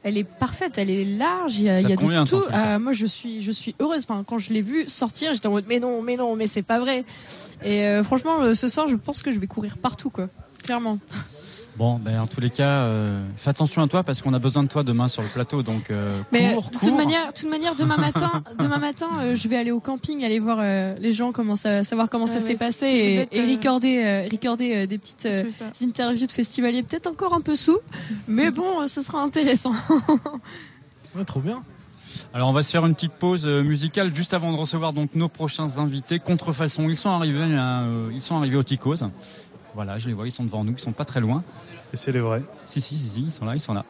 [0.05, 1.57] elle est parfaite, elle est large.
[1.57, 2.43] Il y a, Ça il y a convient, de tout.
[2.51, 4.05] Ah, moi, je suis, je suis heureuse.
[4.07, 6.61] Enfin, quand je l'ai vu sortir, j'étais en mode, mais non, mais non, mais c'est
[6.61, 7.03] pas vrai.
[7.63, 10.29] Et euh, franchement, euh, ce soir, je pense que je vais courir partout, quoi.
[10.61, 10.99] Clairement.
[11.77, 14.63] Bon, ben en tous les cas, euh, fais attention à toi parce qu'on a besoin
[14.63, 15.61] de toi demain sur le plateau.
[15.61, 16.87] Donc euh, Mais cours, de cours.
[16.87, 20.23] toute manière, de toute manière, demain matin, demain matin, euh, je vais aller au camping,
[20.23, 23.15] aller voir euh, les gens, comment ça, savoir comment ça Ouais, s'est passé si et,
[23.15, 25.43] êtes, et euh, recorder, euh, recorder euh, des petites euh,
[25.81, 27.79] interviews de festivaliers, peut-être encore un peu sous,
[28.29, 29.73] mais bon, euh, ce sera intéressant.
[31.27, 31.61] trop bien.
[32.33, 35.15] Alors on va se faire une petite pause euh, musicale juste avant de recevoir donc
[35.15, 36.19] nos prochains invités.
[36.19, 39.03] Contrefaçon, ils sont arrivés, euh, ils sont arrivés au Ticos.
[39.75, 41.43] Voilà, je les vois, ils sont devant nous, ils sont pas très loin.
[41.93, 42.41] Et c'est les vrais.
[42.65, 43.83] Si, si, si, si, ils sont là, ils sont là.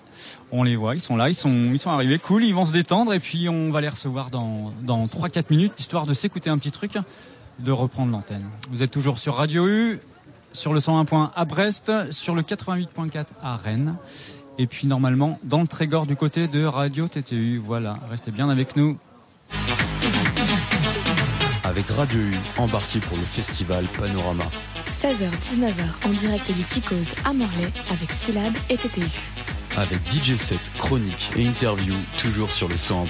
[0.52, 2.74] On les voit, ils sont là, ils sont, ils sont arrivés, cool, ils vont se
[2.74, 6.58] détendre et puis on va les recevoir dans, dans 3-4 minutes, histoire de s'écouter un
[6.58, 6.98] petit truc,
[7.60, 8.46] de reprendre l'antenne.
[8.72, 10.00] Vous êtes toujours sur Radio U,
[10.54, 13.96] sur le 101.1 à Brest, sur le 88.4 à Rennes,
[14.58, 17.62] et puis normalement dans le Trégor du côté de Radio TTU.
[17.64, 18.98] Voilà, restez bien avec nous.
[21.64, 24.46] Avec Radio U, embarqué pour le festival Panorama.
[25.06, 29.06] 16h-19h en direct du Ticos à Morlaix avec Syllab et TTU.
[29.78, 33.06] Avec DJ set, chronique et interview, toujours sur le 101.1.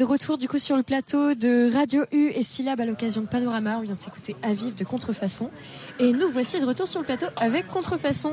[0.00, 3.26] de retour du coup sur le plateau de Radio U et Syllab à l'occasion de
[3.26, 3.76] Panorama.
[3.76, 5.50] On vient de s'écouter à vivre de Contrefaçon.
[5.98, 8.32] Et nous voici de retour sur le plateau avec Contrefaçon.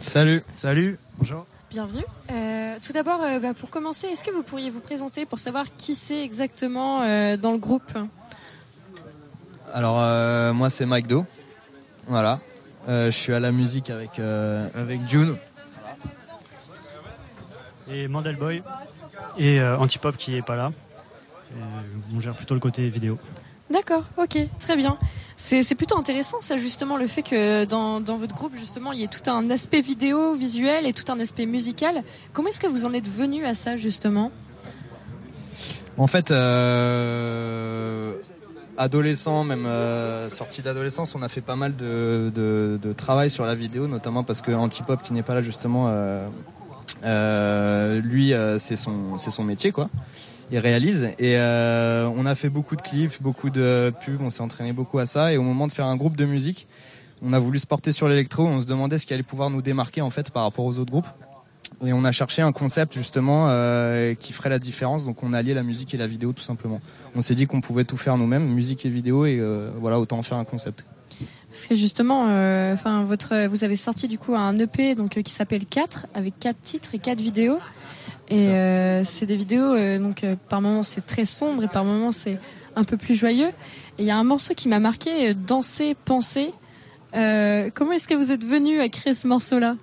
[0.00, 0.42] Salut.
[0.56, 0.98] Salut.
[1.16, 1.46] Bonjour.
[1.70, 2.04] Bienvenue.
[2.30, 5.64] Euh, tout d'abord, euh, bah, pour commencer, est-ce que vous pourriez vous présenter pour savoir
[5.78, 7.96] qui c'est exactement euh, dans le groupe?
[9.72, 11.24] Alors euh, moi c'est Mike Do.
[12.08, 12.40] Voilà.
[12.90, 15.38] Euh, je suis à la musique avec euh, avec June.
[17.88, 18.62] et Mandel Boy
[19.38, 20.72] et euh, Antipop qui est pas là.
[22.14, 23.18] On gère plutôt le côté vidéo.
[23.70, 24.96] D'accord, ok, très bien.
[25.36, 29.04] C'est plutôt intéressant ça justement le fait que dans, dans votre groupe justement il y
[29.04, 32.04] ait tout un aspect vidéo, visuel et tout un aspect musical.
[32.32, 34.30] Comment est-ce que vous en êtes venu à ça justement?
[35.98, 38.12] En fait, euh,
[38.76, 43.46] adolescent, même euh, sorti d'adolescence, on a fait pas mal de, de, de travail sur
[43.46, 46.28] la vidéo, notamment parce que Antipop, qui n'est pas là justement, euh,
[47.04, 49.88] euh, lui, euh, c'est son, c'est son métier, quoi.
[50.52, 54.42] Il réalise et euh, on a fait beaucoup de clips, beaucoup de pubs, on s'est
[54.42, 56.68] entraîné beaucoup à ça et au moment de faire un groupe de musique,
[57.20, 59.60] on a voulu se porter sur l'électro, on se demandait ce qui allait pouvoir nous
[59.60, 61.08] démarquer en fait par rapport aux autres groupes.
[61.84, 65.04] Et on a cherché un concept justement euh, qui ferait la différence.
[65.04, 66.80] Donc on a allié la musique et la vidéo tout simplement.
[67.16, 70.18] On s'est dit qu'on pouvait tout faire nous-mêmes, musique et vidéo, et euh, voilà autant
[70.18, 70.84] en faire un concept.
[71.50, 72.24] Parce que justement,
[72.72, 76.60] enfin votre, vous avez sorti du coup un EP donc qui s'appelle 4 avec quatre
[76.60, 77.58] titres et quatre vidéos.
[78.28, 81.84] Et euh, c'est des vidéos euh, donc euh, par moments c'est très sombre et par
[81.84, 82.38] moments c'est
[82.74, 83.48] un peu plus joyeux.
[83.98, 86.52] Et il y a un morceau qui m'a marqué, euh, Danser, penser.
[87.14, 89.76] Euh, comment est-ce que vous êtes venu à créer ce morceau-là?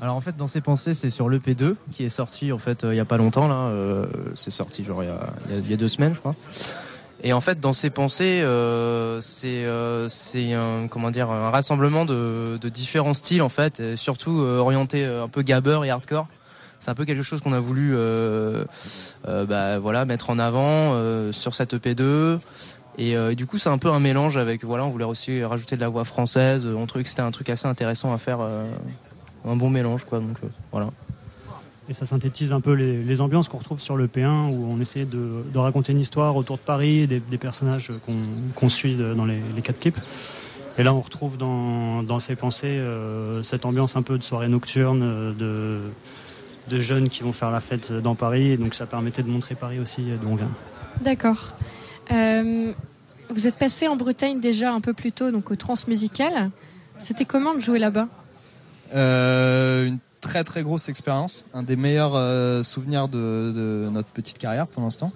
[0.00, 2.94] Alors en fait, dans ses pensées, c'est sur l'EP2 qui est sorti en fait euh,
[2.94, 3.66] il y a pas longtemps là.
[3.66, 6.36] euh, c'est sorti genre il y, a, il y deux semaines, je crois.
[7.24, 12.04] Et en fait, dans ses pensées, euh, c'est euh, c'est un comment dire un rassemblement
[12.04, 16.28] de, de différents styles en fait, et surtout orienté un peu gabber et hardcore.
[16.78, 18.64] C'est un peu quelque chose qu'on a voulu euh,
[19.26, 22.38] euh, bah, voilà mettre en avant euh, sur cette EP2.
[23.00, 25.80] Et du coup, c'est un peu un mélange avec voilà, on voulait aussi rajouter de
[25.80, 26.66] la voix française.
[26.66, 30.18] On trouvait que c'était un truc assez intéressant à faire, un bon mélange quoi.
[30.18, 30.36] Donc
[30.72, 30.90] voilà.
[31.88, 35.06] Et ça synthétise un peu les, ambiances qu'on retrouve sur le P1 où on essayait
[35.06, 37.92] de, raconter une histoire autour de Paris, des, des personnages
[38.56, 40.00] qu'on suit dans les, quatre clips.
[40.76, 42.82] Et là, on retrouve dans, dans ses pensées
[43.44, 45.82] cette ambiance un peu de soirée nocturne, de,
[46.68, 48.52] de jeunes qui vont faire la fête dans Paris.
[48.52, 50.50] Et donc, ça permettait de montrer Paris aussi, euh, d'où on vient.
[51.00, 51.54] D'accord.
[52.12, 52.72] Euh,
[53.30, 56.50] vous êtes passé en Bretagne déjà un peu plus tôt, donc au Transmusical.
[56.98, 58.08] C'était comment de jouer là-bas?
[58.94, 64.38] Euh, une très très grosse expérience, un des meilleurs euh, souvenirs de, de notre petite
[64.38, 65.12] carrière pour l'instant.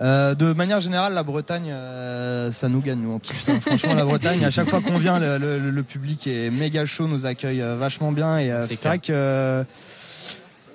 [0.00, 3.00] Euh, de manière générale, la Bretagne, euh, ça nous gagne.
[3.00, 3.60] Nous, en plus, hein.
[3.60, 7.06] Franchement, la Bretagne, à chaque fois qu'on vient, le, le- le public est méga chaud,
[7.08, 8.38] nous accueille euh, vachement bien.
[8.38, 9.64] Et euh, C'est vrai que euh,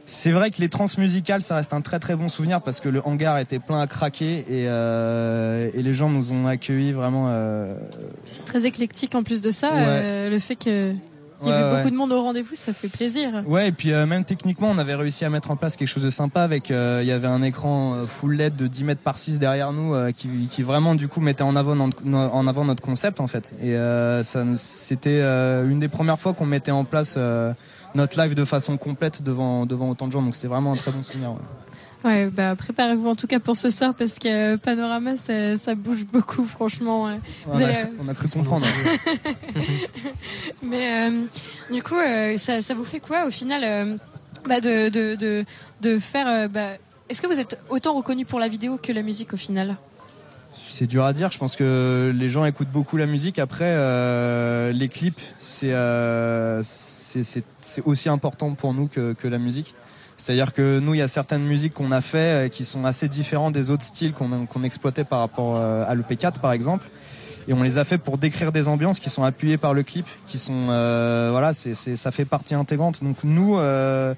[0.09, 3.05] c'est vrai que les transmusicales, ça reste un très très bon souvenir parce que le
[3.05, 7.25] hangar était plein à craquer et, euh, et les gens nous ont accueillis vraiment.
[7.29, 7.75] euh,
[8.25, 9.69] C'est très éclectique en plus de ça.
[9.73, 9.84] Ouais.
[9.85, 10.93] euh, le fait que
[11.43, 11.77] il y avait ouais.
[11.77, 13.43] beaucoup de monde au rendez-vous, ça fait plaisir.
[13.45, 16.01] Ouais, et puis euh, même techniquement, on avait réussi à mettre en place quelque chose
[16.01, 16.71] de sympa avec.
[16.71, 19.71] euh, Il y avait un écran euh, full LED de 10 mètres par 6 derrière
[19.71, 23.19] nous euh, qui, qui vraiment du coup mettait en avant notre, en avant notre concept
[23.19, 23.53] en fait.
[23.61, 27.53] Et euh, ça, c'était euh, une des premières fois qu'on mettait en place euh,
[27.97, 30.21] notre live de façon complète devant devant autant de gens.
[30.21, 31.31] Donc c'était vraiment un très bon souvenir.
[31.31, 31.37] ouais.
[32.05, 35.73] Ouais, bah préparez-vous en tout cas pour ce soir parce que euh, Panorama ça, ça
[35.73, 37.09] bouge beaucoup franchement.
[37.47, 38.67] On a, euh, on a cru comprendre.
[40.63, 41.25] Mais euh,
[41.71, 43.97] du coup, euh, ça, ça vous fait quoi au final euh,
[44.47, 45.43] bah, de, de, de,
[45.81, 46.27] de faire.
[46.27, 46.71] euh, bah,
[47.09, 49.75] Est-ce que vous êtes autant reconnu pour la vidéo que la musique au final?
[50.69, 51.31] C'est dur à dire.
[51.31, 53.39] Je pense que les gens écoutent beaucoup la musique.
[53.39, 57.44] Après, euh, les clips, c'est euh, c'est
[57.85, 59.73] aussi important pour nous que, que la musique.
[60.18, 63.07] C'est-à-dire que nous, il y a certaines musiques qu'on a fait euh, qui sont assez
[63.07, 66.89] différents des autres styles qu'on qu'on exploitait par rapport euh, à l'EP4, par exemple.
[67.48, 70.06] Et on les a fait pour décrire des ambiances qui sont appuyées par le clip,
[70.26, 73.02] qui sont euh, voilà, c'est c'est- ça fait partie intégrante.
[73.03, 74.14] Donc nous, euh,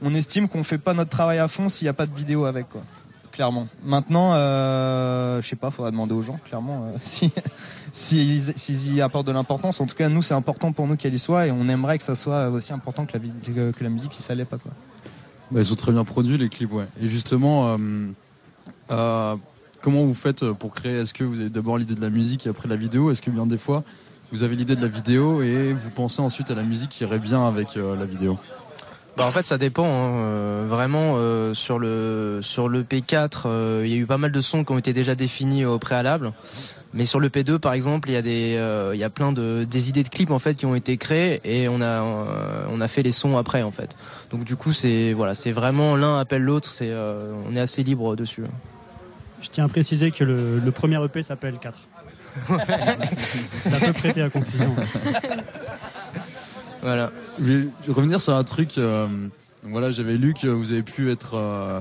[0.00, 2.44] on estime qu'on fait pas notre travail à fond s'il n'y a pas de vidéo
[2.46, 2.82] avec, quoi
[3.32, 3.66] clairement.
[3.82, 7.32] Maintenant, euh, je sais pas, faudra demander aux gens, clairement, euh, si
[7.92, 9.80] s'ils y apportent de l'importance.
[9.80, 12.04] En tout cas, nous, c'est important pour nous qu'elle y soit, et on aimerait que
[12.04, 13.18] ça soit aussi important que
[13.82, 14.72] la, musique, si ça l'est pas, quoi.
[15.50, 16.86] Bah, ils sont très bien produits les clips, ouais.
[17.00, 17.78] Et justement, euh,
[18.90, 19.36] euh,
[19.80, 20.98] comment vous faites pour créer?
[20.98, 23.10] Est-ce que vous avez d'abord l'idée de la musique et après la vidéo?
[23.10, 23.82] Est-ce que bien des fois
[24.30, 27.18] vous avez l'idée de la vidéo et vous pensez ensuite à la musique qui irait
[27.18, 28.38] bien avec la vidéo?
[29.16, 33.82] Bah en fait ça dépend hein, euh, vraiment euh, sur le sur le P4 euh,
[33.84, 36.32] il y a eu pas mal de sons qui ont été déjà définis au préalable
[36.94, 39.32] Mais sur le P2 par exemple, il y a des euh, il y a plein
[39.32, 42.66] de des idées de clips en fait qui ont été créées et on a euh,
[42.70, 43.96] on a fait les sons après en fait.
[44.30, 46.68] Donc du coup c'est voilà c'est vraiment l'un appelle l'autre.
[46.70, 48.44] C'est euh, on est assez libre dessus.
[49.40, 51.80] Je tiens à préciser que le, le premier EP s'appelle 4.
[52.48, 54.74] Ça peut prêter à confusion.
[56.82, 57.10] Voilà.
[57.40, 58.78] Je vais revenir sur un truc.
[58.78, 59.06] euh,
[59.62, 61.80] donc voilà, j'avais lu que vous avez pu être euh,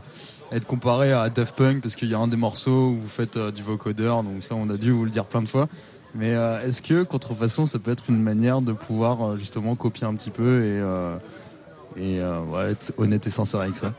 [0.52, 3.38] être comparé à Daft Punk parce qu'il y a un des morceaux où vous faites
[3.38, 5.68] euh, du vocodeur, donc ça on a dû vous le dire plein de fois.
[6.14, 10.06] Mais euh, est-ce que contrefaçon ça peut être une manière de pouvoir euh, justement copier
[10.06, 11.16] un petit peu et euh,
[11.98, 13.94] et euh, ouais, être honnête et sincère avec ça?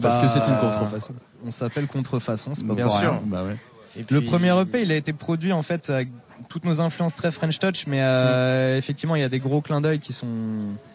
[0.00, 1.12] Parce que c'est une contrefaçon.
[1.46, 3.10] On s'appelle contrefaçon, c'est pas Bien pour sûr.
[3.10, 3.20] rien.
[3.26, 3.56] Bah ouais.
[3.98, 6.08] Et Le premier EP, il a été produit en fait avec
[6.48, 9.80] toutes nos influences très French Touch, mais euh, effectivement, il y a des gros clins
[9.80, 10.26] d'œil qui sont,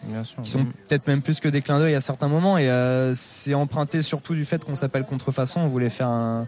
[0.04, 0.42] Bien sûr.
[0.42, 3.54] qui sont peut-être même plus que des clins d'œil à certains moments, et euh, c'est
[3.54, 5.60] emprunté surtout du fait qu'on s'appelle Contrefaçon.
[5.60, 6.46] On voulait faire un,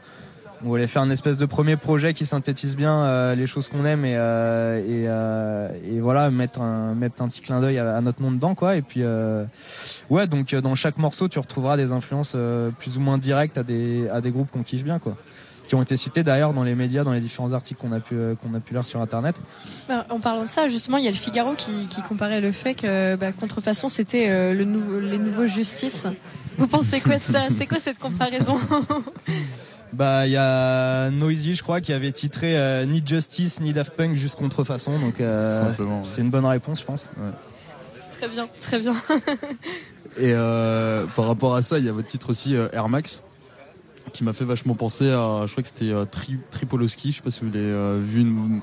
[0.62, 3.86] on voulait faire une espèce de premier projet qui synthétise bien euh, les choses qu'on
[3.86, 7.96] aime et euh, et, euh, et voilà mettre un mettre un petit clin d'œil à,
[7.96, 8.76] à notre monde dedans quoi.
[8.76, 9.44] Et puis euh,
[10.10, 13.56] ouais, donc euh, dans chaque morceau, tu retrouveras des influences euh, plus ou moins directes
[13.56, 15.16] à des à des groupes qu'on kiffe bien quoi
[15.70, 18.16] qui ont été cités d'ailleurs dans les médias, dans les différents articles qu'on a pu
[18.16, 19.36] euh, qu'on a pu lire sur internet.
[19.88, 22.50] Bah, en parlant de ça, justement, il y a le Figaro qui, qui comparait le
[22.50, 26.08] fait que bah, Contrefaçon, c'était euh, le les nouveaux justices.
[26.58, 27.42] Vous pensez quoi de ça?
[27.50, 28.58] C'est quoi cette comparaison?
[29.92, 33.92] Bah il y a Noisy, je crois, qui avait titré euh, ni Justice ni Daft
[33.92, 35.86] Punk juste contrefaçon, donc euh, ouais.
[36.02, 37.10] c'est une bonne réponse, je pense.
[38.18, 38.94] Très bien, très bien.
[40.18, 43.22] Et euh, par rapport à ça, il y a votre titre aussi euh, Air Max
[44.12, 47.22] qui m'a fait vachement penser à, je crois que c'était euh, Tri Tripolowski, je sais
[47.22, 48.60] pas si vous l'avez euh, vu une,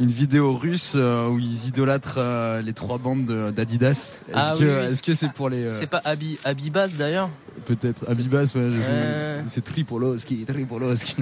[0.00, 4.18] une vidéo russe euh, où ils idolâtrent euh, les trois bandes de- d'Adidas.
[4.28, 4.92] Est-ce Ah que oui, oui.
[4.92, 7.30] est-ce que c'est pour les euh, C'est pas Abi Abibas d'ailleurs
[7.66, 9.42] peut-être Abibas ouais, Ouais.
[9.48, 11.16] c'est Tripolowski, Tripolowski.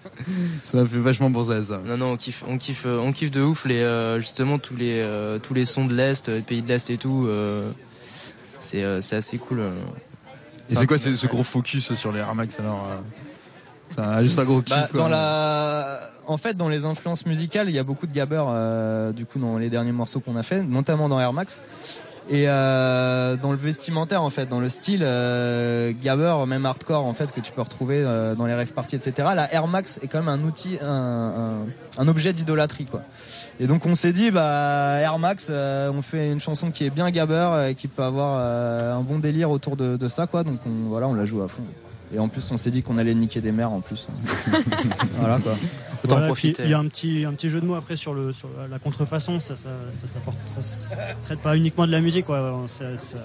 [0.64, 1.80] ça m'a fait vachement penser à ça.
[1.84, 4.76] Non non, on kiffe, on kiffe, euh, on kiffe de ouf les euh, justement tous
[4.76, 7.26] les euh, tous les sons de l'est, euh, pays de l'est et tout.
[7.26, 7.68] euh,
[8.60, 9.60] c'est euh, c'est assez cool.
[10.72, 14.38] Et c'est quoi ce, ce gros focus sur les Air Max alors euh, un- juste
[14.38, 14.74] un gros kiff.
[14.76, 15.00] Bah, quoi.
[15.02, 19.12] dans la, en fait, dans les influences musicales, il y a beaucoup de gabber, euh,
[19.12, 21.60] du coup, dans les derniers morceaux qu'on a fait, notamment dans Air Max.
[22.30, 27.14] Et euh, dans le vestimentaire, en fait, dans le style euh, gabber, même hardcore, en
[27.14, 29.30] fait, que tu peux retrouver euh, dans les rave parties, etc.
[29.34, 33.02] La Air Max est quand même un outil, un, un, un objet d'idolâtrie, quoi.
[33.60, 36.90] Et donc on s'est dit, bah Air Max, euh, on fait une chanson qui est
[36.90, 40.44] bien gabber et qui peut avoir euh, un bon délire autour de, de ça, quoi.
[40.44, 41.64] Donc on, voilà, on la joue à fond.
[42.14, 44.06] Et en plus, on s'est dit qu'on allait niquer des mères en plus.
[45.18, 45.54] voilà quoi.
[46.04, 46.52] Autant Voilà, profiter.
[46.54, 48.48] puis Il y a un petit, un petit jeu de mots après sur, le, sur
[48.70, 49.38] la contrefaçon.
[49.40, 50.88] Ça, ça, ça, ça, porte- ça se
[51.22, 52.26] traite pas uniquement de la musique.
[52.26, 52.64] Quoi.
[52.66, 53.18] Ça, ça,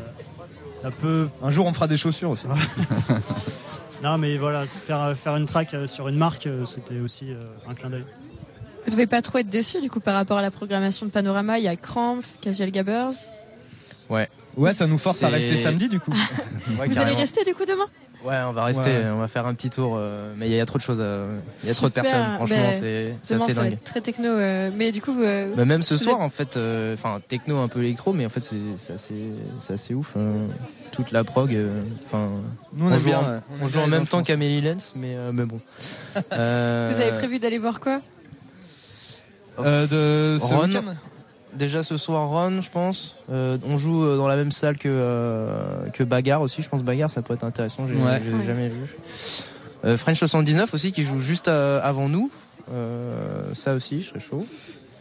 [0.75, 1.27] ça peut.
[1.41, 2.45] Un jour, on fera des chaussures aussi.
[4.03, 7.39] non, mais voilà, faire, faire une track euh, sur une marque, euh, c'était aussi euh,
[7.67, 8.05] un clin d'œil.
[8.85, 11.57] Vous devez pas trop être déçu du coup par rapport à la programmation de Panorama.
[11.59, 13.11] Il y a Cramp, Casual Gabbers.
[14.09, 14.29] Ouais.
[14.55, 16.11] Ouais, ça nous force à rester samedi du coup.
[16.79, 17.85] Ouais, Vous allez rester du coup demain?
[18.27, 19.05] Ouais, on va rester, Ouais.
[19.13, 21.27] on va faire un petit tour, euh, mais il y a trop de choses, à-
[21.63, 22.25] il y a trop de personnes.
[22.35, 23.73] Franchement, Ben, c'est c'est assez ça va dingue.
[23.77, 24.27] être très techno.
[24.27, 27.67] euh, mais du coup, euh, Bah, même ce soir, en fait, euh, enfin techno un
[27.69, 29.13] peu électro, mais en fait c'est assez,
[29.59, 30.15] c'est assez ouf.
[30.17, 30.33] hein.
[30.91, 31.55] Toute la prog,
[32.05, 32.29] enfin,
[32.73, 33.39] Nous, on aime joue, bien, en, ouais.
[33.61, 35.59] On on joue en même temps qu'Amélie Lenz, mais euh, mais bon.
[36.33, 38.01] Euh, vous avez prévu d'aller voir quoi?
[39.59, 39.83] Euh,
[40.35, 40.69] de ce Ron,
[41.57, 43.15] Déjà ce soir, Ron, je pense.
[43.31, 46.61] Euh, on joue euh, dans la même salle que euh, que Bagarre aussi.
[46.61, 47.87] Je pense Bagarre, ça pourrait être intéressant.
[47.87, 48.21] J'ai Ouais.
[48.45, 48.95] jamais vu.
[49.85, 52.29] Euh, French 79 aussi qui joue juste euh, avant nous.
[52.71, 54.45] Euh, ça aussi, je serais chaud.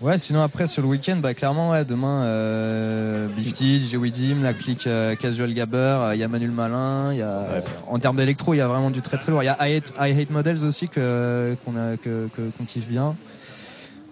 [0.02, 4.52] Ouais, sinon après sur le week-end, bah clairement ouais, demain euh, Bifty, DJ Widim, la
[4.52, 7.46] clique euh, Casual Gabber, euh, il y a Manuel Malin, il y a
[7.88, 9.42] en termes d'électro, il y a vraiment du très très lourd.
[9.42, 12.64] Il y a I Hate, I Hate Models aussi que qu'on a que que- qu'on
[12.64, 13.14] kiffe bien.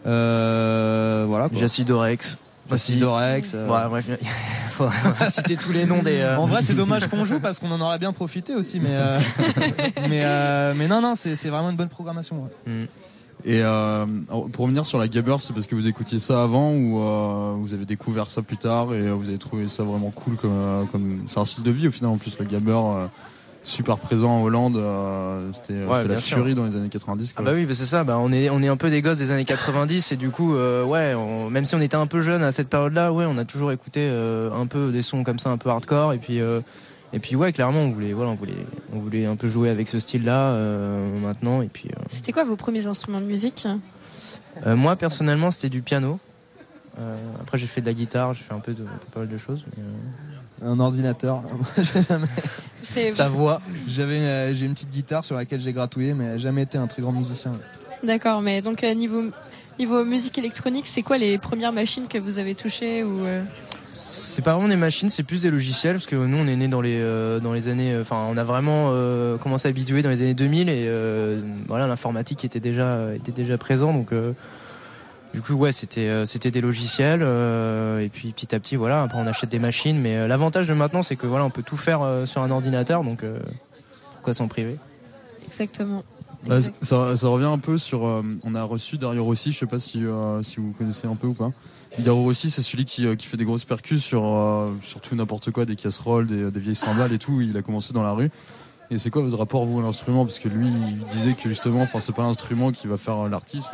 [0.07, 1.49] Euh, voilà.
[1.49, 1.59] quoi.
[1.59, 2.37] Jacy Dorex.
[2.71, 3.53] Jacy Dorex.
[3.55, 3.69] euh.
[3.69, 4.09] Ouais, bref,
[4.73, 6.21] faudra citer tous les noms des.
[6.21, 8.89] euh, En vrai, c'est dommage qu'on joue parce qu'on en aurait bien profité aussi, mais
[8.93, 9.19] euh,
[10.09, 12.43] mais euh, mais non non, c'est c'est vraiment une bonne programmation.
[12.67, 12.73] ouais.
[12.73, 12.87] Mm.
[13.47, 14.07] Et euh,
[14.53, 17.75] pour revenir sur la Gabber, c'est parce que vous écoutiez ça avant ou euh, vous
[17.75, 21.41] avez découvert ça plus tard et vous avez trouvé ça vraiment cool comme comme c'est
[21.41, 23.07] un style de vie au final en plus le Gabber euh,
[23.65, 26.37] super présent en Hollande euh, c'était euh, Ouais, c'était la sûr.
[26.39, 27.45] furie dans les années 90 Ah quoi.
[27.47, 28.05] bah oui, bah c'est ça.
[28.05, 30.55] Bah on est on est un peu des gosses des années 90 et du coup
[30.55, 33.39] euh, ouais, on- même si on était un peu jeune à cette période-là, ouais, on
[33.39, 36.41] a toujours écouté euh, un peu des sons comme ça, un peu hardcore et puis
[36.41, 36.61] euh,
[37.15, 39.89] et puis ouais, clairement on voulait voilà, on voulait on voulait un peu jouer avec
[39.89, 43.67] ce style-là euh, maintenant et puis euh, C'était quoi vos premiers instruments de musique?
[44.67, 46.19] Euh, moi personnellement c'était du piano.
[47.01, 49.21] Euh, après j'ai fait de la guitare, j'ai fait un peu de un peu pas
[49.21, 49.65] mal de choses.
[49.77, 51.43] mais, euh, Un ordinateur.
[51.77, 52.27] J'ai jamais-
[52.83, 53.61] C'est Sa voix.
[53.89, 57.01] J'avais euh, j'ai une petite guitare sur laquelle j'ai gratouillé, mais jamais été un très
[57.01, 57.53] grand musicien.
[58.03, 59.23] D'accord, mais donc euh, niveau
[59.79, 63.43] niveau musique électronique, c'est quoi les premières machines que vous avez touchées ou euh,
[63.91, 66.69] C'est pas vraiment des machines, c'est plus des logiciels parce que nous on est né
[66.69, 70.11] dans les euh, dans les années, enfin on a vraiment euh, commencé à bidouiller dans
[70.11, 74.33] les années 2000 et euh, voilà l'informatique était déjà était déjà présent donc euh,
[75.35, 79.03] du coup ouais c'était euh, c'était des logiciels euh, et puis petit à petit voilà
[79.03, 81.63] après on achète des machines mais euh, l'avantage de maintenant c'est que voilà on peut
[81.65, 83.39] tout faire euh, sur un ordinateur donc euh,
[84.15, 84.77] pourquoi s'en priver
[85.47, 86.03] exactement
[86.47, 88.07] Bah, ça, ça revient un peu sur.
[88.07, 91.17] euh, on a reçu Dario Rossi, je sais pas si, euh, si vous connaissez un
[91.17, 91.51] peu ou pas.
[91.99, 95.15] Dario Rossi, c'est celui qui, euh, qui fait des grosses percus sur, euh, sur tout
[95.15, 97.41] n'importe quoi, des casseroles, des, des vieilles cymbales et tout.
[97.41, 98.31] Il a commencé dans la rue.
[98.95, 100.25] Et c'est quoi votre rapport, vous, à l'instrument?
[100.25, 103.67] Parce que lui, il disait que justement, enfin, c'est pas l'instrument qui va faire l'artiste.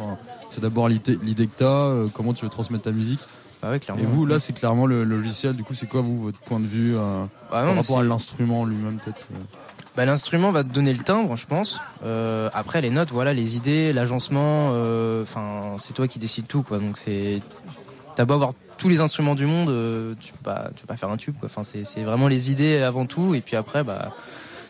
[0.48, 3.20] C'est d'abord l'idée que t'as, euh, comment tu veux transmettre ta musique.
[3.60, 4.02] Bah ouais, clairement.
[4.02, 5.54] Et vous, là, c'est clairement le, le logiciel.
[5.54, 8.64] Du coup, c'est quoi, vous, votre point de vue euh, Bah par rapport à l'instrument
[8.64, 9.38] lui-même, peut-être euh?
[9.96, 11.80] Bah, l'instrument va te donner le timbre, je pense.
[12.02, 16.62] Euh, après, les notes, voilà, les idées, l'agencement, euh, enfin, c'est toi qui décides tout,
[16.62, 16.78] quoi.
[16.78, 17.42] Donc c'est,
[18.16, 21.10] t'as beau avoir tous les instruments du monde, tu peux pas, tu peux pas faire
[21.10, 21.50] un tube, quoi.
[21.50, 24.12] Enfin, c'est, c'est vraiment les idées avant tout, et puis après, bah,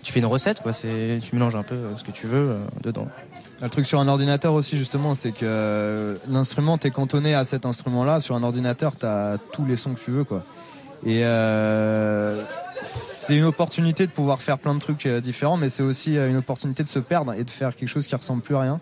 [0.02, 0.72] tu fais une recette, quoi.
[0.72, 3.09] C'est, tu mélanges un peu euh, ce que tu veux euh, dedans.
[3.62, 7.66] Le truc sur un ordinateur aussi justement, c'est que euh, l'instrument t'es cantonné à cet
[7.66, 8.20] instrument-là.
[8.20, 10.43] Sur un ordinateur, t'as tous les sons que tu veux, quoi.
[11.05, 11.22] Et
[12.82, 16.82] c'est une opportunité de pouvoir faire plein de trucs différents, mais c'est aussi une opportunité
[16.82, 18.81] de se perdre et de faire quelque chose qui ressemble plus à rien.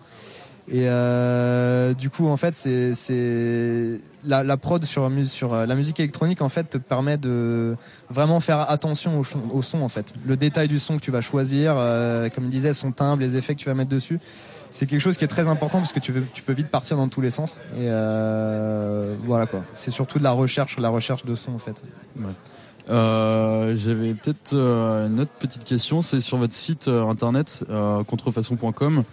[0.70, 5.98] Et euh, du coup, en fait, c'est la, la prod sur sur euh, la musique
[6.00, 7.76] électronique en fait te permet de
[8.10, 9.24] vraiment faire attention au,
[9.56, 10.12] au son en fait.
[10.26, 13.36] Le détail du son que tu vas choisir, euh, comme je disais, son timbre, les
[13.36, 14.20] effets que tu vas mettre dessus,
[14.70, 16.96] c'est quelque chose qui est très important parce que tu veux, tu peux vite partir
[16.96, 17.60] dans tous les sens.
[17.78, 19.64] Et euh, voilà quoi.
[19.76, 21.82] C'est surtout de la recherche, la recherche de son en fait.
[22.18, 22.32] Ouais.
[22.90, 28.02] Euh, J'avais peut-être euh, une autre petite question, c'est sur votre site euh, internet euh,
[28.04, 29.04] contrefaçon.com.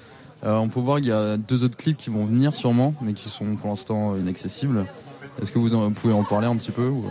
[0.46, 3.14] Euh, on peut voir qu'il y a deux autres clips qui vont venir sûrement, mais
[3.14, 4.86] qui sont pour l'instant inaccessibles.
[5.42, 7.06] Est-ce que vous, pouvez en parler un petit peu ou...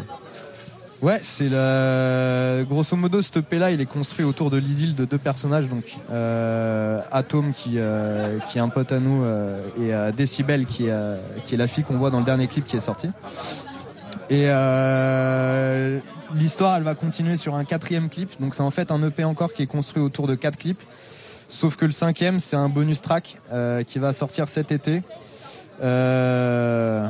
[1.02, 5.04] Ouais, c'est le grosso modo ce EP là, il est construit autour de l'idylle de
[5.04, 10.12] deux personnages donc euh, Atom qui euh, est un pote à nous euh, et euh,
[10.12, 12.76] Decibel qui est euh, qui est la fille qu'on voit dans le dernier clip qui
[12.76, 13.08] est sorti.
[14.30, 15.98] Et euh,
[16.34, 18.40] l'histoire, elle va continuer sur un quatrième clip.
[18.40, 20.80] Donc c'est en fait un EP encore qui est construit autour de quatre clips.
[21.48, 25.02] Sauf que le cinquième, c'est un bonus track euh, qui va sortir cet été.
[25.82, 27.08] Euh,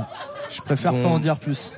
[0.51, 1.03] je préfère Bon.
[1.03, 1.73] pas en dire plus.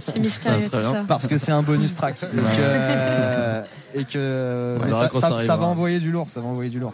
[0.00, 1.04] C'est mystérieux Très tout ça.
[1.06, 2.16] Parce que c'est un bonus track.
[2.22, 3.62] Et que, euh,
[3.94, 5.66] et que mais ça, va arrivera.
[5.66, 6.28] envoyer du lourd.
[6.30, 6.92] Ça va envoyer du lourd.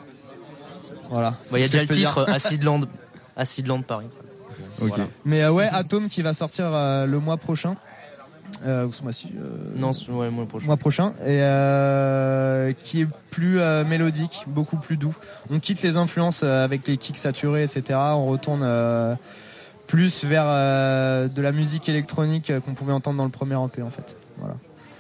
[1.11, 1.35] Voilà.
[1.51, 2.81] Bah, il y a déjà le titre Acidland,
[3.37, 4.07] Acidland Paris.
[4.79, 5.05] Voilà.
[5.25, 7.77] Mais euh, ouais, Atom qui va sortir euh, le mois prochain.
[8.65, 10.67] Euh, ou ce mois-ci euh, Non, c'est- ouais, le mois prochain.
[10.67, 15.15] mois prochain et euh, qui est plus euh, mélodique, beaucoup plus doux.
[15.51, 17.99] On quitte les influences euh, avec les kicks saturés, etc.
[18.15, 19.15] On retourne euh,
[19.87, 23.83] plus vers euh, de la musique électronique euh, qu'on pouvait entendre dans le premier EP
[23.83, 24.17] en fait.
[24.39, 24.55] Voilà.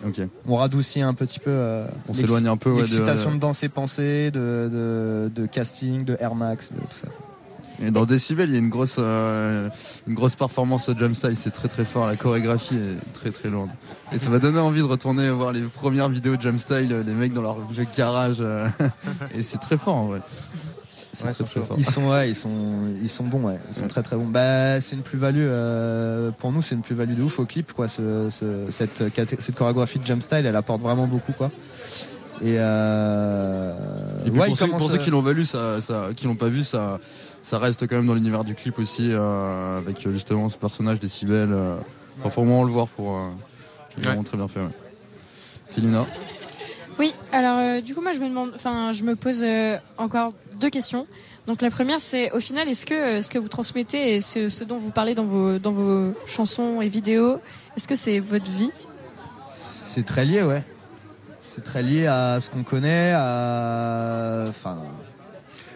[0.07, 0.21] Ok.
[0.47, 1.51] On radoucit un petit peu.
[1.51, 5.47] euh, On s'éloigne un peu, ouais, de- L'excitation de, danse et penser, de, de, de
[5.47, 7.09] casting, de Air Max, de tout ça.
[7.83, 9.69] Et dans Decibel, il y a une grosse, euh,
[10.07, 13.49] une grosse performance au jump style, c'est très très fort, la chorégraphie est très très
[13.51, 13.71] lourde.
[14.13, 17.03] Et ça m'a donné envie de retourner voir les premières vidéos de jump style, euh,
[17.03, 18.69] des mecs dans leur vieux garage, euh,
[19.35, 20.21] et c'est très fort en vrai.
[21.13, 21.77] C'est Ouais, très, très fort.
[21.79, 22.51] Ils sont, ouais, ils sont,
[23.01, 23.59] ils sont bons, ouais.
[23.71, 24.27] Ils sont très très bons.
[24.27, 27.87] Bah, c'est une plus-value euh, pour nous, c'est une plus-value de ouf au clip, quoi.
[27.87, 31.53] Ce, ce- cette, chorégraphie de jump style, elle apporte vraiment beaucoup, quoi.
[32.43, 33.75] Et, euh,
[34.27, 36.35] Et puis ouais, pour, ceux, commencent, pour ceux qui l'ont valu, ça, ça, qui l'ont
[36.35, 36.99] pas vu, ça,
[37.45, 40.99] ça reste quand même dans l'univers du clip aussi, euh, avec euh, justement ce personnage
[40.99, 41.53] Decibel.
[41.53, 41.77] Euh,
[42.19, 43.17] enfin, faut vraiment le voir pour.
[43.17, 43.29] Euh,
[43.97, 44.59] il est vraiment très bien fait.
[44.59, 44.73] Ouais.
[45.69, 46.05] Célina.
[46.99, 50.33] Oui, alors euh, du coup moi je me demande, enfin je me pose euh, encore
[50.61, 51.07] deux questions.
[51.47, 54.49] Donc la première c'est au final est-ce que euh, ce que vous transmettez et ce,
[54.49, 57.41] ce dont vous parlez dans vos dans vos chansons et vidéos,
[57.77, 58.71] est-ce que c'est votre vie?
[59.49, 60.63] C'est très lié, ouais.
[61.41, 64.79] C'est très lié à ce qu'on connaît, à, enfin,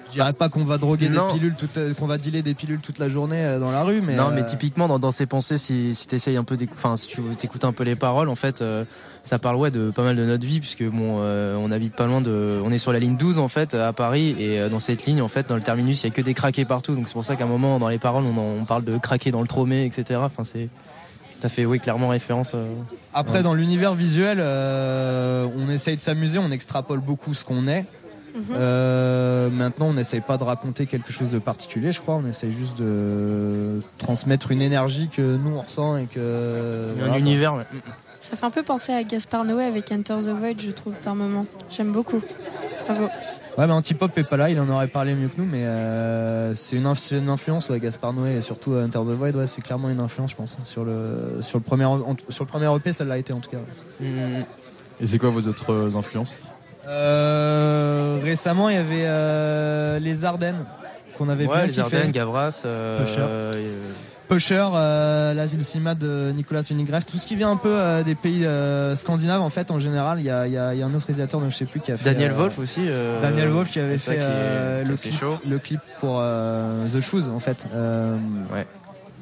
[0.09, 1.26] je dirais pas qu'on va droguer Non.
[1.28, 4.01] des pilules, toute- qu'on va dealer des pilules toute la journée euh, dans la rue,
[4.01, 6.97] mais non, euh, mais typiquement dans, dans ses pensées, si, si t'essayes un peu, enfin
[6.97, 8.85] si tu écoutes un peu les paroles, en fait, euh,
[9.22, 12.06] ça parle ouais de pas mal de notre vie, puisque bon, euh, on habite pas
[12.06, 14.80] loin de, on est sur la ligne 12 en fait à Paris, et euh, dans
[14.80, 17.06] cette ligne, en fait, dans le terminus, il y a que des craqués partout, donc
[17.09, 19.30] c'est pour ça qu'à un moment dans les paroles, on, en- on parle de craquer
[19.30, 20.20] dans le tromé, etc.
[20.24, 20.68] Enfin c'est,
[21.40, 22.52] ça fait oui clairement référence.
[22.55, 22.66] euh,
[23.14, 23.43] Après, ouais.
[23.44, 27.85] dans l'univers visuel, euh, on essaye de s'amuser, on extrapole beaucoup ce qu'on est.
[28.52, 32.14] Euh, maintenant, on n'essaye pas de raconter quelque chose de particulier, je crois.
[32.16, 36.92] On essaye juste de transmettre une énergie que nous on ressent et que.
[36.92, 37.64] Un voilà, univers, ouais.
[38.20, 41.14] Ça fait un peu penser à Gaspard Noé avec Enter the Void, je trouve par
[41.14, 41.46] moment.
[41.70, 42.20] J'aime beaucoup.
[42.86, 43.05] Bravo.
[43.56, 46.55] Ouais, mais Antipop est pas là, il en aurait parlé mieux que nous, mais euh,
[46.55, 49.46] c'est une, inf- une influence, ouais, Gaspard Noé et surtout euh, Enter the Void, ouais,
[49.48, 50.56] c'est clairement une influence, je pense.
[50.64, 53.50] Sur le, sur le, premier, en- sur le premier EP, ça l'a été en tout
[53.50, 53.56] cas.
[54.00, 54.06] ouais.
[55.00, 56.36] Et c'est quoi vos autres euh, influences?
[56.89, 60.65] Euh, récemment, il y avait euh, les Ardennes
[61.16, 61.81] qu'on avait Ouais, bien les kiffé.
[61.82, 63.16] Ardennes, Gavras, euh, Pusher.
[63.20, 63.52] euh,
[64.28, 68.44] Pusher, euh, la de Nicolas Winograd, tout ce qui vient un peu euh, des pays
[68.44, 70.19] euh, scandinaves en fait en général.
[70.20, 71.65] Il y a, il y a- il y a un autre réalisateur, dont je sais
[71.65, 72.05] plus qui a fait.
[72.05, 72.82] Daniel euh, Wolf aussi.
[72.86, 75.15] euh, Daniel Wolf qui avait fait qui est- euh, le, clip,
[75.48, 77.66] le clip pour euh, The Shoes en fait.
[77.74, 78.16] Euh,
[78.52, 78.66] ouais.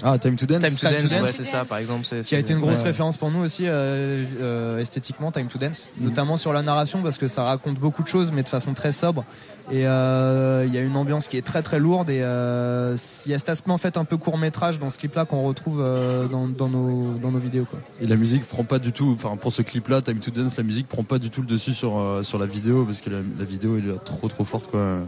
[0.02, 0.62] Ah, Time to Dance.
[0.62, 2.04] Time to Dance, ouais, c'est ça, par exemple.
[2.04, 2.84] c'est- qui a été une grosse ouais.
[2.84, 7.16] référence pour nous aussi euh, euh, esthétiquement Time to Dance notamment sur la narration parce
[7.18, 9.24] que ça raconte beaucoup de choses mais de façon très sobre
[9.72, 13.32] et euh, il y a une ambiance qui est très très lourde et euh, il
[13.32, 15.42] y a cet aspect en fait un peu court métrage dans ce clip là qu'on
[15.42, 17.80] retrouve euh, dans, dans nos, dans nos vidéos quoi.
[18.00, 20.62] Et la musique prend pas du tout, enfin pour ce clip-là, Time to Dance, la
[20.62, 23.18] musique prend pas du tout le dessus sur euh, sur la vidéo parce que la,
[23.38, 25.00] la vidéo elle est trop trop forte quoi.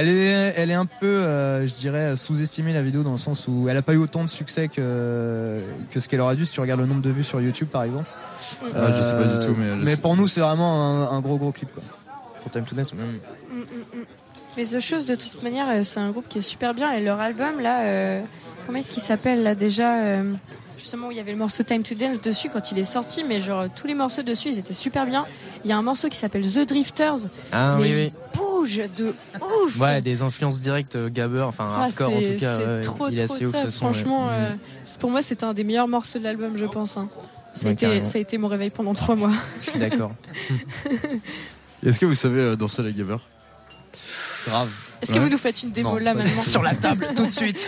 [0.00, 3.48] Elle est, elle est un peu, euh, je dirais, sous-estimée la vidéo dans le sens
[3.48, 5.58] où elle a pas eu autant de succès que,
[5.90, 7.82] que ce qu'elle aurait dû si tu regardes le nombre de vues sur YouTube par
[7.82, 8.06] exemple.
[8.76, 11.36] Ah, je sais pas du tout, mais mais pour nous c'est vraiment un, un gros
[11.36, 11.82] gros clip quoi.
[12.42, 12.94] Pour Time to Dance.
[12.94, 14.04] Mm, mm, mm.
[14.56, 16.92] Mais The Chose, de toute manière, euh, c'est un groupe qui est super bien.
[16.92, 18.20] Et leur album, là, euh,
[18.66, 20.34] comment est-ce qu'il s'appelle là déjà euh,
[20.78, 23.24] Justement, où il y avait le morceau Time to Dance dessus quand il est sorti,
[23.24, 25.26] mais genre tous les morceaux dessus, ils étaient super bien.
[25.64, 27.26] Il y a un morceau qui s'appelle The Drifters.
[27.52, 28.12] Ah mais oui, il oui.
[28.36, 29.12] bouge de
[29.64, 32.56] ouf Ouais, des influences directes euh, Gabber, enfin Ah, hardcore en tout cas.
[32.58, 33.78] ouais, trop, il est trop assez ouf ce son.
[33.80, 34.54] Franchement, euh,
[35.00, 36.96] pour moi, c'était un des meilleurs morceaux de l'album, je pense.
[36.96, 37.08] hein.
[37.54, 38.04] Ça, a été, carrément.
[38.04, 39.32] ça a été mon réveil pendant trois mois.
[39.62, 40.12] Je suis d'accord.
[41.84, 43.16] Est-ce que vous savez euh, danser la gaver
[44.46, 44.70] Grave.
[45.02, 47.66] Est-ce que vous nous faites une démo là maintenant Sur la table, tout de suite.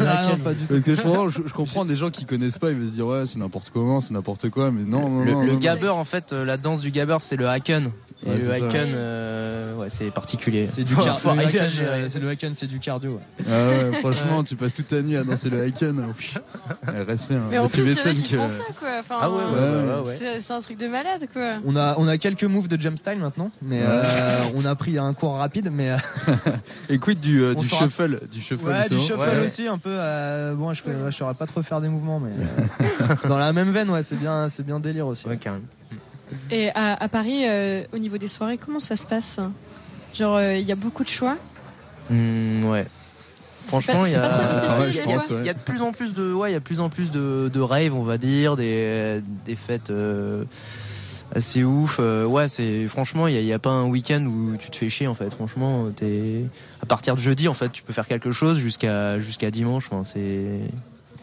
[0.00, 0.68] Ah, non, pas du tout.
[0.68, 3.06] Parce que franchement, je, je comprends des gens qui connaissent pas, ils vont se dire
[3.06, 5.42] ouais c'est n'importe comment, c'est n'importe quoi, mais non non Le, non.
[5.42, 7.90] le non, gabber, en fait, euh, la danse du gabber, c'est le haken.
[8.24, 10.66] Et Ouais, le c'est haken, euh, ouais, c'est particulier.
[10.66, 12.00] C'est du Faut- car- faut le arriver à haken, gérer.
[12.02, 13.20] euh, c'est le haken, c'est du cardio.
[13.40, 15.98] Ah ouais, franchement, tu passes toute ta nuit à danser le hiken.
[15.98, 17.34] Ouais, Respect.
[17.34, 17.42] hein.
[17.50, 18.88] Mais en tu plus, il y en a m'étonnes qui que- font ça, quoi.
[19.00, 19.68] Enfin, Ah ouais, ouais, ouais,
[20.00, 20.16] ouais, ouais.
[20.18, 21.56] C'est c'est un truc de malade, quoi.
[21.66, 23.86] On a, on a quelques moves de jump style maintenant, mais Ouais.
[23.86, 25.96] euh, on a pris un cours rapide, mais euh,
[26.88, 28.64] Et quid du, euh, du shuffle, du shuffle.
[28.66, 29.44] ouais, du shuffle Ouais.
[29.44, 29.90] aussi un peu.
[29.92, 33.72] euh, bon, je, je saurais pas trop faire des mouvements, mais euh, dans la même
[33.72, 35.26] veine, ouais, c'est bien, c'est bien délire aussi.
[35.28, 35.64] Ouais, carrément.
[36.50, 39.40] Et à, à Paris, euh, au niveau des soirées, comment ça se passe
[40.14, 41.36] Genre, euh, il y a beaucoup de choix.
[42.10, 42.86] Hmm, ouais.
[43.66, 45.44] Franchement, pas- il y a, Ouais, ouais.
[45.44, 47.50] y de plus en plus de, ouais, il y a de plus en plus de,
[47.52, 50.44] de raves, on va dire, des, des fêtes euh,
[51.34, 51.96] assez ouf.
[51.98, 54.70] Euh, ouais, c'est franchement, il y a, il y a pas un week-end où tu
[54.70, 55.34] te fais chier en fait.
[55.34, 56.44] Franchement, t'es
[56.80, 59.88] à partir de jeudi en fait, tu peux faire quelque chose jusqu'à jusqu'à dimanche.
[59.90, 60.60] Enfin, c'est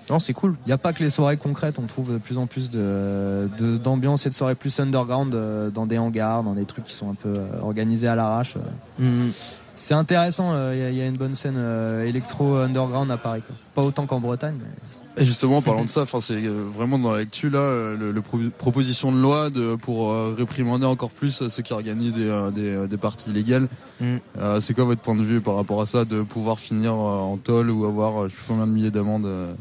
[0.09, 0.55] non, c'est cool.
[0.65, 3.49] Il n'y a pas que les soirées concrètes, on trouve de plus en plus de
[3.57, 6.93] de- d'ambiance et de soirées plus underground euh, dans des hangars, dans des trucs qui
[6.93, 8.55] sont un peu euh, organisés à l'arrache.
[8.99, 9.29] Hmm.
[9.75, 13.09] C'est intéressant, euh, il y a- il y, a une bonne scène euh, électro underground
[13.11, 13.41] à Paris.
[13.45, 13.55] quoi.
[13.73, 14.55] Pas autant qu'en Bretagne.
[14.59, 18.11] mais- Et justement, parlant de ça, enfin, c'est euh, vraiment dans l'actu là, euh, le,
[18.11, 22.13] le pro- proposition de loi de, pour euh, réprimander encore plus euh, ceux qui organisent
[22.15, 23.67] des, euh, des, euh, des parties illégales.
[24.01, 24.15] Mm.
[24.39, 26.95] Euh, c'est quoi votre point de vue par rapport à ça, de pouvoir finir euh,
[27.19, 29.53] en tôle ou avoir euh, je sais plus combien de milliers d'amendes euh,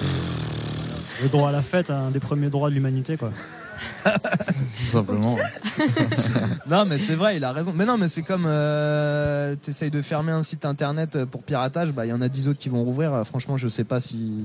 [1.22, 3.30] Le droit à la fête, un des premiers droits de l'humanité, quoi.
[4.76, 5.36] tout simplement.
[6.68, 7.72] Non, mais c'est vrai, il a raison.
[7.74, 12.04] Mais non, mais c'est comme euh, t'essayes de fermer un site internet pour piratage, bah
[12.06, 13.22] il y en a 10 autres qui vont rouvrir.
[13.24, 14.44] Franchement, je sais pas si.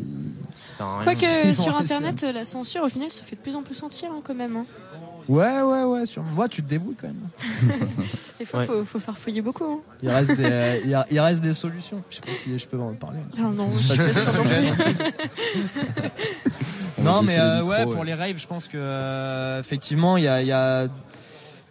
[0.77, 4.21] Quoique, sur Internet, la censure, au final, se fait de plus en plus sentir, hein,
[4.23, 4.55] quand même.
[4.57, 4.65] hein.
[5.31, 6.05] Ouais, ouais, ouais.
[6.05, 7.69] Sur moi, tu te débrouilles quand même.
[8.55, 8.65] Ouais.
[8.65, 9.63] faut, faut faire fouiller beaucoup.
[9.63, 9.79] hein.
[10.01, 12.01] Il reste des, euh, il a- il reste des solutions.
[12.09, 13.19] Je sais pas si je peux en parler.
[13.37, 14.41] Ah non, Je sais pas
[17.03, 17.93] Non, mais euh, ouais, ouais.
[17.93, 20.87] pour les raves, je pense que euh, effectivement, il y a, il y a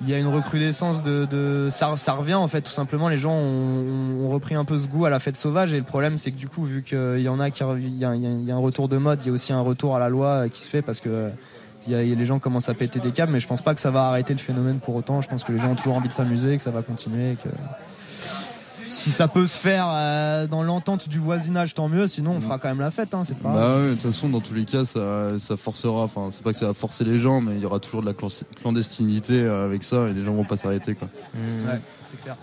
[0.03, 3.19] il y a une recrudescence de, de ça, ça revient en fait tout simplement les
[3.19, 6.17] gens ont, ont repris un peu ce goût à la fête sauvage et le problème
[6.17, 8.27] c'est que du coup vu qu'il y en a qui il y a, il y
[8.27, 9.99] a- il y a un retour de mode il y a aussi un retour à
[9.99, 11.29] la loi euh, qui se fait parce que euh,
[11.87, 13.47] il y a, il y a- les gens commencent à péter des câbles mais je
[13.49, 15.69] pense pas que ça va arrêter le phénomène pour autant je pense que les gens
[15.73, 17.49] ont toujours envie de s'amuser que ça va continuer que
[18.89, 22.59] si ça peut se faire euh, dans l'entente du voisinage tant mieux sinon on fera
[22.59, 23.61] quand même la fête hein, c'est pas grave.
[23.61, 26.03] Bah ouais, de toute façon, dans tous les cas, ça, ça forcera.
[26.03, 28.07] Enfin, c'est pas que ça va forcer les gens, mais il y aura toujours de
[28.07, 28.29] la clan-
[28.61, 31.09] clandestinité euh, avec ça, et les gens vont pas s'arrêter, quoi.
[31.35, 32.37] Ouais, c'est clair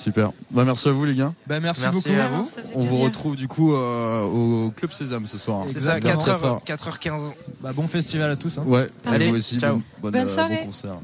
[0.00, 0.32] Super.
[0.50, 1.32] Bah merci à vous, les gars.
[1.46, 2.48] bah, merci, Merci beaucoup à vous.
[2.74, 5.62] On vous retrouve du coup euh, au Club Sésame ce soir.
[5.66, 6.60] C'est ça, Exactement.
[6.64, 7.32] 4h, 4h15.
[7.60, 8.64] Bah, bon festival à tous hein.
[8.66, 9.58] Ouais, Allez, vous aussi.
[9.58, 9.76] ciao.
[9.76, 10.60] Bon, bonne, Bonne euh, soirée.
[10.60, 10.96] bon concert.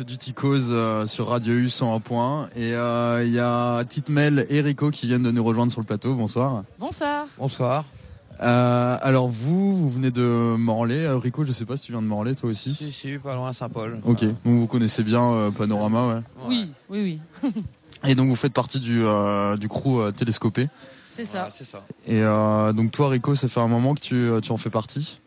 [0.00, 4.60] Direct du Ticos euh, sur Radio U 101.1 et euh, il y a Titmel et
[4.60, 6.14] Rico qui viennent de nous rejoindre sur le plateau.
[6.14, 6.64] Bonsoir.
[6.78, 7.26] Bonsoir.
[7.38, 7.84] Bonsoir.
[8.40, 11.04] Euh, alors vous, vous venez de Morlaix.
[11.04, 12.74] Euh, Rico, je sais pas si tu viens de Morlaix toi aussi.
[12.74, 14.00] Si, si, pas loin Saint-Paul.
[14.04, 16.20] Ok, donc vous connaissez bien euh, Panorama, ouais.
[16.48, 17.52] Oui, oui, oui.
[18.08, 20.68] Et donc vous faites partie du, euh, du crew euh, télescopé.
[21.08, 21.50] C'est ça.
[21.54, 21.84] c'est ça.
[22.06, 25.20] Et euh, donc toi Rico, ça fait un moment que tu, tu en fais partie?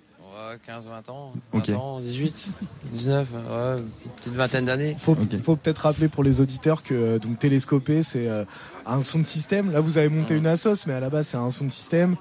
[0.50, 1.32] Ouais, 15, 20 ans.
[1.54, 1.70] Ok.
[1.70, 2.48] 20 ans, 18,
[2.92, 4.96] 19, ouais, une petite vingtaine d'années.
[5.00, 8.44] Faut, faut peut-être rappeler pour les auditeurs que euh, donc télescopé c'est euh,
[8.86, 9.72] un son de système.
[9.72, 12.16] Là vous avez monté une assos, mais à la base c'est un son de système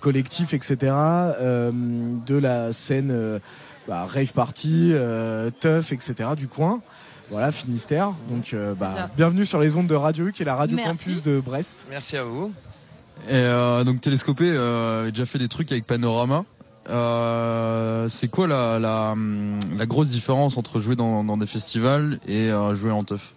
[0.00, 0.76] collectif, etc.
[0.92, 1.70] euh,
[2.26, 3.38] de la scène euh,
[3.88, 6.30] bah, rave party, euh, tough, etc.
[6.36, 6.82] du coin.
[7.30, 8.12] Voilà Finistère.
[8.28, 11.06] Donc euh, bah, bienvenue sur les ondes de Radio U qui est la radio Merci.
[11.06, 11.86] campus de Brest.
[11.88, 12.52] Merci à vous.
[13.28, 16.44] Et euh, donc Télescopé euh, a déjà fait des trucs avec Panorama.
[16.90, 22.18] Euh, c'est quoi la, la, hum, la grosse différence entre jouer dans, dans des festivals
[22.26, 23.34] et euh, jouer en teuf?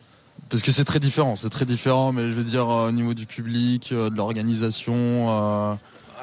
[0.50, 3.14] Parce que c'est très différent, c'est très différent, mais je veux dire euh, au niveau
[3.14, 4.94] du public, euh, de l'organisation.
[4.96, 5.74] euh,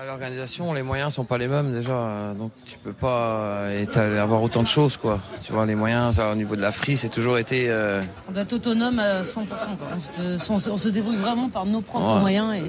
[0.00, 4.18] À l'organisation, les moyens sont pas les mêmes déjà, donc tu peux pas euh, étaler-
[4.18, 5.20] avoir autant de choses quoi.
[5.44, 7.68] Tu vois, les moyens, ça, au niveau de la free, c'est toujours été.
[7.68, 9.46] euh, On doit être autonome à 100%.
[9.46, 9.88] Quoi.
[9.94, 12.20] On, se, on se- on se débrouille vraiment par nos propres Ouais.
[12.20, 12.54] moyens.
[12.54, 12.62] Et...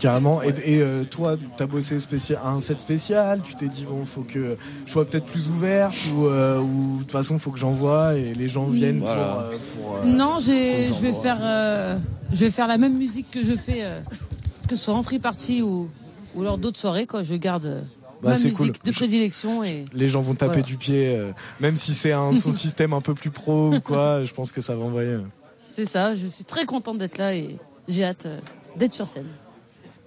[0.00, 0.42] Carrément.
[0.42, 3.42] Et, et, euh, toi, t'as bossé spécial, un set spécial.
[3.42, 4.56] Tu t'es dit bon, faut que
[4.86, 8.34] je sois peut-être plus ouverte ou, euh, ou de toute façon, faut que j'envoie et
[8.34, 9.22] les gens viennent Voilà.
[9.22, 9.40] pour.
[9.40, 11.98] euh, pour, euh, non, j'ai, je vais faire, euh,
[12.32, 14.00] je vais faire la même musique que je fais, euh,
[14.68, 15.88] que ce soit en free party ou,
[16.34, 17.06] ou lors d'autres soirées.
[17.06, 17.22] Quoi.
[17.22, 17.84] Je garde
[18.22, 18.72] Bah, ma musique cool.
[18.84, 20.62] de prédilection et Les gens vont taper Voilà.
[20.66, 24.24] du pied, euh, même si c'est un son système un peu plus pro ou quoi.
[24.24, 25.18] Je pense que ça va envoyer.
[25.68, 26.14] c'est ça.
[26.14, 27.56] Je suis très contente d'être là et
[27.88, 28.38] j'ai hâte euh,
[28.76, 29.26] d'être sur scène.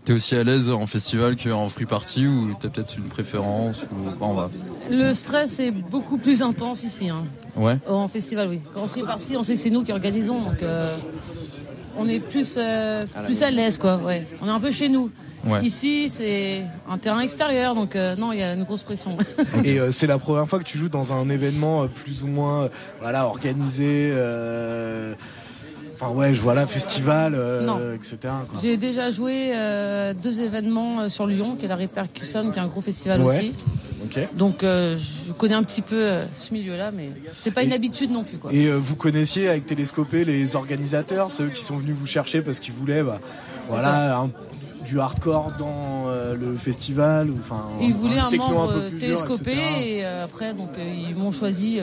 [0.06, 4.10] T'es aussi à l'aise en festival qu'en free party ou t'as peut-être une préférence ou
[4.10, 4.52] bah, on va.
[4.92, 7.10] Le stress est beaucoup plus intense ici.
[7.10, 7.24] Hein.
[7.56, 7.78] Ouais.
[7.88, 8.60] En festival, oui.
[8.74, 10.94] Quand on fait partie, on sait que c'est nous qui organisons, donc euh,
[11.98, 13.96] on est plus euh, plus à l'aise, quoi.
[13.98, 14.28] Ouais.
[14.42, 15.10] On est un peu chez nous.
[15.46, 15.62] Ouais.
[15.66, 19.18] Ici, c'est un terrain extérieur, donc euh, non, il y a une grosse pression.
[19.64, 22.28] Et euh, c'est la première fois que tu joues dans un événement euh, plus ou
[22.28, 22.70] moins, euh,
[23.02, 24.14] voilà, organisé.
[26.04, 28.18] Enfin ouais, je vois là festival, euh, etc.
[28.62, 32.62] J'ai déjà joué euh, deux événements euh, sur Lyon, qui est la Repercussion, qui est
[32.62, 33.38] un gros festival Ouais.
[33.38, 33.54] aussi.
[34.34, 38.24] Donc euh, je connais un petit peu ce milieu-là, mais c'est pas une habitude non
[38.24, 38.52] plus, quoi.
[38.54, 42.74] Et vous connaissiez avec Télescopé les organisateurs, ceux qui sont venus vous chercher parce qu'ils
[42.74, 43.20] voulaient, bah,
[43.68, 44.32] voilà, un-
[44.86, 47.64] du hardcore dans euh, le festival, enfin.
[47.80, 51.80] Ils voulaient un membre dur, télescopé et euh, après donc euh, ils m'ont choisi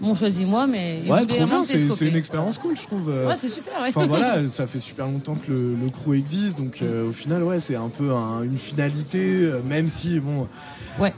[0.00, 3.08] m'ont choisi moi mais ils Ouais, trop bien, c'est une expérience cool, je trouve.
[3.10, 3.26] euh.
[3.28, 3.88] Ouais, c'est super, ouais.
[3.88, 7.42] Enfin voilà, ça fait super longtemps que le, le crew existe, donc euh, au final,
[7.42, 10.48] ouais, c'est un peu un- une finalité, euh, même si bon,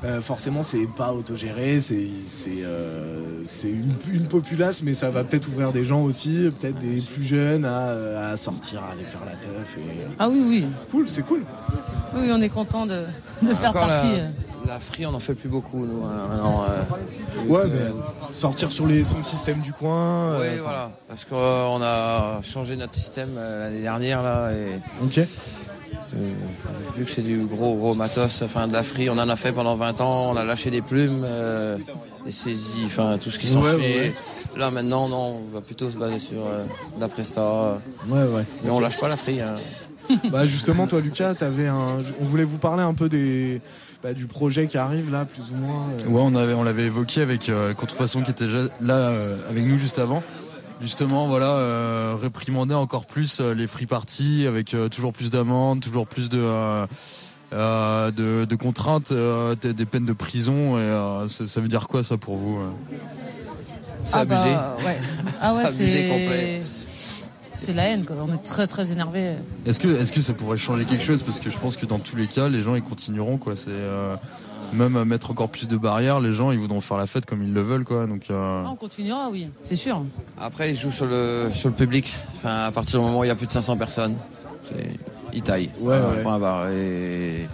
[0.05, 5.25] euh, forcément, c'est pas autogéré, c'est c'est euh, c'est une, une populace, mais ça va
[5.25, 9.05] peut-être ouvrir des gens aussi, peut-être des plus jeunes à, euh, à sortir, à aller
[9.05, 9.77] faire la teuf.
[9.79, 10.65] Et, Ah oui oui.
[10.91, 11.43] Cool, c'est cool.
[12.15, 13.05] Oui, on est content de,
[13.43, 14.17] de faire partie.
[14.19, 14.29] la.
[14.66, 16.05] La free, on en fait plus beaucoup nous.
[16.05, 20.32] hein, maintenant, euh, Ouais, mais sortir sur les sons système du coin.
[20.32, 20.90] euh, Oui, voilà.
[21.09, 24.78] Parce qu'on a changé notre système euh, l'année dernière là et.
[25.02, 25.18] Ok.
[25.18, 26.30] Euh,
[26.97, 29.52] vu que c'est du gros gros matos, enfin de la free, on en a fait
[29.52, 31.76] pendant 20 ans, on a lâché des plumes, euh,
[32.24, 33.70] des saisies, enfin tout ce qui s'ensuit.
[33.70, 34.14] Ouais, ouais, ouais.
[34.56, 36.64] Là maintenant, non, on va plutôt se baser sur euh,
[36.97, 37.40] de la presta.
[37.43, 37.74] euh,
[38.09, 38.44] Ouais, ouais.
[38.64, 39.40] Mais on lâche pas la free.
[39.43, 39.56] hein.
[40.30, 41.98] bah justement, toi, Lucas, t'avais un.
[42.20, 43.60] On voulait vous parler un peu des.
[44.03, 45.87] Bah, du projet qui arrive là, plus ou moins.
[45.91, 46.09] euh.
[46.09, 49.65] Ouais, on avait, on l'avait évoqué avec euh, Contrefaçon qui était déjà là euh, avec
[49.65, 50.23] nous juste avant.
[50.81, 55.81] Justement, voilà, euh, réprimander encore plus euh, les free parties avec euh, toujours plus d'amendes,
[55.81, 56.87] toujours plus de, euh,
[57.53, 60.79] euh, de, de contraintes, euh, des, des peines de prison.
[60.79, 62.70] Et euh, ça, ça veut dire quoi ça pour vous euh?
[64.12, 64.41] Ah abusé.
[64.55, 64.99] bah, ouais.
[65.41, 66.62] Ah ouais, Abusé c'est.
[67.59, 68.16] C'est la haine, quoi.
[68.20, 69.32] On est très très énervé.
[69.66, 71.22] Est-ce que, est-ce que ça pourrait changer quelque chose?
[71.22, 73.56] Parce que je pense que dans tous les cas, les gens ils continueront quoi.
[73.56, 74.14] C'est euh,
[74.72, 77.43] même à mettre encore plus de barrières, les gens ils voudront faire la fête comme
[77.43, 78.06] ils le veulent quoi.
[78.06, 80.02] Donc euh, Ah, on continuera, oui, c'est sûr.
[80.40, 82.14] Après, ils jouent sur le, sur le public.
[82.36, 84.16] Enfin, à partir du moment où il y a plus de 500 personnes,
[85.32, 85.70] ils taillent.
[85.80, 86.22] Ouais, ouais.
[86.22, 86.68] point barre.
[86.70, 87.48] Et...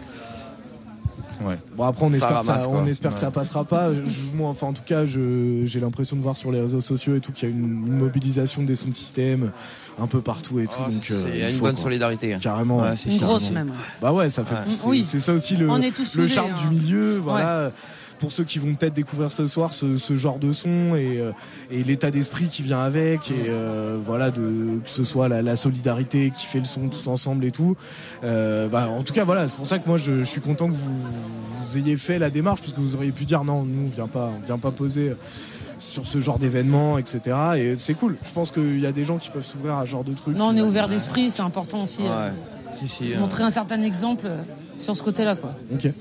[1.44, 1.58] Ouais.
[1.76, 3.92] Bon après on Ça espère, que, ça, on espère que ça passera pas.
[3.92, 6.80] Je- je- moi enfin en tout cas je- j'ai l'impression de voir sur les réseaux
[6.80, 9.50] sociaux et tout qu'il y a une, une mobilisation des sons de système
[9.98, 10.72] un peu partout et tout.
[10.86, 11.84] Oh, donc euh, il y a une faut, bonne quoi.
[11.84, 12.34] solidarité.
[12.34, 12.38] hein.
[12.40, 12.80] Carrément.
[12.80, 13.72] Ouais, c'est Une grosse même.
[14.02, 14.54] Bah ouais ça fait.
[14.54, 14.60] Ouais.
[14.70, 15.02] c'est- Oui.
[15.04, 15.68] C'est ça aussi le,
[16.16, 16.56] le charme hein.
[16.68, 17.18] du milieu.
[17.18, 17.72] Voilà.
[18.24, 21.32] Pour ceux qui vont peut-être découvrir ce soir ce, ce genre de son et, euh,
[21.70, 25.56] et l'état d'esprit qui vient avec et euh, voilà de que ce soit la, la
[25.56, 27.76] solidarité qui fait le son tous ensemble et tout.
[28.22, 30.68] Euh, bah, en tout cas voilà c'est pour ça que moi je, je suis content
[30.68, 31.02] que vous,
[31.66, 34.08] vous ayez fait la démarche parce que vous auriez pu dire non nous on vient
[34.08, 35.12] pas on vient pas poser
[35.84, 39.18] sur ce genre d'événement etc et c'est cool je pense qu'il y a des gens
[39.18, 41.82] qui peuvent s'ouvrir à ce genre de trucs Non, on est ouvert d'esprit, c'est important
[41.82, 42.02] aussi.
[42.02, 42.32] euh, Ouais.
[42.78, 44.38] Si, si, euh, Montrer un certain exemple euh,
[44.78, 45.54] sur ce côté-là, quoi.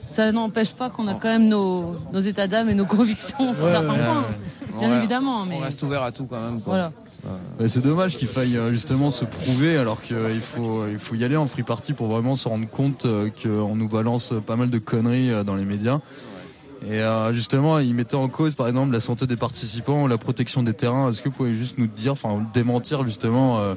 [0.10, 3.66] Ça n'empêche pas qu'on a quand même nos, nos états d'âme et nos convictions sur
[3.66, 4.22] Ouais, certains ouais, points.
[4.22, 4.80] ouais.
[4.80, 4.98] Bien Ouais.
[4.98, 6.62] évidemment, mais On reste ouvert à tout quand même.
[6.62, 6.74] quoi.
[6.74, 6.92] voilà.
[7.60, 11.38] Bah, c'est dommage qu'il faille justement se prouver alors qu'il faut, il faut y aller
[11.38, 13.06] en free party pour vraiment se rendre compte
[13.42, 16.00] qu'on nous balance pas mal de conneries dans les médias.
[16.90, 20.64] Et euh, justement, il mettait en cause par exemple la santé des participants, la protection
[20.64, 21.10] des terrains.
[21.10, 23.74] Est-ce que vous pouvez juste nous dire, enfin démentir justement euh,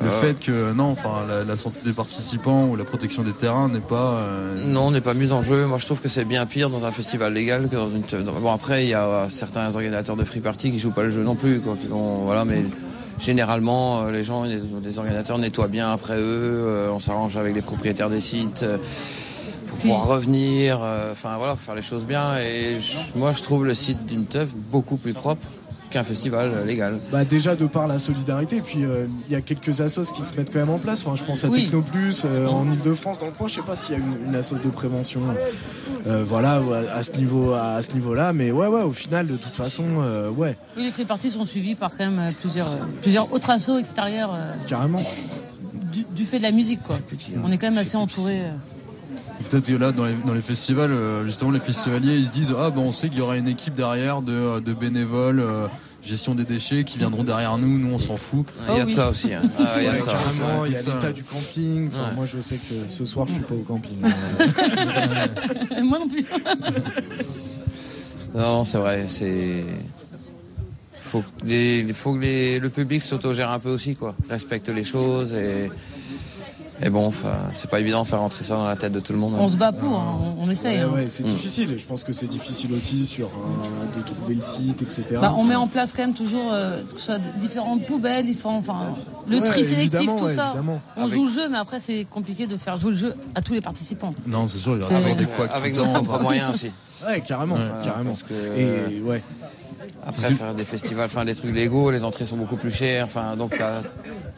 [0.00, 0.20] le Euh.
[0.20, 3.80] fait que non, enfin la, la santé des participants ou la protection des terrains n'est
[3.80, 4.12] pas.
[4.12, 5.66] euh, Non, on n'est pas mis en jeu.
[5.66, 8.02] Moi, je trouve que c'est bien pire dans un festival légal que dans une.
[8.40, 11.22] Bon, après, il y a certains organisateurs de free party qui jouent pas le jeu
[11.24, 11.76] non plus, quoi.
[11.80, 12.64] Qui vont, voilà, mais
[13.18, 16.64] généralement, euh, les gens, les, les organisateurs nettoient bien après eux.
[16.68, 18.78] euh, on s'arrange avec les propriétaires des sites euh,
[19.68, 20.78] pour pouvoir revenir.
[20.82, 22.36] euh, Enfin, voilà, pour faire les choses bien.
[22.38, 25.46] Et je- moi, je trouve le site d'une teuf beaucoup plus propre
[25.90, 26.98] qu'un festival légal.
[27.10, 30.20] Bah déjà de par la solidarité, et puis euh, il y a quelques assos qui
[30.22, 31.00] se mettent quand même en place.
[31.04, 31.62] Enfin, je pense à Oui.
[31.64, 33.48] Technoplus euh, en Ile-de-France, dans le coin.
[33.48, 35.22] Je sais pas s'il y a une, une assos de prévention,
[36.06, 36.60] euh, voilà,
[36.92, 38.34] à, à ce niveau, à, ce niveau-là.
[38.34, 41.46] Mais ouais, ouais, au final, de toute façon, euh, ouais, Oui, les free parties sont
[41.46, 45.02] suivis par quand même plusieurs, euh, plusieurs autres assos extérieurs euh, carrément.
[45.90, 46.96] du, du fait de la musique, quoi.
[47.42, 48.40] On est quand même assez entouré.
[48.42, 48.50] euh.
[49.50, 52.54] Peut-être que là, dans les, dans les festivals, euh, justement, les festivaliers, ils se disent
[52.58, 55.66] Ah, bon, on sait qu'il y aura une équipe derrière de, euh, de bénévoles, euh,
[56.02, 58.46] gestion des déchets, qui viendront derrière nous, nous, on s'en fout.
[58.68, 59.32] Il y a de ça aussi.
[59.32, 59.42] hein.
[59.58, 60.12] Ah, il y a de Ouais, ça.
[60.12, 61.88] carrément, il y a Ça, l'état du camping.
[61.88, 62.14] Enfin, Ouais.
[62.16, 62.62] Moi, je sais que
[62.92, 63.96] ce soir, je suis pas au camping.
[65.82, 66.24] Moi non plus.
[68.34, 69.64] Non, c'est vrai, c'est.
[71.00, 74.14] Faut que, les, faut que les- le public s'autogère un peu aussi, quoi.
[74.28, 75.70] Respecte les choses et.
[76.80, 77.12] Et bon,
[77.54, 79.34] c'est pas évident de faire rentrer ça dans la tête de tout le monde.
[79.34, 79.38] hein.
[79.40, 80.76] On se bat pour, hein, on, on essaye.
[80.78, 80.90] Ouais, hein.
[80.94, 81.26] ouais, c'est Mm.
[81.26, 81.74] difficile.
[81.76, 85.04] Je pense que c'est difficile aussi sur euh, de trouver le site, etc.
[85.20, 88.58] Bah, on met en place quand même toujours euh, que ce soit différentes poubelles, différents,
[88.58, 88.94] enfin,
[89.28, 90.46] le Ouais, tri sélectif, tout ouais, ça.
[90.50, 90.80] évidemment.
[90.96, 93.40] On Avec- joue le jeu, mais après c'est compliqué de faire jouer le jeu à
[93.42, 94.14] tous les participants.
[94.26, 95.50] Non, c'est sûr, il y C'est- aura Avec, des couacs.
[95.52, 96.70] avec nos propres moyens aussi.
[97.08, 97.60] Ouais, carrément, Ouais.
[97.84, 98.10] carrément.
[98.10, 99.22] Parce que, Et ouais.
[100.06, 103.04] Après, faire des festivals, enfin des trucs légaux, les entrées sont beaucoup plus chères.
[103.04, 103.60] Enfin, donc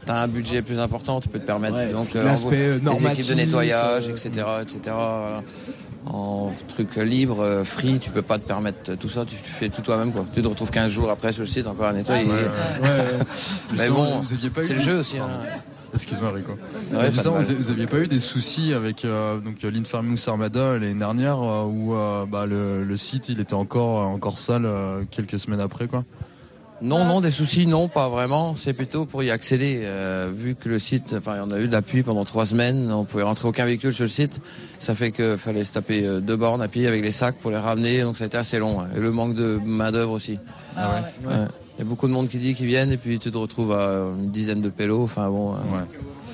[0.07, 1.77] t'as as un budget plus important, tu peux te permettre.
[1.77, 4.29] Ouais, donc l'aspect, euh, des normatif, équipes de nettoyage, euh, etc.,
[4.63, 4.81] etc.
[4.87, 5.43] voilà.
[6.07, 9.25] En truc libre, euh, free, tu peux pas te permettre tout ça.
[9.25, 10.25] Tu, tu fais tout toi-même, quoi.
[10.35, 12.25] Tu te retrouves 15 jours après sur le site encore à nettoyer.
[12.27, 12.83] Ouais, Ouais, c'est ça.
[12.83, 13.25] ouais.
[13.77, 14.23] Mais bon,
[14.63, 15.19] c'est le jeu aussi.
[15.19, 15.29] Hein.
[15.93, 16.53] Excuse-moi, Rico.
[16.93, 19.71] Ouais, Euh, vous, vous aviez pas eu des soucis avec euh, donc euh,
[20.29, 24.67] Armada l'année dernière euh, où euh, bah, le, le site il était encore encore sale
[24.67, 26.05] euh, quelques semaines après quoi.
[26.83, 28.55] Non, non, des soucis, non, pas vraiment.
[28.57, 29.83] C'est plutôt pour y accéder.
[29.85, 32.91] euh, vu que le site, enfin, on a eu de la pluie pendant trois semaines,
[32.91, 34.41] on pouvait rentrer aucun véhicule sur le site.
[34.79, 37.51] Ça fait que fallait se taper euh, deux bornes à pied avec les sacs pour
[37.51, 38.81] les ramener, donc ça a été assez long.
[38.81, 38.89] hein.
[38.97, 40.39] Et le manque de main d'œuvre aussi.
[40.77, 41.29] Ah ouais.
[41.29, 41.45] Ouais.
[41.77, 43.73] Il y a beaucoup de monde qui dit qu'ils viennent et puis tu te retrouves
[43.73, 43.87] à
[44.19, 45.03] une dizaine de pélos.
[45.03, 45.53] Enfin bon.
[45.53, 45.85] euh, Ouais.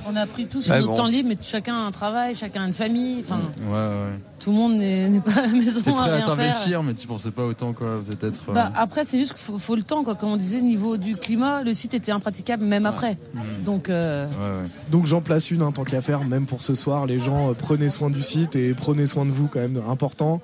[0.09, 0.95] On a pris tous Ouais, notre bon.
[0.95, 3.24] temps libre, mais chacun a un travail, chacun a une famille.
[3.27, 4.19] Enfin, Ouais, ouais.
[4.39, 6.27] tout le monde n'est pas à la maison T'es à prêt à faire.
[6.27, 8.51] t'investir, mais tu pensais pas autant, quoi, peut-être.
[8.51, 8.53] euh.
[8.53, 10.15] Bah, après, c'est juste qu'il faut, faut le temps, quoi.
[10.15, 13.19] Comme on disait, niveau du climat, le site était impraticable même après.
[13.65, 14.27] Donc, euh,
[14.91, 17.07] Donc j'en place une, hein, tant qu'à faire, même pour ce soir.
[17.07, 20.41] Les gens, euh, prenez soin du site et prenez soin de vous quand même, important.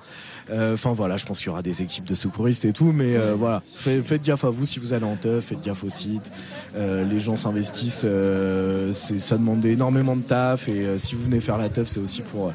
[0.51, 3.17] Euh, Enfin voilà, je pense qu'il y aura des équipes de secouristes et tout, mais
[3.17, 5.89] euh, voilà, faites, faites gaffe à vous si vous allez en teuf, faites gaffe au
[5.89, 6.31] site.
[6.77, 11.41] Euh, les gens s'investissent, euh, ça demande énormément de taf et euh, si vous venez
[11.41, 12.53] faire la teuf, c'est aussi pour euh,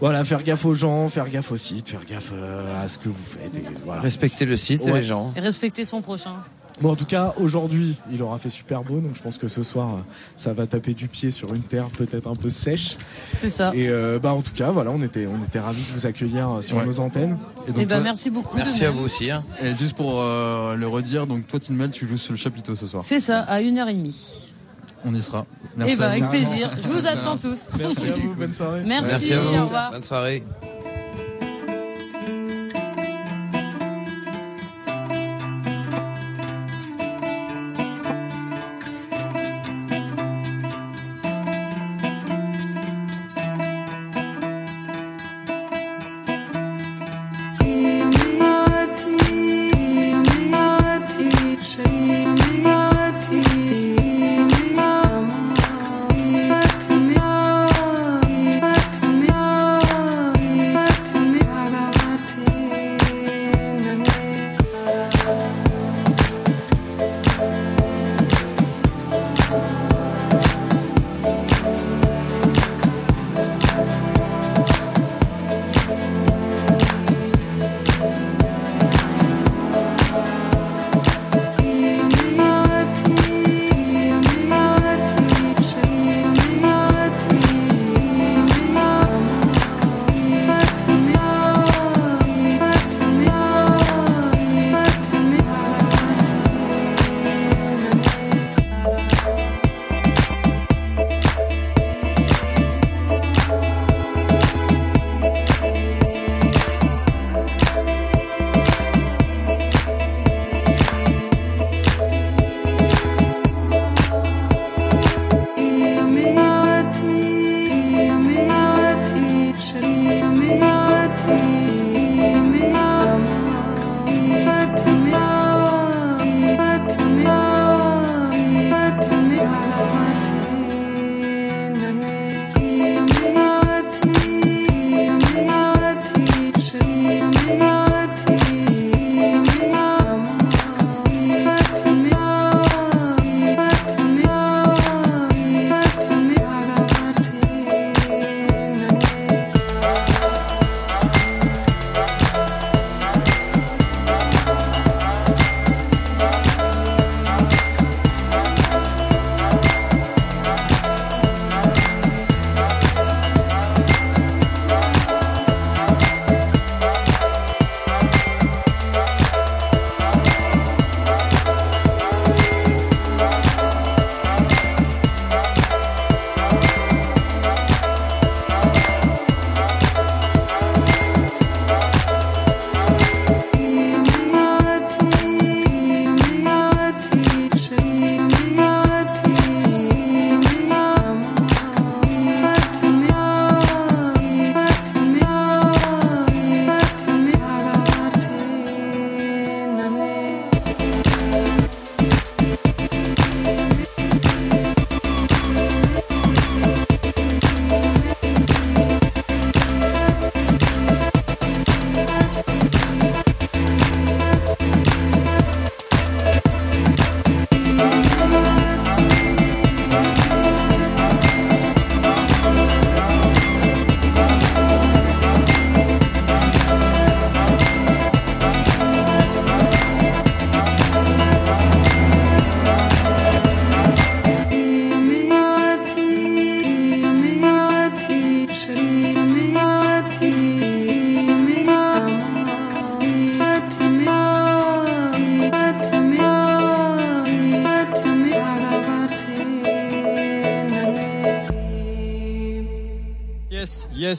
[0.00, 3.08] voilà faire gaffe aux gens, faire gaffe au site, faire gaffe euh, à ce que
[3.08, 3.54] vous faites.
[3.54, 4.00] Et, voilà.
[4.00, 5.32] Respecter le site et les gens.
[5.36, 6.34] et respecter son prochain.
[6.80, 9.62] Bon, en tout cas, aujourd'hui, il aura fait super beau, donc je pense que ce
[9.62, 9.98] soir,
[10.36, 12.96] ça va taper du pied sur une terre peut-être un peu sèche.
[13.36, 13.70] C'est ça.
[13.74, 16.50] Et euh, bah, en tout cas, voilà, on était, on était ravis de vous accueillir
[16.50, 16.84] euh, sur Ouais.
[16.84, 17.38] nos antennes.
[17.78, 18.56] Eh ben, merci beaucoup.
[18.56, 18.98] Merci à même.
[18.98, 19.30] vous aussi.
[19.30, 19.44] Hein.
[19.62, 22.86] Et juste pour euh, le redire, donc toi, Tinmel, tu joues sur le chapiteau ce
[22.88, 23.04] soir.
[23.06, 24.50] C'est ça, à 1h30.
[25.04, 25.46] On y sera.
[25.76, 26.70] Eh ben, à avec plaisir.
[26.82, 27.68] Je vous attends tous.
[27.78, 28.82] Merci à vous, bonne soirée.
[28.84, 29.58] Merci, Merci à vous.
[29.58, 29.90] au revoir.
[29.92, 30.42] Bonne soirée.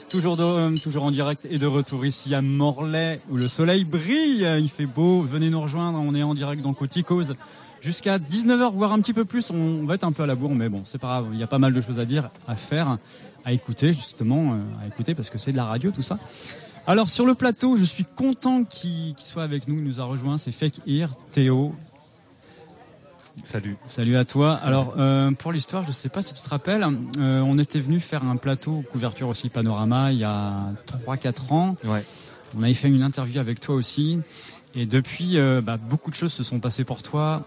[0.04, 4.46] Toujours, euh, toujours en direct et de retour ici à Morlaix où le soleil brille,
[4.60, 5.22] il fait beau.
[5.22, 7.34] Venez nous rejoindre, on est en direct dans Coticose
[7.80, 9.50] jusqu'à 19h, voire un petit peu plus.
[9.50, 11.28] On va être un peu à la bourre, mais bon, c'est pas grave.
[11.32, 12.98] Il y a pas mal de choses à dire, à faire,
[13.44, 16.18] à écouter justement, euh, à écouter parce que c'est de la radio tout ça.
[16.86, 19.76] Alors sur le plateau, je suis content qu'il qu'il soit avec nous.
[19.76, 21.74] Il nous a rejoint, c'est Fake Ear, Théo.
[23.44, 23.76] Salut.
[23.86, 24.54] Salut à toi.
[24.54, 26.84] Alors euh, pour l'histoire, je sais pas si tu te rappelles,
[27.18, 30.72] euh, on était venu faire un plateau couverture aussi panorama il y a
[31.06, 31.76] 3-4 ans.
[31.84, 32.04] Ouais.
[32.58, 34.20] On avait fait une interview avec toi aussi.
[34.74, 37.44] Et depuis, euh, bah, beaucoup de choses se sont passées pour toi.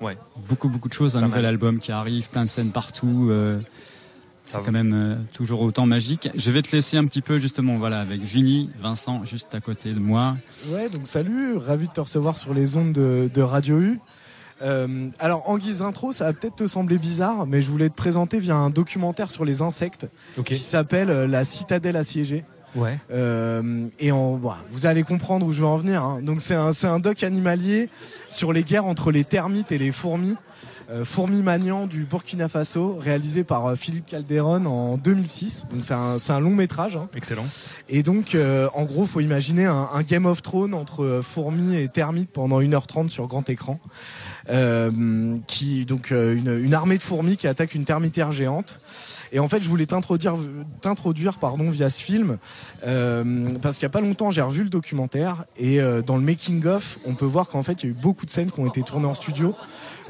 [0.00, 0.16] Ouais.
[0.48, 1.50] Beaucoup beaucoup de choses, un Pas nouvel mal.
[1.50, 3.28] album qui arrive, plein de scènes partout.
[3.30, 3.60] euh,
[4.44, 6.28] c'est quand même euh, toujours autant magique.
[6.34, 9.92] Je vais te laisser un petit peu justement, voilà, avec Vinny, Vincent, juste à côté
[9.92, 10.36] de moi.
[10.70, 14.00] Ouais, donc salut, ravi de te recevoir sur les ondes de, de Radio U.
[14.62, 17.94] Euh, alors en guise d'intro, ça va peut-être te sembler bizarre, mais je voulais te
[17.94, 20.06] présenter via un documentaire sur les insectes
[20.44, 22.44] qui s'appelle euh, La citadelle assiégée.
[22.76, 22.98] Ouais.
[23.10, 26.04] Euh, et en, voilà, vous allez comprendre où je veux en venir.
[26.04, 26.20] hein.
[26.22, 27.88] Donc c'est un, c'est un doc animalier
[28.28, 30.36] sur les guerres entre les termites et les fourmis.
[30.90, 35.66] Euh, Fourmis Magnan du Burkina Faso, réalisé par euh, Philippe Calderon en 2006.
[35.72, 36.96] Donc c'est un, c'est un long métrage.
[36.96, 37.08] hein.
[37.14, 37.46] Excellent.
[37.88, 41.88] Et donc, euh, en gros, faut imaginer un, un Game of Thrones entre fourmis et
[41.88, 43.78] termites pendant 1h30 sur grand écran.
[44.48, 48.80] Euh, qui donc euh, une, une armée de fourmis qui attaque une termitière géante.
[49.30, 50.34] Et en fait, je voulais t'introduire,
[50.80, 52.38] t'introduire pardon via ce film
[52.84, 56.22] euh, parce qu'il y a pas longtemps, j'ai revu le documentaire et euh, dans le
[56.22, 58.58] making of, on peut voir qu'en fait, il y a eu beaucoup de scènes qui
[58.58, 59.54] ont été tournées en studio.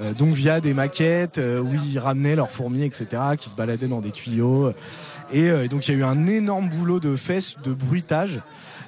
[0.00, 3.06] Euh, donc via des maquettes euh, où ils ramenaient leurs fourmis, etc.,
[3.38, 4.72] qui se baladaient dans des tuyaux.
[5.32, 8.40] Et euh, donc il y a eu un énorme boulot de fesses, de bruitage,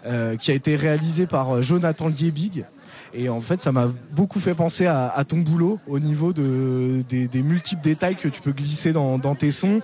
[0.06, 2.64] euh, qui a été réalisé par Jonathan Liebig.
[3.14, 7.05] Et en fait, ça m'a beaucoup fait penser à, à ton boulot au niveau de,
[7.09, 9.82] des, des multiples détails que tu peux glisser dans, dans tes sons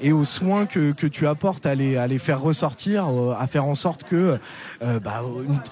[0.00, 3.46] et aux soins que, que tu apportes à les, à les faire ressortir, euh, à
[3.46, 4.38] faire en sorte que
[4.82, 5.22] euh, bah,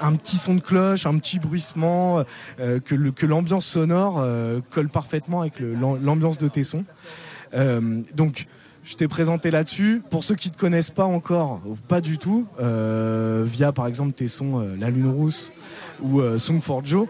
[0.00, 2.24] un petit son de cloche, un petit bruissement,
[2.60, 6.84] euh, que l'ambiance sonore euh, colle parfaitement avec l'ambiance de tes sons.
[7.54, 8.46] Euh, donc,
[8.88, 10.02] je t'ai présenté là-dessus.
[10.08, 14.12] Pour ceux qui te connaissent pas encore, ou pas du tout, euh, via par exemple
[14.12, 15.52] tes sons euh, La Lune Rousse
[16.00, 17.06] ou euh, Song for Joe,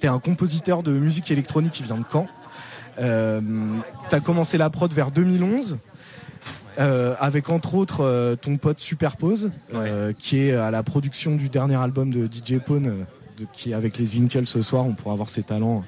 [0.00, 2.26] t'es un compositeur de musique électronique qui vient de Caen.
[2.98, 3.40] Euh,
[4.10, 5.78] t'as commencé la prod vers 2011.
[6.78, 11.48] euh, avec entre autres euh, ton pote Superpose, euh, qui est à la production du
[11.48, 13.04] dernier album de DJ Pone, euh,
[13.52, 14.84] qui est avec les Zwinkels ce soir.
[14.86, 15.84] On pourra voir ses talents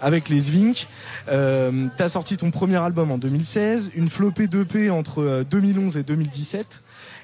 [0.00, 0.86] avec les Zwink.
[1.28, 6.02] Euh, T'as sorti ton premier album en 2016, une flopée d'EP entre euh, 2011 et
[6.02, 6.80] 2017.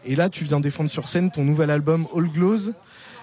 [0.07, 2.73] Et là, tu viens défendre sur scène ton nouvel album All Glows.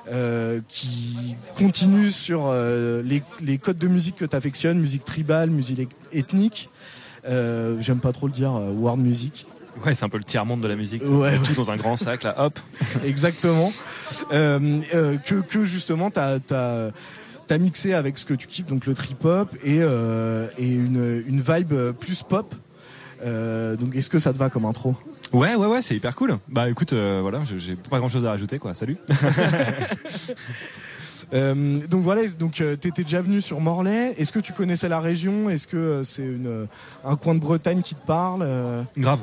[0.09, 5.49] euh, qui continue sur euh, les, les codes de musique que tu affectionnes, musique tribale,
[5.49, 6.69] musique ethnique.
[7.27, 9.45] Euh, J'aime pas trop le dire, euh, world music.
[9.85, 11.03] Ouais, c'est un peu le tiers-monde de la musique.
[11.03, 11.55] Ouais, Tout ouais.
[11.55, 12.59] dans un grand sac, là, hop.
[13.05, 13.71] Exactement.
[14.31, 16.91] Euh, euh, que, que justement, t'as as,
[17.49, 21.41] as mixé avec ce que tu kiffes, donc le trip-hop et, euh, et une, une
[21.41, 22.53] vibe plus pop.
[23.25, 24.95] Euh, donc est-ce que ça te va comme intro?
[25.33, 26.37] Ouais, ouais, ouais, c'est hyper cool.
[26.47, 28.75] Bah écoute, euh, voilà, j'ai pas grand chose à rajouter, quoi.
[28.75, 28.97] Salut.
[31.33, 34.13] Euh, donc voilà, donc euh, t'étais déjà venu sur Morlaix.
[34.17, 35.49] Est-ce que tu connaissais la région?
[35.49, 36.65] Est-ce que euh, c'est une euh,
[37.03, 38.43] un coin de Bretagne qui te parle?
[38.43, 39.19] Euh, Grave.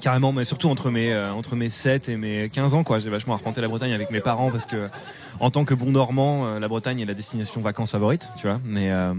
[0.00, 2.98] Carrément, mais surtout entre mes euh, entre mes 7 et mes 15 ans, quoi.
[2.98, 4.88] J'ai vachement arpenté la Bretagne avec mes parents parce que,
[5.40, 8.60] en tant que bon Normand, euh, la Bretagne est la destination vacances favorite, tu vois.
[8.64, 9.14] Mais euh,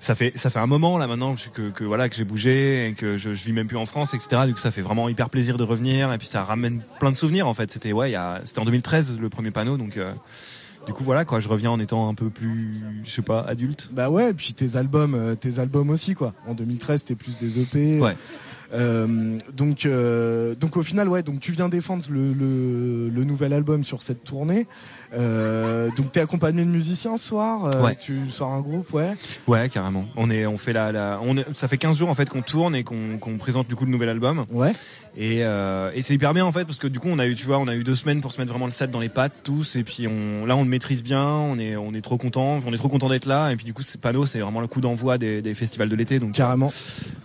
[0.00, 2.92] ça fait ça fait un moment là maintenant que, que voilà que j'ai bougé et
[2.92, 4.42] que je, je vis même plus en France, etc.
[4.46, 7.16] Du coup, ça fait vraiment hyper plaisir de revenir et puis ça ramène plein de
[7.16, 7.70] souvenirs en fait.
[7.70, 8.14] C'était ouais,
[8.44, 9.96] c'était en 2013 le premier panneau, donc.
[9.96, 10.12] euh,
[10.86, 12.74] du coup voilà quoi, je reviens en étant un peu plus,
[13.04, 13.88] je sais pas, adulte.
[13.90, 16.34] Bah ouais, et puis tes albums, euh, tes albums aussi quoi.
[16.46, 17.98] En 2013, c'était plus des EP.
[18.00, 18.14] Ouais.
[18.74, 24.02] Euh, donc, euh, donc au final, ouais, donc tu viens défendre le, nouvel album sur
[24.02, 24.66] cette tournée.
[25.16, 27.66] Euh, donc t'es accompagné de musiciens ce soir.
[27.66, 27.96] euh, Ouais.
[28.00, 29.14] Tu sors un groupe, ouais.
[29.46, 30.04] Ouais, carrément.
[30.16, 32.42] On est, on fait la, la on est- ça fait 15 jours en fait qu'on
[32.42, 34.44] tourne et qu'on qu'on présente du coup le nouvel album.
[34.50, 34.72] Ouais.
[35.16, 37.36] Et, euh, et c'est hyper bien en fait parce que du coup on a eu,
[37.36, 39.08] tu vois, on a eu deux semaines pour se mettre vraiment le set dans les
[39.08, 42.18] pattes tous et puis on, là on le maîtrise bien, on est, on est trop
[42.18, 44.60] content, on est trop content d'être là et puis du coup c'est panneau, c'est vraiment
[44.60, 46.72] le coup d'envoi des, des festivals de l'été donc carrément.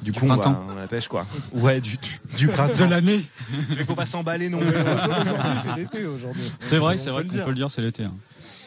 [0.03, 1.25] Du Du coup on va, on la pêche quoi.
[1.53, 3.21] Ouais, du, du, du printemps De l'année.
[3.71, 4.67] Il faut pas s'emballer non plus.
[4.67, 6.43] Aujourd'hui, c'est l'été aujourd'hui.
[6.59, 8.03] C'est vrai, c'est vrai qu'on peut le dire, c'est l'été.
[8.03, 8.13] hein.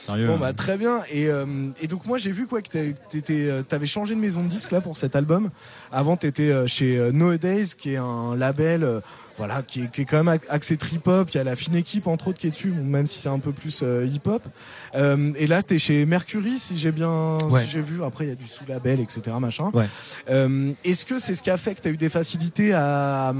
[0.07, 0.27] Sérieux.
[0.27, 1.47] Bon bah très bien et, euh,
[1.81, 2.69] et donc moi j'ai vu quoi que
[3.31, 5.51] euh, t'avais changé de maison de disque là pour cet album.
[5.93, 8.99] Avant t'étais euh, chez euh, Nowadays qui est un label euh,
[9.39, 11.31] voilà, qui est, qui est quand même axé trip-hop.
[11.33, 13.29] Il y a la fine équipe entre autres qui est dessus, bon, même si c'est
[13.31, 14.43] un peu plus euh, hip-hop.
[14.95, 17.63] Euh, et là, t'es chez Mercury, si j'ai bien, Ouais.
[17.65, 18.05] si j'ai vu.
[18.05, 19.71] Après, il y a du sous-label, etc., machin.
[19.73, 19.87] Ouais.
[20.29, 23.33] Euh, Est-ce que c'est ce qui a fait que tu as eu des facilités à,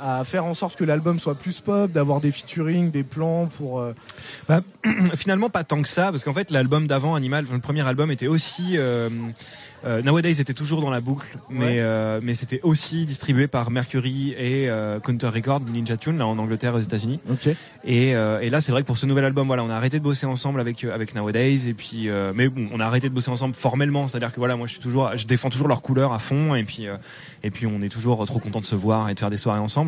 [0.00, 3.80] à faire en sorte que l'album soit plus pop, d'avoir des featuring, des plans pour
[3.80, 3.92] euh,
[4.48, 4.60] Bah,
[5.16, 8.26] finalement pas tant que ça parce qu'en fait l'album d'avant Animal le premier album était
[8.26, 9.08] aussi euh,
[9.84, 11.76] euh, Nowadays était toujours dans la boucle mais Ouais.
[11.80, 16.38] euh, mais c'était aussi distribué par Mercury et euh, Counter Records Ninja Tune là en
[16.38, 17.48] Angleterre et aux États-Unis Ok.
[17.84, 19.98] et, euh, et là c'est vrai que pour ce nouvel album voilà on a arrêté
[19.98, 23.14] de bosser ensemble avec avec Nowadays et puis euh, mais bon on a arrêté de
[23.14, 26.12] bosser ensemble formellement c'est-à-dire que voilà moi je suis toujours je défends toujours leurs couleurs
[26.12, 26.96] à fond et puis euh,
[27.42, 29.60] et puis on est toujours trop content de se voir et de faire des soirées
[29.60, 29.87] ensemble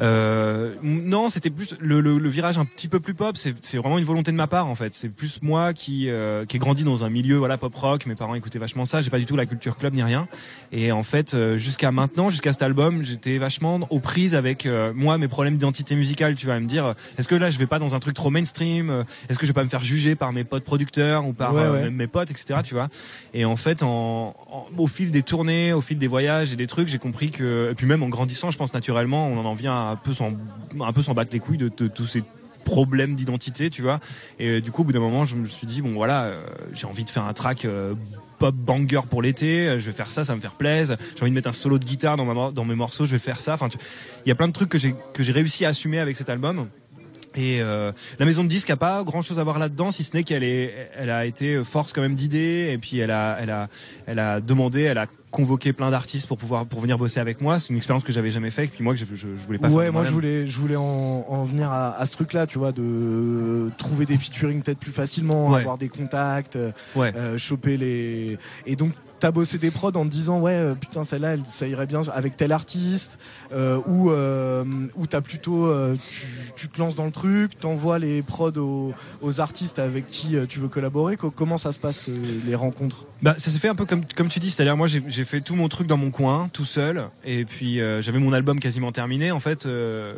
[0.00, 3.36] euh, non, c'était plus le, le, le virage un petit peu plus pop.
[3.36, 4.94] C'est vraiment une volonté de ma part en fait.
[4.94, 8.06] C'est plus moi qui euh, qui ai grandi dans un milieu voilà pop rock.
[8.06, 9.00] Mes parents écoutaient vachement ça.
[9.00, 10.28] J'ai pas du tout la culture club ni rien.
[10.72, 14.92] Et en fait, euh, jusqu'à maintenant, jusqu'à cet album, j'étais vachement aux prises avec euh,
[14.94, 16.34] moi mes problèmes d'identité musicale.
[16.36, 18.90] Tu vas me dire, est-ce que là je vais pas dans un truc trop mainstream
[18.90, 21.54] euh, Est-ce que je vais pas me faire juger par mes potes producteurs ou par
[21.54, 21.82] Ouais, euh, ouais.
[21.84, 22.60] même mes potes, etc.
[22.64, 22.88] Tu vois
[23.34, 26.66] Et en fait, en, en- au fil des tournées, au fil des voyages et des
[26.66, 29.87] trucs, j'ai compris que et puis même en grandissant, je pense naturellement, on en vient
[29.87, 32.22] à un peu s'en battre les couilles de, tous ces
[32.64, 33.98] problèmes d'identité, tu vois.
[34.38, 36.42] Et euh, du coup, au bout d'un moment, je me suis dit bon voilà, euh,
[36.72, 37.94] j'ai envie de faire un track euh,
[38.38, 39.80] pop banger pour l'été.
[39.80, 40.96] Je vais faire ça, ça me faire plaisir.
[41.16, 43.06] J'ai envie de mettre un solo de guitare dans dans mes morceaux.
[43.06, 43.54] Je vais faire ça.
[43.54, 43.68] Enfin,
[44.24, 46.28] il y a plein de trucs que j'ai que j'ai réussi à assumer avec cet
[46.28, 46.68] album.
[47.38, 50.16] Et euh, la maison de disque a pas grand chose à voir là-dedans, si ce
[50.16, 53.50] n'est qu'elle est, elle a été force quand même d'idées, et puis elle a, elle
[53.50, 53.68] a,
[54.06, 57.60] elle a demandé, elle a convoqué plein d'artistes pour pouvoir pour venir bosser avec moi.
[57.60, 59.58] C'est une expérience que j'avais jamais fait, et puis moi que je, je, je voulais
[59.58, 59.92] pas ouais, faire.
[59.92, 63.70] moi je voulais, je voulais en, en venir à, à ce truc-là, tu vois, de
[63.78, 65.60] trouver des featuring peut-être plus facilement, Ouais.
[65.60, 66.58] avoir des contacts,
[66.96, 67.12] Ouais.
[67.14, 68.36] euh, choper les.
[68.66, 71.66] Et donc t'as bossé des prods en te disant ouais euh, putain celle-là elle- ça
[71.66, 73.18] irait bien avec tel artiste
[73.52, 74.64] euh, ou euh,
[74.96, 76.26] ou t'as plutôt euh, tu,
[76.56, 80.46] tu te lances dans le truc t'envoies les prods aux, aux artistes avec qui euh,
[80.46, 82.14] tu veux collaborer Co- comment ça se passe euh,
[82.46, 83.04] les rencontres?
[83.22, 85.56] Bah, ça s'est fait un peu comme comme tu dis, c'est-à-dire moi j'ai fait tout
[85.56, 89.40] mon truc dans mon coin, tout seul, et puis j'avais mon album quasiment terminé en
[89.40, 89.66] fait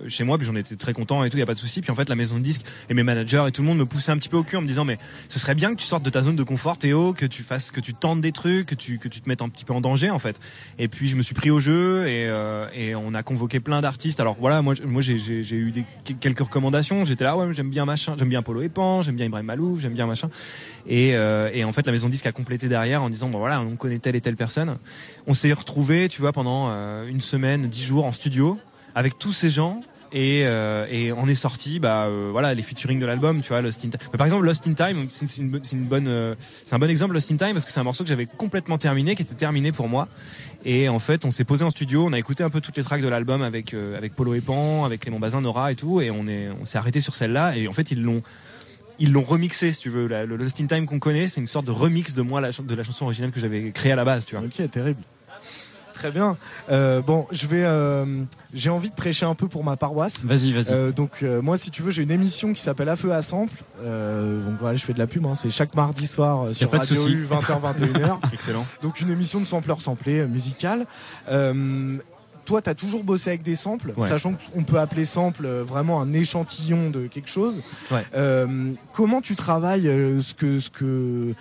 [0.08, 1.80] chez moi, puis j'en étais très content et tout, y a pas de souci.
[1.80, 3.86] Puis en fait la maison de disques et mes managers et tout le monde me
[3.86, 4.98] poussaient un petit peu au cul en me disant mais
[5.28, 7.70] ce serait bien que tu sortes de ta zone de confort, Théo, que tu fasses,
[7.70, 9.80] que tu tentes des trucs, que tu que tu te mettes un petit peu en
[9.80, 10.40] danger en fait.
[10.78, 14.20] Et puis je me suis pris au jeu et euh, on a convoqué plein d'artistes.
[14.20, 15.72] Alors voilà, moi j'ai eu
[16.20, 17.04] quelques recommandations.
[17.04, 19.94] J'étais là ouais j'aime bien machin, j'aime bien Polo Epan, j'aime bien Ibrahim Malouf, j'aime
[19.94, 20.30] bien machin.
[20.86, 23.76] Et, euh, en fait, la maison disque a complété derrière en disant bon voilà, on
[23.76, 24.76] connaît telle et telle personne.
[25.26, 28.58] On s'est retrouvé, tu vois, pendant euh, une semaine, dix jours en studio
[28.94, 29.82] avec tous ces gens.
[30.12, 33.62] Et, euh, et on est sorti, bah euh, voilà, les featuring de l'album, tu vois,
[33.62, 34.00] Lost in Time.
[34.18, 36.34] Par exemple, Lost in Time, c'est une, bonne- euh,
[36.66, 38.76] c'est un bon exemple Lost in Time parce que c'est un morceau que j'avais complètement
[38.76, 40.08] terminé, qui était terminé pour moi.
[40.64, 42.82] Et en fait, on s'est posé en studio, on a écouté un peu toutes les
[42.82, 46.10] tracks de l'album avec euh, avec Polo Epan, avec Clément Bazin, Nora et tout, et
[46.10, 47.56] on est, on s'est arrêté sur celle-là.
[47.56, 48.22] Et en fait, ils l'ont
[48.98, 51.64] ils l'ont remixé si tu veux le Lost in Time qu'on connaît c'est une sorte
[51.64, 54.36] de remix de moi de la chanson originale que j'avais créée à la base tu
[54.36, 55.00] vois ok terrible
[55.94, 56.36] Très bien.
[56.70, 57.62] Euh, bon, je vais.
[57.64, 58.04] euh,
[58.54, 60.24] j'ai envie de prêcher un peu pour ma paroisse.
[60.24, 60.72] Vas-y, vas-y.
[60.72, 63.22] Euh, donc euh, moi, si tu veux, j'ai une émission qui s'appelle À feu à
[63.22, 63.54] sample.
[63.82, 65.24] Euh, donc voilà, je fais de la pub.
[65.26, 67.08] Hein, c'est chaque mardi soir sur Radio.
[67.08, 68.18] U 20h 21h.
[68.32, 70.86] excellent Donc une émission de sampleurs samplés euh, musicale.
[71.30, 71.96] Euh,
[72.46, 74.08] toi, tu as toujours bossé avec des samples, Ouais.
[74.08, 77.62] sachant qu'on peut appeler sample vraiment un échantillon de quelque chose.
[77.92, 78.04] Ouais.
[78.14, 81.34] Euh, comment tu travailles ce que ce que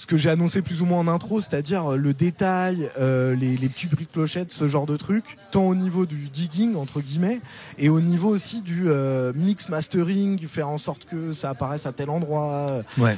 [0.00, 3.58] ce que j'ai annoncé plus ou moins en intro, c'est-à-dire euh, le détail, euh, les,
[3.58, 7.02] les petits bruits de clochette, ce genre de truc, tant au niveau du digging entre
[7.02, 7.38] guillemets,
[7.76, 11.92] et au niveau aussi du euh, mix mastering, faire en sorte que ça apparaisse à
[11.92, 12.80] tel endroit.
[12.96, 13.14] ouais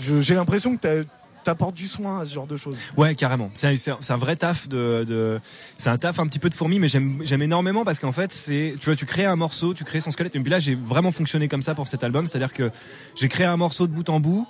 [0.00, 1.08] J'ai l'impression que t'as-
[1.44, 2.76] t'apportes du soin à ce genre de choses.
[2.96, 3.48] Ouais, carrément.
[3.54, 3.68] C'est
[4.10, 5.38] un, vrai taf de, de
[5.78, 8.32] c'est un taf un petit peu de fourmi, mais j'aime j'aime énormément parce qu'en fait,
[8.32, 10.34] c'est tu vois, tu crées un morceau, tu crées son squelette.
[10.34, 12.72] Et puis là, j'ai vraiment fonctionné comme ça pour cet album, c'est-à-dire que
[13.14, 14.44] j'ai créé un morceau de bout en bout.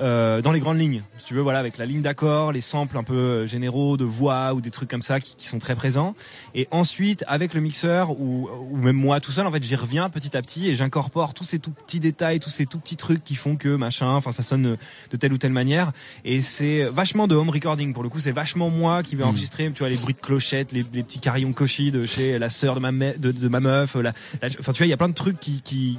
[0.00, 2.96] Euh, dans les grandes lignes, si tu veux, voilà, avec la ligne d'accord, les samples
[2.96, 5.74] un peu euh, généraux de voix ou des trucs comme ça qui, qui sont très
[5.76, 6.14] présents.
[6.54, 10.08] Et ensuite, avec le mixeur ou, ou même moi tout seul, en fait, j'y reviens
[10.08, 13.22] petit à petit et j'incorpore tous ces tout petits détails, tous ces tout petits trucs
[13.22, 14.76] qui font que machin, enfin, ça sonne
[15.10, 15.92] de telle ou telle manière.
[16.24, 18.20] Et c'est vachement de home recording pour le coup.
[18.20, 19.28] C'est vachement moi qui vais Mm.
[19.28, 22.50] enregistrer, tu vois, les bruits de clochettes, les, les petits carillons cochis de chez la
[22.50, 23.94] sœur de ma, me- de, de ma meuf.
[23.96, 25.98] La, la- enfin, tu vois, il y a plein de trucs qui, qui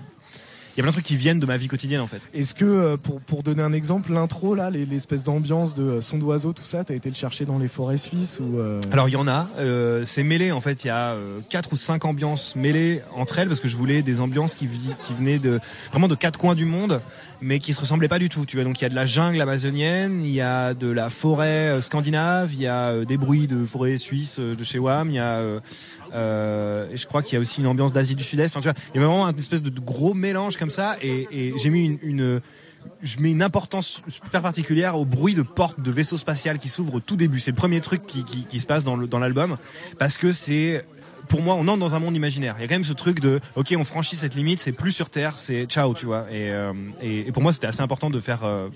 [0.75, 2.21] il y a plein de trucs qui viennent de ma vie quotidienne en fait.
[2.33, 6.01] Est-ce que, euh, pour, pour donner un exemple, l'intro, là, les- l'espèce d'ambiance de euh,
[6.01, 9.07] son d'oiseau, tout ça, t'as été le chercher dans les forêts suisses ou euh, Alors
[9.07, 10.83] il y en a, euh, c'est mêlé en fait.
[10.83, 14.01] Il y a euh, quatre ou cinq ambiances mêlées entre elles parce que je voulais
[14.01, 14.67] des ambiances qui,
[15.01, 15.59] qui venaient de
[15.91, 17.01] vraiment de quatre coins du monde,
[17.41, 18.45] mais qui se ressemblaient pas du tout.
[18.45, 21.09] Tu vois, donc il y a de la jungle amazonienne, il y a de la
[21.11, 25.19] forêt scandinave, il y a des bruits de forêt suisse de chez Wham, il y
[25.19, 25.39] a
[26.13, 28.55] euh, et je crois qu'il y a aussi une ambiance d'Asie du Sud-Est.
[28.55, 31.27] Enfin, tu vois, il y a vraiment une espèce de, gros mélange comme ça, et,
[31.31, 32.41] et j'ai mis une, une
[33.01, 36.95] je mets une importance super particulière au bruit de porte de vaisseau spatial qui s'ouvre
[36.95, 37.39] au tout début.
[37.39, 39.57] C'est le premier truc qui, qui, qui se passe dans le- dans l'album
[39.99, 40.85] parce que c'est
[41.29, 42.55] pour moi, on entre dans un monde imaginaire.
[42.57, 44.91] Il y a quand même ce truc de, ok, on franchit cette limite, c'est plus
[44.91, 46.25] sur Terre, c'est ciao, tu vois.
[46.29, 48.67] Et, euh, et, pour moi, c'était assez important de faire, euh,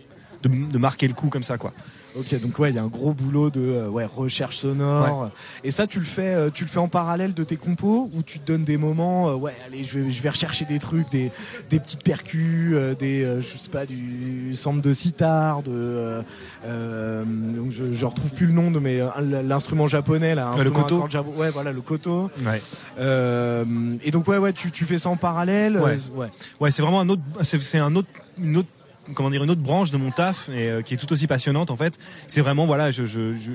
[0.43, 1.73] de marquer le coup comme ça, quoi.
[2.19, 5.29] Ok, donc ouais, il y a un gros boulot de euh, ouais, recherche sonore.
[5.63, 8.23] Et ça, tu le fais, euh, tu le fais en parallèle de tes compos ou
[8.23, 11.09] tu te donnes des moments, euh, ouais, allez, je vais, je vais rechercher des trucs,
[11.11, 11.31] des,
[11.69, 16.21] des petites percus, euh, des, euh, je sais pas, du sample de sitar, de, euh,
[16.65, 18.99] euh, donc je, je retrouve plus le nom de mais
[19.43, 21.07] l'instrument japonais là, Euh, le instrument koto.
[21.09, 22.29] jabo- ouais, voilà, le koto.
[22.45, 22.61] Ouais.
[22.99, 23.65] Euh,
[24.03, 25.77] et donc ouais, ouais, tu, tu fais ça en parallèle.
[25.77, 25.97] Ouais.
[26.15, 26.27] ouais.
[26.59, 28.07] Ouais, c'est vraiment un autre, c'est c'est un autre,
[28.41, 28.69] une autre,
[29.13, 31.71] comment dire, une autre branche de mon taf et euh, qui est tout aussi passionnante
[31.71, 31.97] en fait.
[32.27, 33.51] C'est vraiment voilà, je, je, je-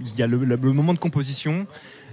[0.00, 1.66] il y a le, le- le moment de composition.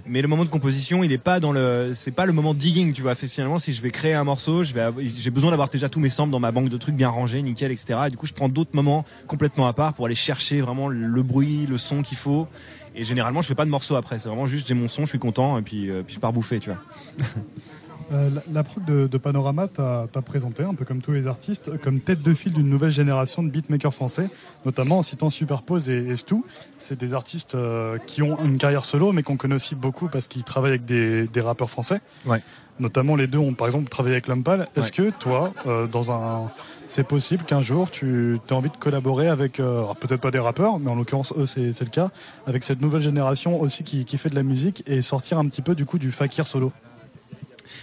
[0.06, 2.94] Mais le moment de composition, il est pas dans le, c'est pas le moment digging,
[2.94, 3.14] tu vois.
[3.14, 6.08] Finalement, si je vais créer un morceau, je vais, j'ai besoin d'avoir déjà tous mes
[6.08, 8.00] samples dans ma banque de trucs bien rangés, nickel, etc.
[8.06, 11.22] Et du coup, je prends d'autres moments complètement à part pour aller chercher vraiment le
[11.22, 12.48] bruit, le son qu'il faut.
[12.96, 14.18] Et généralement, je fais pas de morceau après.
[14.18, 16.32] C'est vraiment juste j'ai mon son, je suis content et puis, euh, puis je pars
[16.32, 16.78] bouffer, tu vois.
[18.12, 22.00] Euh, la, la de, de Panorama t'a présenté, un peu comme tous les artistes, comme
[22.00, 24.28] tête de file d'une nouvelle génération de beatmakers français,
[24.64, 26.36] notamment en citant Superpose et, et Stu.
[26.78, 30.26] C'est des artistes euh, qui ont une carrière solo, mais qu'on connaît aussi beaucoup parce
[30.26, 32.00] qu'ils travaillent avec des, des rappeurs français.
[32.26, 32.42] Ouais.
[32.80, 34.66] Notamment les deux ont par exemple travaillé avec Lumpal.
[34.74, 36.50] Est-ce que toi, euh, dans un,
[36.86, 40.78] c'est possible qu'un jour tu as envie de collaborer avec, euh, peut-être pas des rappeurs,
[40.78, 42.10] mais en l'occurrence eux c'est c'est le cas,
[42.46, 45.62] avec cette nouvelle génération aussi qui, qui fait de la musique et sortir un petit
[45.62, 46.72] peu du coup du fakir solo?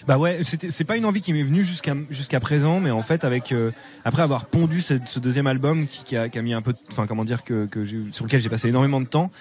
[0.07, 3.23] Bah ouais, c'est pas une envie qui m'est venue jusqu'à jusqu'à présent, mais en fait
[3.23, 3.72] avec euh,
[4.05, 6.73] après avoir pondu ce, ce deuxième album qui, qui, a, qui a mis un peu,
[6.91, 9.31] enfin comment dire que, que sur lequel j'ai passé énormément de temps,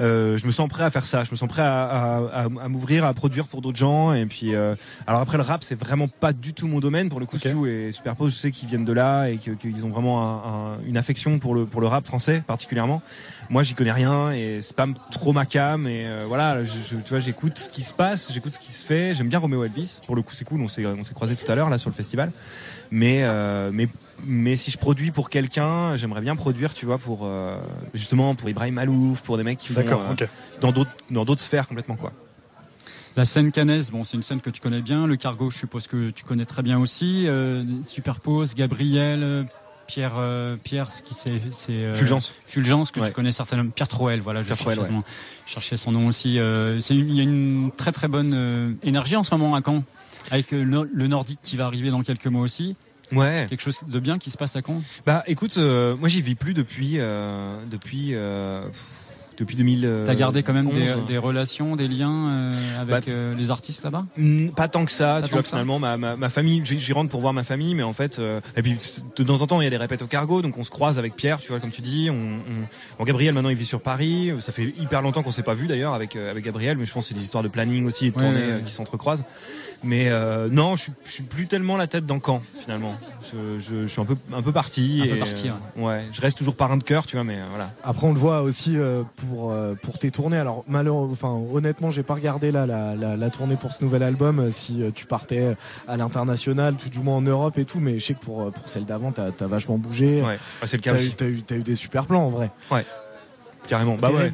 [0.00, 1.24] euh, je me sens prêt à faire ça.
[1.24, 4.12] Je me sens prêt à, à, à- à m'ouvrir, à produire pour d'autres gens.
[4.12, 4.74] Et puis euh,
[5.06, 7.08] alors après le rap c'est vraiment pas du tout mon domaine.
[7.08, 9.90] Pour le coup, Stu et Superpose, je sais qu'ils viennent de là et qu'ils ont
[9.90, 13.02] vraiment un- un- une affection pour le pour le rap français particulièrement.
[13.50, 15.86] Moi, j'y connais rien et c'est pas trop ma cam.
[15.86, 18.72] Et euh, voilà, je, je- tu vois, j'écoute ce qui se passe, j'écoute ce qui
[18.72, 19.14] se fait.
[19.14, 20.00] J'aime bien Romeo Elvis.
[20.06, 20.60] Pour le coup, c'est cool.
[20.62, 22.32] On s'est on s'est croisés tout à l'heure là sur le festival.
[22.90, 23.88] Mais euh, mais
[24.26, 27.56] mais si je produis pour quelqu'un, j'aimerais bien produire, tu vois, pour euh,
[27.94, 30.28] justement pour Ibrahim Malouf, pour des mecs qui font D'accord, euh, ok.
[30.60, 32.12] dans d'autres dans d'autres sphères complètement quoi.
[33.16, 35.06] La scène canaise, bon, c'est une scène que tu connais bien.
[35.06, 37.28] Le cargo, je suppose que tu connais très bien aussi.
[37.28, 39.44] Euh, Superpose, Gabriel, euh,
[39.86, 42.34] Pierre, euh, Pierre, qui c'est, c'est euh, Fulgence.
[42.46, 43.06] Fulgence que Ouais.
[43.08, 43.70] tu connais certainement.
[43.70, 45.02] Pierre Troel, voilà, je cherchais, Troel, son, nom.
[45.46, 46.40] Je cherchais son nom aussi.
[46.40, 49.54] Euh, c'est une- il y a une très très bonne euh, énergie en ce moment
[49.54, 49.84] à Caen,
[50.32, 52.74] avec euh, le, le nordique qui va arriver dans quelques mois aussi.
[53.12, 53.46] Ouais.
[53.48, 54.80] Quelque chose de bien qui se passe à Caen?
[55.06, 58.80] Bah écoute, euh, moi j'y vis plus depuis euh, depuis euh, pff,
[59.38, 59.88] depuis 2000.
[60.06, 61.06] T'as gardé quand même des, 11.
[61.06, 62.50] des relations, des liens euh,
[62.80, 64.04] avec Bah, euh, les artistes là-bas
[64.56, 67.20] Pas tant que ça, Pas tu vois, finalement, ma, ma, ma famille, j'y rentre pour
[67.20, 68.76] voir ma famille, mais en fait, euh, et puis
[69.16, 70.98] de temps en temps, il y a des répètes au cargo, donc on se croise
[70.98, 72.08] avec Pierre, tu vois, comme tu dis.
[72.10, 74.32] On, on- bon, Gabriel, maintenant, il vit sur Paris.
[74.40, 76.92] Ça fait hyper longtemps qu'on s'est pas vu d'ailleurs avec euh, avec Gabriel, mais je
[76.92, 78.62] pense que c'est des histoires de planning aussi, et de Ouais, tournée ouais, euh, ouais.
[78.64, 79.24] qui s'entrecroisent.
[79.86, 82.94] Mais euh, non, je suis, je suis plus tellement la tête dans le camp finalement.
[83.30, 85.02] Je, je, je suis un peu un peu parti.
[85.04, 86.04] Un peu parti, euh, ouais.
[86.12, 87.70] Je reste toujours parrain de cœur, tu vois, mais euh, voilà.
[87.84, 90.38] Après, on le voit aussi euh, pour euh, pour tes tournées.
[90.38, 94.02] Alors malheureusement, enfin honnêtement, j'ai pas regardé là la, la, la tournée pour ce nouvel
[94.02, 94.38] album.
[94.38, 95.56] euh, Si euh, tu partais
[95.88, 98.50] à l'international, tout du moins en Europe et tout, mais je sais que pour euh,
[98.50, 100.22] pour celle d'avant, t'as as vachement bougé.
[100.22, 102.50] Ouais, ouais, c'est le cas T'as eu, t'as eu eu des super plans en vrai.
[102.70, 102.84] Ouais.
[103.66, 103.96] Carrément.
[103.96, 104.32] Bah ouais.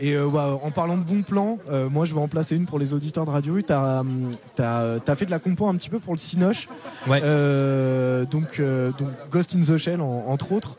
[0.00, 2.66] Et euh, bah, en parlant de bons plans, euh, moi je vais en placer une
[2.66, 3.62] pour les auditeurs de Radio U.
[3.62, 6.68] T'as hum, t'as t'as fait de la compo un petit peu pour le Cinoche.
[7.06, 7.20] Ouais.
[7.22, 10.76] Euh, donc euh, donc Ghost in the Shell en- entre autres.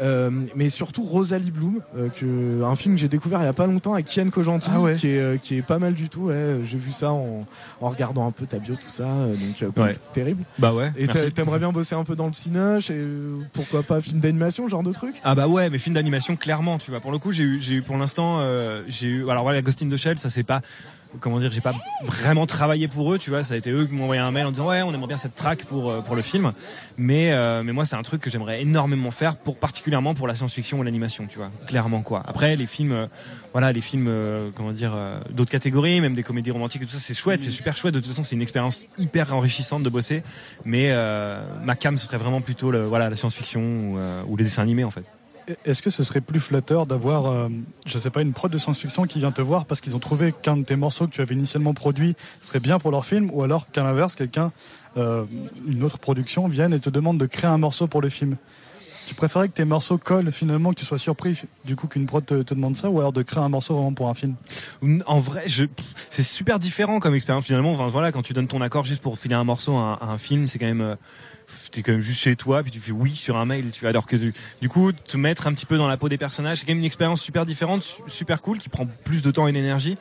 [0.00, 3.52] Euh, mais surtout Rosalie Bloom, euh, que un film que j'ai découvert il y a
[3.52, 4.96] pas longtemps avec Kian Kojandi, Ah ouais.
[4.96, 6.22] qui est euh, qui est pas mal du tout.
[6.28, 6.58] Ouais.
[6.64, 7.44] J'ai vu ça en,
[7.80, 9.96] en regardant un peu ta bio tout ça, euh, donc euh, Ouais.
[10.12, 10.42] terrible.
[10.58, 10.92] Bah ouais.
[10.96, 14.68] Et t'aimerais bien bosser un peu dans le Cinoche et euh, pourquoi pas film d'animation,
[14.68, 15.14] genre de truc?
[15.24, 17.00] Ah bah ouais, mais film d'animation clairement, tu vois.
[17.00, 19.30] Pour le coup, j'ai j'ai eu, j'ai eu pour l'instant, euh, j'ai eu.
[19.30, 20.60] Alors voilà, Ghost in the Shell, ça c'est pas.
[21.20, 21.74] Comment dire, j'ai pas
[22.06, 23.42] vraiment travaillé pour eux, tu vois.
[23.42, 25.18] Ça a été eux qui m'ont envoyé un mail en disant ouais, on aimerait bien
[25.18, 26.52] cette track pour euh, pour le film.
[26.96, 30.34] Mais euh, mais moi, c'est un truc que j'aimerais énormément faire, pour particulièrement pour la
[30.34, 31.50] science-fiction ou l'animation, tu vois.
[31.66, 32.22] Clairement quoi.
[32.26, 33.06] Après, les films, euh,
[33.52, 36.92] voilà, les films, euh, comment dire, euh, d'autres catégories, même des comédies romantiques et tout
[36.92, 37.92] ça, c'est chouette, c'est super chouette.
[37.92, 40.22] De toute façon, c'est une expérience hyper enrichissante de bosser.
[40.64, 44.38] Mais euh, ma cam, ce serait vraiment plutôt le, voilà la science-fiction ou, euh, ou
[44.38, 45.04] les dessins animés en fait.
[45.64, 47.48] Est-ce que ce serait plus flatteur d'avoir, euh,
[47.86, 50.32] je sais pas, une prod de science-fiction qui vient te voir parce qu'ils ont trouvé
[50.32, 53.42] qu'un de tes morceaux que tu avais initialement produit serait bien pour leur film, ou
[53.42, 54.52] alors qu'à l'inverse, quelqu'un,
[54.96, 55.24] euh,
[55.66, 58.36] une autre production, vienne et te demande de créer un morceau pour le film?
[59.06, 62.24] Tu préférais que tes morceaux collent finalement, que tu sois surpris du coup qu'une prod
[62.24, 64.36] te, demande ça, ou alors de créer un morceau vraiment pour un film?
[65.06, 65.64] En vrai, je,
[66.08, 67.88] c'est super différent comme expérience finalement.
[67.88, 70.18] Voilà, quand tu donnes ton accord juste pour filer un morceau à un, à un
[70.18, 70.94] film, c'est quand même, euh,
[71.70, 73.90] t'es quand même juste chez toi, puis tu fais oui sur un mail, tu vois.
[73.90, 76.66] Alors que du, coup, te mettre un petit peu dans la peau des personnages, c'est
[76.66, 79.52] quand même une expérience super différente, su- super cool, qui prend plus de temps et
[79.52, 79.96] d'énergie.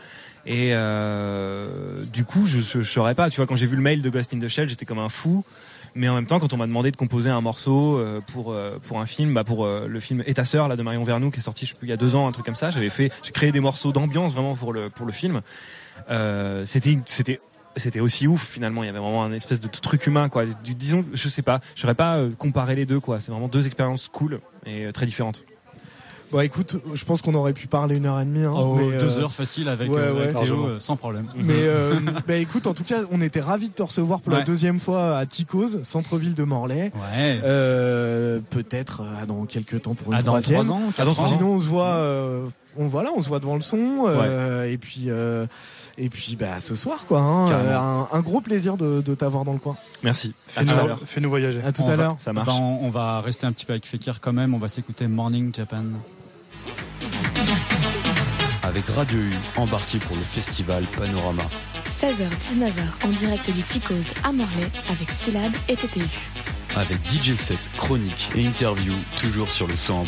[0.45, 3.29] Et euh, du coup, je, je, je saurais pas.
[3.29, 5.09] Tu vois, quand j'ai vu le mail de Ghost in the Shell, j'étais comme un
[5.09, 5.45] fou.
[5.93, 8.79] Mais en même temps, quand on m'a demandé de composer un morceau euh, pour euh,
[8.87, 11.39] pour un film, bah pour le film Et ta sœur là de Marion Vernou qui
[11.39, 13.11] est sorti, je sais il y a deux ans, un truc comme ça, j'avais fait,
[13.23, 15.41] j'ai créé des morceaux d'ambiance vraiment pour le pour le film.
[16.65, 17.41] C'était c'était
[17.77, 18.83] c'était aussi ouf finalement.
[18.83, 20.45] Il y avait vraiment un espèce de truc humain quoi.
[20.45, 23.19] Du, disons, je sais pas, je saurais pas euh, comparer les deux quoi.
[23.19, 25.43] C'est vraiment deux expériences cool et euh, très différentes.
[26.31, 28.45] Bon, écoute, je pense qu'on aurait pu parler une heure et demie.
[28.45, 30.23] Hein, Oh, mais, deux euh, heures facile avec, ouais, euh, ouais.
[30.29, 31.27] avec Théo, euh, sans problème.
[31.35, 31.95] Mais euh,
[32.27, 35.17] bah écoute, en tout cas, on était ravis de te recevoir pour la deuxième fois
[35.17, 36.93] à Ticos, centre-ville de Morlaix.
[36.95, 37.41] Ouais.
[37.43, 40.63] Euh, Peut-être euh, dans quelques temps pour une Ah, dans troisième.
[40.63, 41.25] trois ans, quatre ans.
[41.27, 42.01] Sinon, on se voit.
[42.77, 44.05] On voilà, on se voit devant le son.
[44.07, 45.05] euh, Et puis.
[45.07, 45.45] euh,
[45.97, 49.43] et puis bah ce soir quoi, hein, euh, un, un gros plaisir de, de t'avoir
[49.43, 49.75] dans le coin.
[50.03, 50.33] Merci.
[50.55, 50.99] À Fais-nous tout à l'heure.
[51.05, 51.61] fais-nous voyager.
[51.63, 52.15] À tout On à l'heure.
[52.17, 52.47] Ça marche.
[52.47, 54.53] Ben, on, on va rester un petit peu avec Fekir quand même.
[54.53, 55.83] On va s'écouter Morning Japan.
[58.63, 61.43] Avec Radio U, embarqué pour le festival Panorama.
[61.99, 63.93] 16h-19h en direct du Ticos
[64.23, 66.05] à Morlaix avec Syllab et TTU.
[66.77, 70.05] Avec DJ set, chronique et interview, toujours sur le 101.1.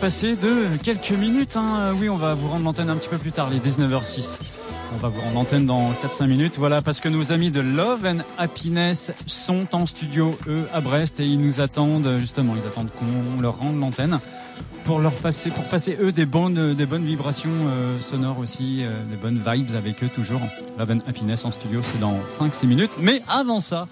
[0.00, 1.56] passé de quelques minutes.
[1.56, 1.92] hein.
[2.00, 4.38] Oui, on va vous rendre l'antenne un petit peu plus tard, les 19h06.
[4.94, 6.54] On va vous rendre l'antenne dans 4-5 minutes.
[6.56, 11.20] Voilà, parce que nos amis de Love and Happiness sont en studio, eux, à Brest,
[11.20, 14.18] et ils nous attendent, justement, ils attendent qu'on leur rende l'antenne
[14.84, 19.02] pour leur passer, pour passer eux des bonnes, des bonnes vibrations euh, sonores aussi, euh,
[19.10, 20.40] des bonnes vibes avec eux toujours.
[20.78, 22.92] Love and Happiness en studio, c'est dans 5-6 minutes.
[23.00, 23.86] Mais avant ça,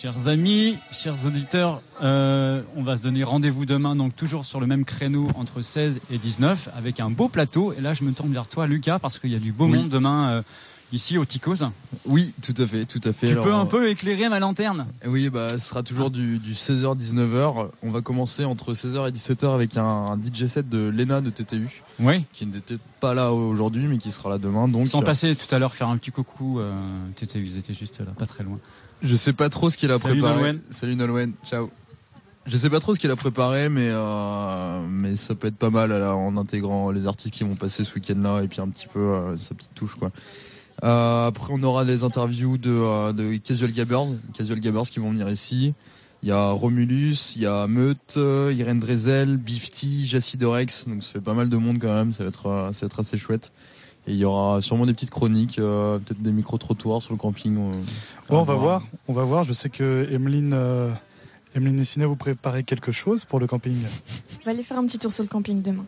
[0.00, 4.66] Chers amis, chers auditeurs, euh, on va se donner rendez-vous demain, donc toujours sur le
[4.66, 7.74] même créneau entre 16 et 19, avec un beau plateau.
[7.76, 9.72] Et là, je me tourne vers toi, Lucas, parce qu'il y a du beau Oui.
[9.76, 10.42] monde demain euh,
[10.92, 11.56] ici au Ticos.
[12.06, 13.26] Oui, tout à fait, tout à fait.
[13.26, 14.86] Tu Alors, peux un peu éclairer ma lanterne?
[15.06, 17.68] Oui, bah, ce sera toujours du, du 16h-19h.
[17.82, 21.28] On va commencer entre 16h et 17h avec un, un DJ set de Lena de
[21.28, 21.82] TTU.
[21.98, 22.24] Oui.
[22.32, 24.66] Qui n'était pas là aujourd'hui, mais qui sera là demain.
[24.66, 26.58] Donc, Ils sont euh, passés tout à l'heure faire un petit coucou.
[26.58, 26.72] Euh,
[27.16, 28.58] t'étais- ils étaient juste là, pas très loin.
[29.02, 30.34] Je sais pas trop ce qu'il a Salut préparé.
[30.40, 30.60] Nolwenn.
[30.70, 31.70] Salut Nolwenn, ciao.
[32.46, 35.70] Je sais pas trop ce qu'il a préparé, mais euh, mais ça peut être pas
[35.70, 38.88] mal là, en intégrant les artistes qui vont passer ce week-end-là et puis un petit
[38.88, 40.10] peu euh, sa petite touche quoi.
[40.82, 45.10] Euh, après on aura des interviews de, euh, de Casual Gabbers, Casual Gabbers qui vont
[45.10, 45.74] venir ici.
[46.22, 51.02] Il y a Romulus, il y a Meute, euh, Irène Drezel, Bifty, Jassy Dorex, donc
[51.02, 53.16] ça fait pas mal de monde quand même, ça va être, ça va être assez
[53.18, 53.52] chouette.
[54.06, 57.56] Et il y aura sûrement des petites chroniques, euh, peut-être des micro-trottoirs sur le camping.
[57.58, 57.70] euh,
[58.30, 59.44] Ouais, on va voir, on va voir.
[59.44, 60.90] Je sais que Emeline, euh,
[61.54, 63.76] Emeline vous préparez quelque chose pour le camping.
[64.40, 65.84] On va aller faire un petit tour sur le camping demain.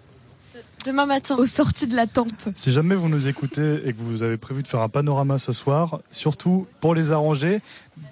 [0.84, 1.36] Demain matin.
[1.36, 2.48] Aux sorties de la tente.
[2.56, 5.52] Si jamais vous nous écoutez et que vous avez prévu de faire un panorama ce
[5.52, 7.60] soir, surtout pour les arranger,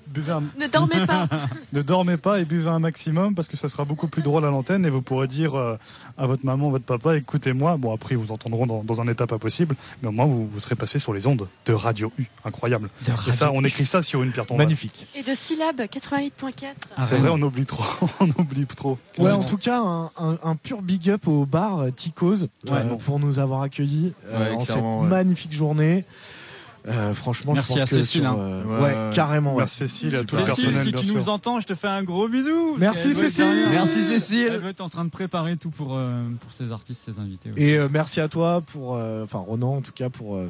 [0.08, 0.42] buvez un...
[0.58, 1.28] Ne dormez pas.
[1.72, 4.50] ne dormez pas et buvez un maximum parce que ça sera beaucoup plus drôle à
[4.50, 5.76] l'antenne et vous pourrez dire euh,
[6.18, 7.76] à votre maman, votre papa, écoutez-moi.
[7.76, 10.48] Bon, après, ils vous entendront dans, dans un état pas possible, mais au moins vous,
[10.48, 12.24] vous serez passé sur les ondes de Radio U.
[12.44, 12.90] Incroyable.
[13.06, 14.66] De et ça, on écrit ça sur une pierre tombale.
[14.66, 15.06] Magnifique.
[15.16, 16.64] Et de syllabes, 88.4.
[17.00, 17.84] C'est vrai, on oublie trop.
[18.20, 18.98] on oublie trop.
[19.18, 23.18] Ouais, en tout cas, un, un- un pur big up au bar Ticos euh, pour
[23.20, 26.04] nous avoir accueillis euh, Ouais, en cette magnifique journée.
[26.88, 28.36] Euh, franchement, Merci je pense à que Cécile, sur, hein.
[28.38, 29.14] euh, Ouais, ouais, ouais.
[29.14, 29.52] carrément.
[29.52, 29.58] ouais.
[29.58, 31.88] Merci Cécile à tout le Cécile, personnel, si bien tu nous entends, je te fais
[31.88, 32.76] un gros bisou.
[32.78, 33.44] Merci, être Cécile.
[33.70, 34.48] Merci, Cécile.
[34.54, 37.50] Elle doit être en train de préparer tout pour, euh, pour ses artistes, ses invités.
[37.56, 40.48] Et euh, merci à toi pour, euh, enfin Ronan en tout cas pour euh,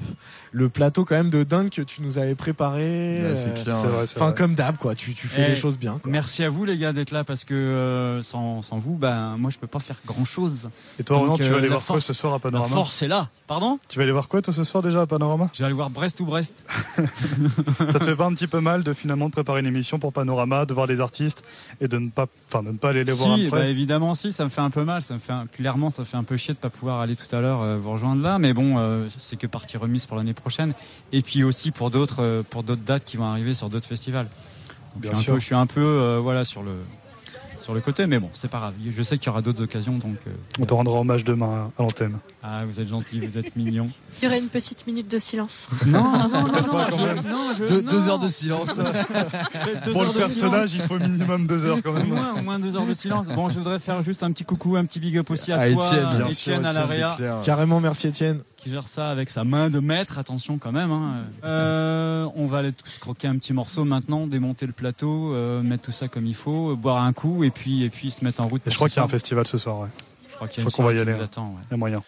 [0.53, 3.23] le plateau quand même de dingue que tu nous avais préparé.
[3.33, 4.35] Enfin vrai.
[4.35, 5.99] comme d'hab quoi, tu, tu fais Eh, les choses bien.
[5.99, 6.11] quoi.
[6.13, 9.51] Merci à vous les gars d'être là parce que euh, sans, sans vous, ben moi
[9.51, 10.69] je peux pas faire grand chose.
[10.99, 13.09] Et toi, Ronan, tu vas aller voir quoi ce soir à La Panorama force est
[13.09, 13.29] là.
[13.49, 13.81] Pardon?
[13.89, 15.51] Tu vas aller voir quoi toi ce soir déjà à Panorama?
[15.55, 16.65] Je vais aller voir Brest Brest.
[17.79, 20.13] Ça te fait pas un petit peu mal de finalement de préparer une émission pour
[20.13, 21.45] Panorama, de voir les artistes
[21.81, 24.15] et de ne pas, enfin de ne pas aller les voir si, après bah, évidemment
[24.15, 26.25] si, ça me fait un peu mal, ça me fait un- clairement ça fait un
[26.25, 28.75] peu chier de pas pouvoir aller tout à l'heure euh, vous rejoindre là, mais bon
[28.79, 30.73] euh, c'est que partie remise pour l'année prochaine
[31.13, 34.29] et puis aussi pour d'autres euh, pour d'autres dates qui vont arriver sur d'autres festivals.
[34.95, 35.33] Donc, je suis sûr.
[35.33, 36.73] un peu, je suis un peu voilà sur le
[37.61, 38.75] sur le côté, mais bon c'est pas grave.
[38.91, 40.17] Je sais qu'il y aura d'autres occasions donc.
[40.59, 42.19] On te rendra hommage demain à l'antenne.
[42.43, 43.91] Ah vous êtes gentil, vous êtes mignon.
[44.21, 45.69] Il y aurait une petite minute de silence.
[45.87, 47.91] Non non non non, je- je- Deux, non.
[47.93, 48.77] deux heures de silence.
[49.85, 50.75] Deux Pour heures le de personnage, silence.
[50.75, 52.09] il faut minimum deux heures quand Au même.
[52.09, 53.27] moins, au moins deux heures de silence.
[53.29, 55.71] Bon, je voudrais faire juste un petit coucou, un petit big up aussi à À
[55.71, 57.37] toi, Étienne, bien Étienne sûr, à la Étienne, réa, c'est clair.
[57.45, 58.41] Carrément merci Étienne.
[58.57, 60.19] qui gère ça avec sa main de maître.
[60.19, 60.91] Attention quand même.
[60.93, 61.15] hein.
[61.45, 65.83] Euh, on va aller tous croquer un petit morceau maintenant, démonter le plateau, euh, mettre
[65.85, 68.41] tout ça comme il faut, euh, boire un coup et puis et puis se mettre
[68.41, 68.63] en route.
[68.67, 69.89] Et je crois qu'il y a un festival ce soir, ouais.
[70.31, 71.25] Je crois qu'il y a je une crois qu'on va y aller, nous hein.
[71.25, 71.61] attend, ouais.
[71.69, 72.03] Il y a moyen.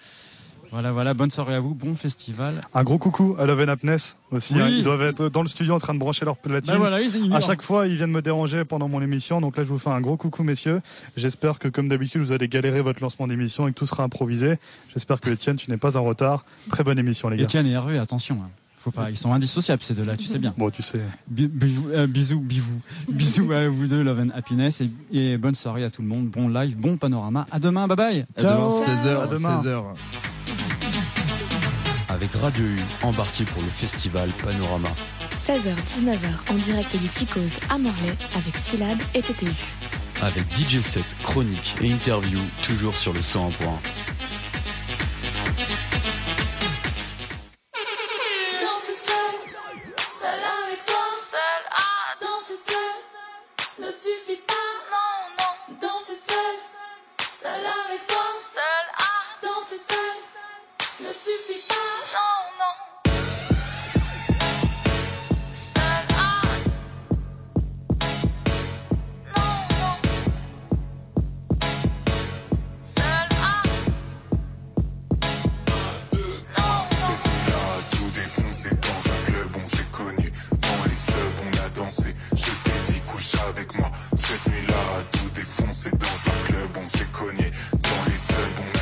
[0.73, 1.13] Voilà, voilà.
[1.15, 2.63] Bonne soirée à vous, bon festival.
[2.75, 4.55] Un gros coucou à Love and Happiness aussi.
[4.55, 4.61] Oui.
[4.63, 4.69] hein.
[4.71, 6.73] Ils doivent être dans le studio en train de brancher leur platine.
[6.73, 9.41] Bah voilà, ils- ils- À chaque fois, ils viennent me déranger pendant mon émission.
[9.43, 10.81] Donc là, je vous fais un gros coucou, messieurs.
[11.17, 14.59] J'espère que, comme d'habitude, vous allez galérer votre lancement d'émission et que tout sera improvisé.
[14.95, 16.45] J'espère que Étienne, tu n'es pas en retard.
[16.71, 17.43] Très bonne émission, les gars.
[17.45, 18.39] Étienne et Hervé, attention.
[18.43, 18.49] hein.
[18.79, 20.53] Faut pas, ils sont indissociables ces deux-là, tu sais bien.
[20.59, 21.01] Bon, tu sais.
[21.29, 25.55] Bi- Bisous, euh, bisous, bisous, bisous à vous deux, Love and Happiness, et, et bonne
[25.55, 26.27] soirée à tout le monde.
[26.31, 27.47] Bon live, bon panorama.
[27.53, 28.27] À demain, bye bye.
[28.37, 28.71] À demain, Ciao.
[28.71, 29.61] 16h, À demain.
[29.63, 29.85] 16h.
[32.23, 34.91] Avec Radio U, embarqué pour le festival Panorama.
[35.45, 39.51] 16h-19h en direct du Ticos à Morlaix avec Syllab et TTU.
[40.21, 43.51] Avec DJ set, chronique et interview, toujours sur le 101.1.
[48.61, 49.35] Danser seul,
[50.09, 50.31] seul
[50.69, 50.97] avec toi,
[51.29, 51.65] seul
[58.95, 60.12] à danser seul
[61.03, 61.75] ne suffit pas,
[62.15, 62.21] non,
[62.59, 62.75] non.
[81.75, 84.39] Danser seul, seul avec toi, seul
[84.69, 85.33] à danser
[85.75, 86.29] seul ne suffit pas, non,
[87.65, 88.11] non.
[88.25, 88.82] Seul à, non,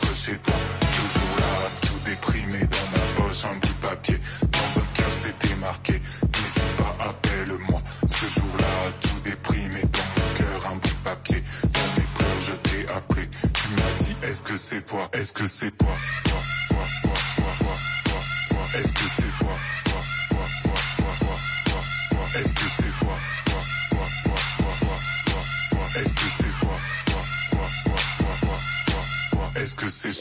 [0.00, 0.54] rentre chez toi.
[0.80, 4.18] Toujours là, tout déprimé dans ma poche, un bout de papier.
[4.42, 5.92] Dans un cœur, c'était marqué.
[5.92, 7.80] N'hésite pas, appelle-moi.
[8.06, 11.42] Ce jour-là, tout déprimé dans mon cœur, un bout de papier.
[11.72, 13.28] Dans mes pleurs, je t'ai appelé.
[13.30, 15.08] Tu m'as dit, est-ce que c'est toi?
[15.12, 15.94] Est-ce que c'est toi
[16.24, 17.74] Toi, toi, toi,
[18.48, 18.58] toi.
[18.74, 19.29] Est-ce que c'est
[29.60, 30.18] Est-ce que c'est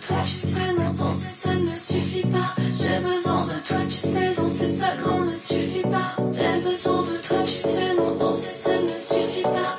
[0.00, 2.54] toi Tu sais, non, danser seul ne suffit pas.
[2.58, 6.16] J'ai besoin de toi, tu sais, danser seulement ne suffit pas.
[6.32, 9.75] J'ai besoin de toi, tu sais, non, danser seul ne suffit pas.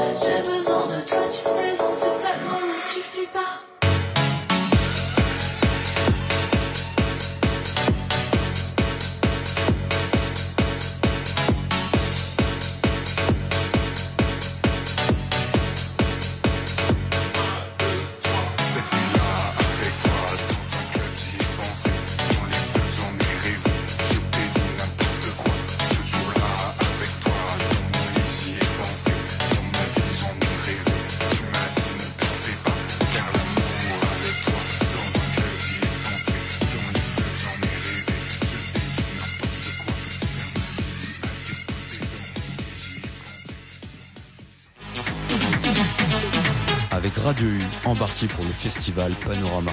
[47.88, 49.72] embarquez pour le festival Panorama.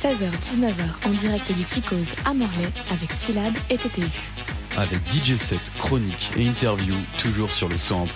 [0.00, 4.02] 16h-19h en direct du Ticose à Morlaix avec Syllab et TTU.
[4.76, 8.06] Avec DJ set, chronique et interview, toujours sur le 101.1.